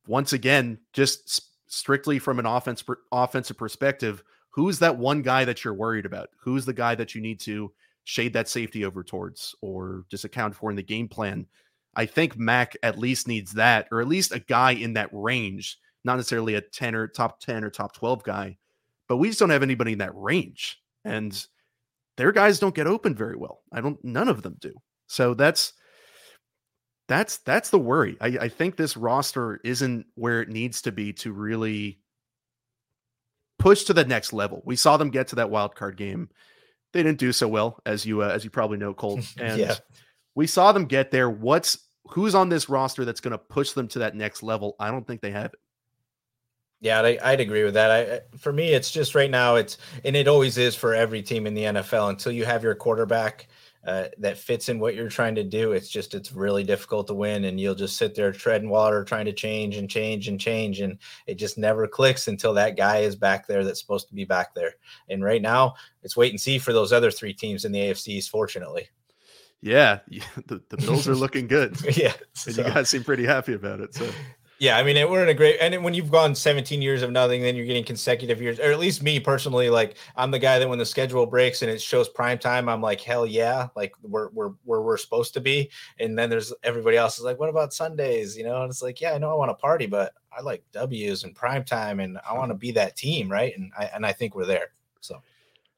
once 0.07 0.33
again, 0.33 0.79
just 0.93 1.41
strictly 1.67 2.17
from 2.17 2.39
an 2.39 2.47
offense 2.47 2.83
offensive 3.11 3.57
perspective, 3.57 4.23
who's 4.49 4.79
that 4.79 4.97
one 4.97 5.21
guy 5.21 5.45
that 5.45 5.63
you're 5.63 5.75
worried 5.75 6.07
about? 6.07 6.29
Who's 6.39 6.65
the 6.65 6.73
guy 6.73 6.95
that 6.95 7.13
you 7.13 7.21
need 7.21 7.39
to 7.41 7.71
shade 8.03 8.33
that 8.33 8.49
safety 8.49 8.83
over 8.83 9.03
towards 9.03 9.53
or 9.61 10.05
just 10.09 10.25
account 10.25 10.55
for 10.55 10.71
in 10.71 10.75
the 10.75 10.83
game 10.83 11.07
plan? 11.07 11.45
I 11.95 12.07
think 12.07 12.37
Mac 12.37 12.75
at 12.81 12.97
least 12.97 13.27
needs 13.27 13.53
that, 13.53 13.87
or 13.91 14.01
at 14.01 14.07
least 14.07 14.33
a 14.33 14.39
guy 14.39 14.71
in 14.71 14.93
that 14.93 15.09
range, 15.13 15.77
not 16.03 16.15
necessarily 16.15 16.55
a 16.55 16.61
10 16.61 16.95
or 16.95 17.07
top 17.07 17.39
10 17.39 17.63
or 17.63 17.69
top 17.69 17.93
12 17.93 18.23
guy, 18.23 18.57
but 19.07 19.17
we 19.17 19.27
just 19.27 19.39
don't 19.39 19.51
have 19.51 19.63
anybody 19.63 19.93
in 19.93 19.99
that 19.99 20.15
range. 20.15 20.81
And 21.05 21.45
their 22.17 22.31
guys 22.31 22.59
don't 22.59 22.75
get 22.75 22.87
open 22.87 23.15
very 23.15 23.35
well. 23.35 23.61
I 23.71 23.81
don't 23.81 24.03
none 24.03 24.29
of 24.29 24.41
them 24.41 24.57
do. 24.59 24.73
So 25.07 25.33
that's 25.33 25.73
that's 27.07 27.37
that's 27.37 27.69
the 27.69 27.79
worry. 27.79 28.17
I, 28.19 28.27
I 28.41 28.49
think 28.49 28.75
this 28.75 28.97
roster 28.97 29.59
isn't 29.63 30.05
where 30.15 30.41
it 30.41 30.49
needs 30.49 30.81
to 30.83 30.91
be 30.91 31.13
to 31.13 31.31
really 31.31 31.99
push 33.59 33.83
to 33.83 33.93
the 33.93 34.05
next 34.05 34.33
level. 34.33 34.61
We 34.65 34.75
saw 34.75 34.97
them 34.97 35.09
get 35.09 35.27
to 35.29 35.35
that 35.35 35.49
wild 35.49 35.75
card 35.75 35.97
game. 35.97 36.29
They 36.93 37.03
didn't 37.03 37.19
do 37.19 37.31
so 37.31 37.47
well, 37.47 37.79
as 37.85 38.05
you 38.05 38.23
uh, 38.23 38.29
as 38.29 38.43
you 38.43 38.49
probably 38.49 38.77
know, 38.77 38.93
Colt. 38.93 39.21
And 39.39 39.59
yeah. 39.59 39.75
we 40.33 40.47
saw 40.47 40.71
them 40.71 40.85
get 40.85 41.11
there. 41.11 41.29
What's 41.29 41.77
who's 42.09 42.35
on 42.35 42.49
this 42.49 42.69
roster 42.69 43.05
that's 43.05 43.21
going 43.21 43.31
to 43.31 43.37
push 43.37 43.71
them 43.71 43.87
to 43.89 43.99
that 43.99 44.15
next 44.15 44.43
level? 44.43 44.75
I 44.79 44.91
don't 44.91 45.05
think 45.05 45.21
they 45.21 45.31
have 45.31 45.53
it. 45.53 45.59
Yeah, 46.85 46.99
I, 46.99 47.31
would 47.31 47.39
agree 47.39 47.63
with 47.63 47.73
that. 47.73 47.91
I, 47.91 48.37
for 48.37 48.53
me, 48.53 48.71
it's 48.73 48.91
just 48.91 49.15
right 49.15 49.31
now, 49.31 49.55
it's 49.55 49.79
and 50.03 50.15
it 50.15 50.27
always 50.27 50.55
is 50.59 50.75
for 50.75 50.93
every 50.93 51.23
team 51.23 51.47
in 51.47 51.55
the 51.55 51.63
NFL. 51.63 52.11
Until 52.11 52.31
you 52.31 52.45
have 52.45 52.61
your 52.61 52.75
quarterback 52.75 53.47
uh, 53.87 54.09
that 54.19 54.37
fits 54.37 54.69
in 54.69 54.77
what 54.77 54.93
you're 54.93 55.09
trying 55.09 55.33
to 55.33 55.43
do, 55.43 55.71
it's 55.71 55.89
just 55.89 56.13
it's 56.13 56.31
really 56.31 56.63
difficult 56.63 57.07
to 57.07 57.15
win, 57.15 57.45
and 57.45 57.59
you'll 57.59 57.73
just 57.73 57.97
sit 57.97 58.13
there 58.13 58.31
treading 58.31 58.69
water, 58.69 59.03
trying 59.03 59.25
to 59.25 59.33
change 59.33 59.77
and 59.77 59.89
change 59.89 60.27
and 60.27 60.39
change, 60.39 60.79
and 60.79 60.99
it 61.25 61.39
just 61.39 61.57
never 61.57 61.87
clicks 61.87 62.27
until 62.27 62.53
that 62.53 62.77
guy 62.77 62.99
is 62.99 63.15
back 63.15 63.47
there 63.47 63.63
that's 63.63 63.81
supposed 63.81 64.07
to 64.09 64.13
be 64.13 64.23
back 64.23 64.53
there. 64.53 64.75
And 65.09 65.23
right 65.23 65.41
now, 65.41 65.73
it's 66.03 66.15
wait 66.15 66.33
and 66.33 66.39
see 66.39 66.59
for 66.59 66.71
those 66.71 66.93
other 66.93 67.09
three 67.09 67.33
teams 67.33 67.65
in 67.65 67.71
the 67.71 67.79
AFCs. 67.79 68.29
Fortunately. 68.29 68.89
Yeah, 69.59 70.01
the, 70.45 70.61
the 70.69 70.77
Bills 70.77 71.07
are 71.07 71.15
looking 71.15 71.47
good. 71.47 71.77
yeah, 71.97 72.13
so. 72.33 72.51
you 72.51 72.69
guys 72.71 72.91
seem 72.91 73.03
pretty 73.03 73.25
happy 73.25 73.53
about 73.53 73.79
it. 73.79 73.95
So 73.95 74.07
yeah, 74.57 74.77
I 74.77 74.83
mean, 74.83 75.09
we're 75.09 75.21
in 75.21 75.29
a 75.29 75.33
great, 75.33 75.57
and 75.59 75.83
when 75.83 75.93
you've 75.93 76.11
gone 76.11 76.33
17 76.33 76.81
years 76.81 77.01
of 77.01 77.11
nothing, 77.11 77.41
then 77.41 77.55
you're 77.55 77.65
getting 77.65 77.83
consecutive 77.83 78.41
years, 78.41 78.57
or 78.57 78.71
at 78.71 78.79
least 78.79 79.03
me 79.03 79.19
personally, 79.19 79.69
like 79.69 79.97
I'm 80.15 80.31
the 80.31 80.39
guy 80.39 80.59
that 80.59 80.69
when 80.69 80.79
the 80.79 80.85
schedule 80.85 81.25
breaks 81.25 81.61
and 81.61 81.69
it 81.69 81.81
shows 81.81 82.07
prime 82.07 82.37
time, 82.37 82.69
I'm 82.69 82.81
like, 82.81 83.01
hell 83.01 83.25
yeah, 83.25 83.67
like 83.75 83.93
we're 84.01 84.29
we're 84.29 84.51
where 84.63 84.81
we're 84.81 84.97
supposed 84.97 85.33
to 85.33 85.41
be. 85.41 85.69
And 85.99 86.17
then 86.17 86.29
there's 86.29 86.53
everybody 86.63 86.95
else 86.95 87.17
is 87.17 87.25
like, 87.25 87.37
what 87.37 87.49
about 87.49 87.73
Sundays? 87.73 88.37
You 88.37 88.45
know, 88.45 88.61
and 88.61 88.71
it's 88.71 88.81
like, 88.81 89.01
yeah, 89.01 89.11
I 89.11 89.17
know 89.17 89.29
I 89.29 89.35
want 89.35 89.49
to 89.49 89.55
party, 89.55 89.87
but 89.87 90.13
I 90.35 90.41
like 90.41 90.63
W's 90.71 91.25
and 91.25 91.35
prime 91.35 91.65
time, 91.65 91.99
and 91.99 92.17
I 92.27 92.33
want 92.33 92.49
to 92.49 92.55
be 92.55 92.71
that 92.71 92.95
team, 92.95 93.29
right? 93.29 93.57
And 93.57 93.73
I 93.77 93.85
and 93.93 94.05
I 94.05 94.13
think 94.13 94.35
we're 94.35 94.45
there. 94.45 94.69
So, 95.01 95.21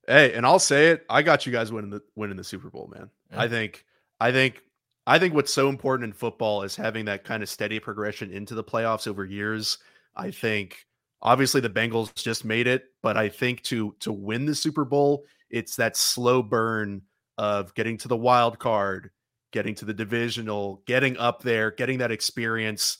hey, 0.08 0.34
and 0.34 0.46
I'll 0.46 0.60
say 0.60 0.92
it, 0.92 1.06
I 1.10 1.24
got 1.24 1.48
you 1.48 1.52
guys 1.52 1.72
winning 1.72 1.90
the 1.90 2.02
winning 2.16 2.38
the 2.38 2.44
Super 2.44 2.70
Bowl, 2.70 2.92
man. 2.94 3.10
Yeah. 3.32 3.42
I 3.42 3.48
think 3.48 3.86
I 4.20 4.32
think 4.32 4.62
I 5.08 5.18
think 5.18 5.34
what's 5.34 5.54
so 5.54 5.70
important 5.70 6.10
in 6.10 6.14
football 6.14 6.64
is 6.64 6.76
having 6.76 7.06
that 7.06 7.24
kind 7.24 7.42
of 7.42 7.48
steady 7.48 7.80
progression 7.80 8.30
into 8.30 8.54
the 8.54 8.64
playoffs 8.64 9.08
over 9.08 9.24
years. 9.24 9.78
I 10.18 10.32
think 10.32 10.86
obviously 11.22 11.62
the 11.62 11.70
Bengals 11.70 12.14
just 12.14 12.44
made 12.44 12.68
it, 12.68 12.88
but 13.02 13.16
I 13.16 13.30
think 13.30 13.62
to 13.64 13.96
to 14.02 14.12
win 14.12 14.46
the 14.46 14.54
Super 14.54 14.84
Bowl, 14.84 15.24
it's 15.50 15.78
that 15.78 15.96
slow 15.96 16.44
burn 16.44 17.02
of 17.38 17.74
getting 17.74 17.98
to 18.00 18.10
the 18.10 18.18
wild 18.18 18.60
card, 18.60 19.12
getting 19.54 19.74
to 19.76 19.86
the 19.86 19.94
divisional, 19.94 20.84
getting 20.86 21.16
up 21.18 21.42
there, 21.42 21.72
getting 21.72 22.00
that 22.00 22.12
experience. 22.12 22.98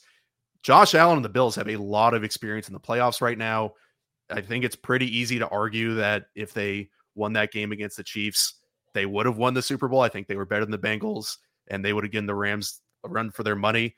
Josh 0.62 0.94
Allen 0.94 1.16
and 1.16 1.24
the 1.24 1.28
Bills 1.28 1.56
have 1.56 1.68
a 1.68 1.76
lot 1.76 2.14
of 2.14 2.24
experience 2.24 2.68
in 2.68 2.74
the 2.74 2.80
playoffs 2.80 3.20
right 3.20 3.36
now. 3.36 3.74
I 4.30 4.40
think 4.40 4.64
it's 4.64 4.76
pretty 4.76 5.14
easy 5.14 5.38
to 5.40 5.48
argue 5.48 5.94
that 5.96 6.24
if 6.34 6.54
they 6.54 6.88
won 7.14 7.34
that 7.34 7.52
game 7.52 7.70
against 7.70 7.98
the 7.98 8.02
Chiefs, 8.02 8.54
they 8.94 9.04
would 9.04 9.26
have 9.26 9.36
won 9.36 9.52
the 9.52 9.60
Super 9.60 9.88
Bowl. 9.88 10.00
I 10.00 10.08
think 10.08 10.26
they 10.26 10.36
were 10.36 10.46
better 10.46 10.64
than 10.64 10.72
the 10.72 10.78
Bengals 10.78 11.36
and 11.70 11.84
they 11.84 11.92
would 11.92 12.04
have 12.04 12.12
given 12.12 12.26
the 12.26 12.34
Rams 12.34 12.80
a 13.04 13.08
run 13.08 13.30
for 13.30 13.42
their 13.42 13.56
money. 13.56 13.94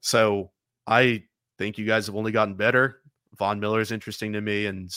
So 0.00 0.50
I 0.86 1.24
think 1.58 1.78
you 1.78 1.86
guys 1.86 2.06
have 2.06 2.16
only 2.16 2.32
gotten 2.32 2.54
better. 2.54 3.00
Von 3.38 3.60
Miller 3.60 3.80
is 3.80 3.92
interesting 3.92 4.32
to 4.32 4.40
me, 4.40 4.66
and 4.66 4.90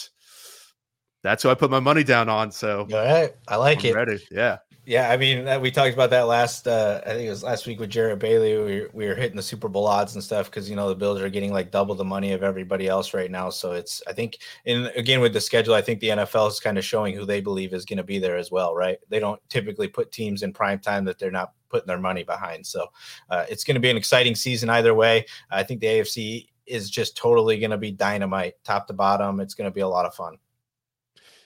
that's 1.23 1.43
who 1.43 1.49
I 1.49 1.55
put 1.55 1.71
my 1.71 1.79
money 1.79 2.03
down 2.03 2.29
on. 2.29 2.51
So 2.51 2.87
all 2.91 3.05
right, 3.05 3.33
I 3.47 3.55
like 3.57 3.79
I'm 3.79 3.85
it. 3.87 3.95
Ready, 3.95 4.27
yeah. 4.31 4.57
Yeah, 4.85 5.11
I 5.11 5.17
mean, 5.17 5.61
we 5.61 5.69
talked 5.69 5.93
about 5.93 6.09
that 6.09 6.23
last. 6.23 6.67
Uh, 6.67 7.01
I 7.05 7.09
think 7.09 7.27
it 7.27 7.29
was 7.29 7.43
last 7.43 7.67
week 7.67 7.79
with 7.79 7.91
Jared 7.91 8.17
Bailey. 8.17 8.57
We 8.57 8.81
were, 8.81 8.89
we 8.91 9.07
were 9.07 9.13
hitting 9.13 9.35
the 9.35 9.43
Super 9.43 9.67
Bowl 9.67 9.85
odds 9.85 10.15
and 10.15 10.23
stuff 10.23 10.49
because 10.49 10.67
you 10.67 10.75
know 10.75 10.89
the 10.89 10.95
Bills 10.95 11.21
are 11.21 11.29
getting 11.29 11.53
like 11.53 11.69
double 11.69 11.93
the 11.93 12.03
money 12.03 12.31
of 12.31 12.41
everybody 12.41 12.87
else 12.87 13.13
right 13.13 13.29
now. 13.29 13.51
So 13.51 13.73
it's 13.73 14.01
I 14.07 14.13
think, 14.13 14.39
and 14.65 14.87
again 14.95 15.19
with 15.19 15.33
the 15.33 15.41
schedule, 15.41 15.75
I 15.75 15.81
think 15.81 15.99
the 15.99 16.09
NFL 16.09 16.49
is 16.49 16.59
kind 16.59 16.75
of 16.75 16.83
showing 16.83 17.13
who 17.13 17.25
they 17.25 17.39
believe 17.39 17.73
is 17.73 17.85
going 17.85 17.97
to 17.97 18.03
be 18.03 18.17
there 18.17 18.35
as 18.35 18.49
well, 18.49 18.73
right? 18.73 18.97
They 19.09 19.19
don't 19.19 19.39
typically 19.47 19.89
put 19.89 20.11
teams 20.11 20.41
in 20.41 20.53
prime 20.53 20.79
time 20.79 21.05
that 21.05 21.19
they're 21.19 21.29
not 21.29 21.53
putting 21.69 21.87
their 21.87 21.99
money 21.99 22.23
behind. 22.23 22.65
So 22.65 22.87
uh, 23.29 23.45
it's 23.49 23.63
going 23.63 23.75
to 23.75 23.81
be 23.81 23.89
an 23.89 23.97
exciting 23.97 24.35
season 24.35 24.69
either 24.69 24.93
way. 24.93 25.25
I 25.49 25.63
think 25.63 25.79
the 25.79 25.87
AFC 25.87 26.47
is 26.65 26.89
just 26.89 27.17
totally 27.17 27.59
going 27.59 27.71
to 27.71 27.77
be 27.77 27.91
dynamite, 27.91 28.55
top 28.63 28.87
to 28.87 28.93
bottom. 28.93 29.39
It's 29.39 29.53
going 29.53 29.69
to 29.69 29.73
be 29.73 29.81
a 29.81 29.87
lot 29.87 30.05
of 30.05 30.13
fun. 30.13 30.37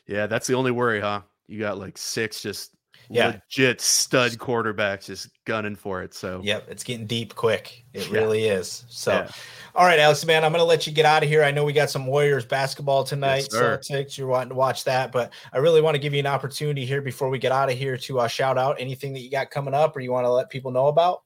Yeah, 0.05 0.27
that's 0.27 0.47
the 0.47 0.55
only 0.55 0.71
worry, 0.71 0.99
huh? 0.99 1.21
You 1.47 1.59
got 1.59 1.77
like 1.77 1.97
six 1.97 2.41
just 2.41 2.72
yeah. 3.09 3.39
legit 3.49 3.81
stud 3.81 4.31
quarterbacks 4.33 5.05
just 5.05 5.29
gunning 5.45 5.75
for 5.75 6.03
it. 6.03 6.13
So 6.13 6.41
yep, 6.43 6.65
it's 6.69 6.83
getting 6.83 7.05
deep 7.05 7.35
quick. 7.35 7.85
It 7.93 8.09
yeah. 8.09 8.19
really 8.19 8.45
is. 8.45 8.85
So 8.89 9.11
yeah. 9.11 9.29
all 9.75 9.85
right, 9.85 9.99
Alex, 9.99 10.25
man, 10.25 10.43
I'm 10.43 10.51
gonna 10.51 10.63
let 10.63 10.87
you 10.87 10.93
get 10.93 11.05
out 11.05 11.23
of 11.23 11.29
here. 11.29 11.43
I 11.43 11.51
know 11.51 11.65
we 11.65 11.73
got 11.73 11.89
some 11.89 12.05
Warriors 12.05 12.45
basketball 12.45 13.03
tonight, 13.03 13.47
yes, 13.51 13.87
so 13.87 14.05
you're 14.09 14.27
wanting 14.27 14.49
to 14.49 14.55
watch 14.55 14.83
that, 14.85 15.11
but 15.11 15.31
I 15.51 15.57
really 15.57 15.81
want 15.81 15.95
to 15.95 15.99
give 15.99 16.13
you 16.13 16.19
an 16.19 16.27
opportunity 16.27 16.85
here 16.85 17.01
before 17.01 17.29
we 17.29 17.39
get 17.39 17.51
out 17.51 17.71
of 17.71 17.77
here 17.77 17.97
to 17.97 18.19
uh, 18.21 18.27
shout 18.27 18.57
out 18.57 18.77
anything 18.79 19.13
that 19.13 19.19
you 19.19 19.29
got 19.29 19.51
coming 19.51 19.73
up 19.73 19.95
or 19.95 19.99
you 19.99 20.11
want 20.11 20.25
to 20.25 20.31
let 20.31 20.49
people 20.49 20.71
know 20.71 20.87
about. 20.87 21.23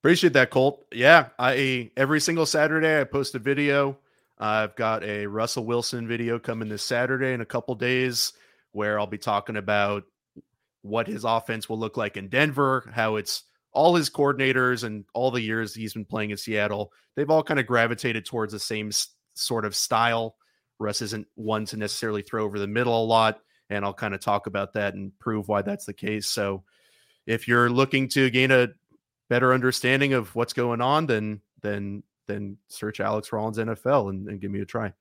Appreciate 0.00 0.32
that, 0.32 0.50
Colt. 0.50 0.84
Yeah, 0.92 1.28
I 1.38 1.90
every 1.96 2.20
single 2.20 2.46
Saturday 2.46 3.00
I 3.00 3.04
post 3.04 3.34
a 3.36 3.38
video. 3.38 3.98
I've 4.38 4.74
got 4.74 5.04
a 5.04 5.26
Russell 5.26 5.64
Wilson 5.64 6.08
video 6.08 6.40
coming 6.40 6.68
this 6.68 6.82
Saturday 6.82 7.32
in 7.32 7.40
a 7.40 7.46
couple 7.46 7.76
days 7.76 8.32
where 8.72 8.98
I'll 8.98 9.06
be 9.06 9.18
talking 9.18 9.56
about 9.56 10.02
what 10.82 11.06
his 11.06 11.24
offense 11.24 11.68
will 11.68 11.78
look 11.78 11.96
like 11.96 12.16
in 12.16 12.28
Denver, 12.28 12.90
how 12.92 13.16
it's 13.16 13.44
all 13.72 13.94
his 13.94 14.10
coordinators 14.10 14.84
and 14.84 15.04
all 15.14 15.30
the 15.30 15.40
years 15.40 15.74
he's 15.74 15.94
been 15.94 16.04
playing 16.04 16.30
in 16.30 16.36
Seattle, 16.36 16.92
they've 17.16 17.30
all 17.30 17.42
kind 17.42 17.58
of 17.58 17.66
gravitated 17.66 18.26
towards 18.26 18.52
the 18.52 18.58
same 18.58 18.90
sort 19.34 19.64
of 19.64 19.74
style. 19.74 20.36
Russ 20.78 21.00
isn't 21.02 21.26
one 21.34 21.64
to 21.66 21.76
necessarily 21.76 22.22
throw 22.22 22.44
over 22.44 22.58
the 22.58 22.66
middle 22.66 23.02
a 23.02 23.06
lot, 23.06 23.40
and 23.70 23.84
I'll 23.84 23.94
kind 23.94 24.14
of 24.14 24.20
talk 24.20 24.46
about 24.46 24.74
that 24.74 24.94
and 24.94 25.16
prove 25.18 25.48
why 25.48 25.62
that's 25.62 25.86
the 25.86 25.94
case. 25.94 26.28
So, 26.28 26.64
if 27.24 27.46
you're 27.46 27.70
looking 27.70 28.08
to 28.08 28.30
gain 28.30 28.50
a 28.50 28.68
better 29.30 29.54
understanding 29.54 30.12
of 30.12 30.34
what's 30.34 30.52
going 30.52 30.80
on, 30.80 31.06
then 31.06 31.40
then 31.62 32.02
then 32.26 32.56
search 32.68 33.00
Alex 33.00 33.32
Rollins 33.32 33.58
NFL 33.58 34.10
and, 34.10 34.28
and 34.28 34.40
give 34.40 34.50
me 34.50 34.60
a 34.60 34.66
try. 34.66 34.92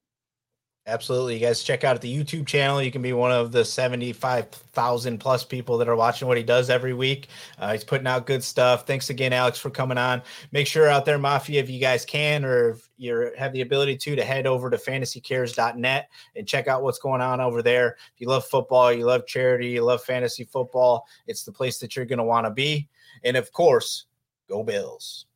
Absolutely. 0.88 1.36
You 1.36 1.40
guys 1.42 1.62
check 1.62 1.84
out 1.84 2.02
the 2.02 2.12
YouTube 2.12 2.48
channel. 2.48 2.82
You 2.82 2.92
can 2.92 3.04
be 3.04 3.14
one 3.14 3.32
of 3.32 3.52
the 3.52 3.64
75,000 3.64 5.20
plus 5.20 5.44
people 5.44 5.78
that 5.78 5.88
are 5.88 5.96
watching 5.96 6.28
what 6.28 6.38
he 6.38 6.44
does 6.44 6.72
every 6.72 6.96
week. 6.96 7.28
Uh, 7.60 7.74
he's 7.74 7.84
putting 7.84 8.08
out 8.08 8.26
good 8.26 8.44
stuff. 8.44 8.88
Thanks 8.88 9.12
again, 9.12 9.32
Alex, 9.32 9.60
for 9.60 9.70
coming 9.70 10.00
on. 10.00 10.24
Make 10.52 10.66
sure 10.66 10.88
out 10.88 11.06
there, 11.06 11.20
Mafia, 11.20 11.62
if 11.62 11.70
you 11.70 11.80
guys 11.80 12.04
can 12.04 12.44
or 12.44 12.72
if 12.72 12.90
you 12.98 13.32
have 13.38 13.54
the 13.54 13.62
ability 13.62 13.96
to, 13.98 14.16
to 14.16 14.24
head 14.24 14.48
over 14.48 14.72
to 14.72 14.78
fantasycares.net 14.78 16.10
and 16.36 16.48
check 16.48 16.68
out 16.68 16.82
what's 16.82 17.00
going 17.00 17.22
on 17.22 17.40
over 17.42 17.62
there. 17.62 17.98
If 18.16 18.20
you 18.20 18.28
love 18.28 18.46
football, 18.46 18.92
you 18.92 19.06
love 19.06 19.28
charity, 19.28 19.68
you 19.68 19.84
love 19.84 20.04
fantasy 20.04 20.46
football, 20.46 21.06
it's 21.28 21.44
the 21.44 21.52
place 21.52 21.78
that 21.78 21.96
you're 21.96 22.06
going 22.06 22.18
to 22.18 22.24
want 22.24 22.48
to 22.48 22.52
be. 22.52 22.90
And 23.24 23.38
of 23.38 23.52
course, 23.52 24.08
go 24.50 24.64
Bills. 24.64 25.28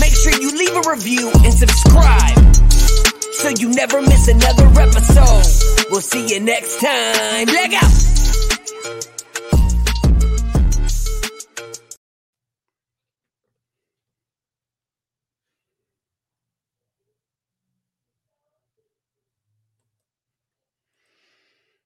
Make 0.00 0.14
sure 0.16 0.32
you 0.32 0.50
leave 0.50 0.74
a 0.74 0.90
review 0.90 1.30
and 1.44 1.54
subscribe. 1.54 2.49
So 3.40 3.48
you 3.48 3.70
never 3.70 4.02
miss 4.02 4.28
another 4.28 4.66
episode. 4.78 5.86
We'll 5.90 6.02
see 6.02 6.34
you 6.34 6.40
next 6.40 6.78
time. 6.80 7.46
Leg 7.46 7.72
out! 7.74 8.19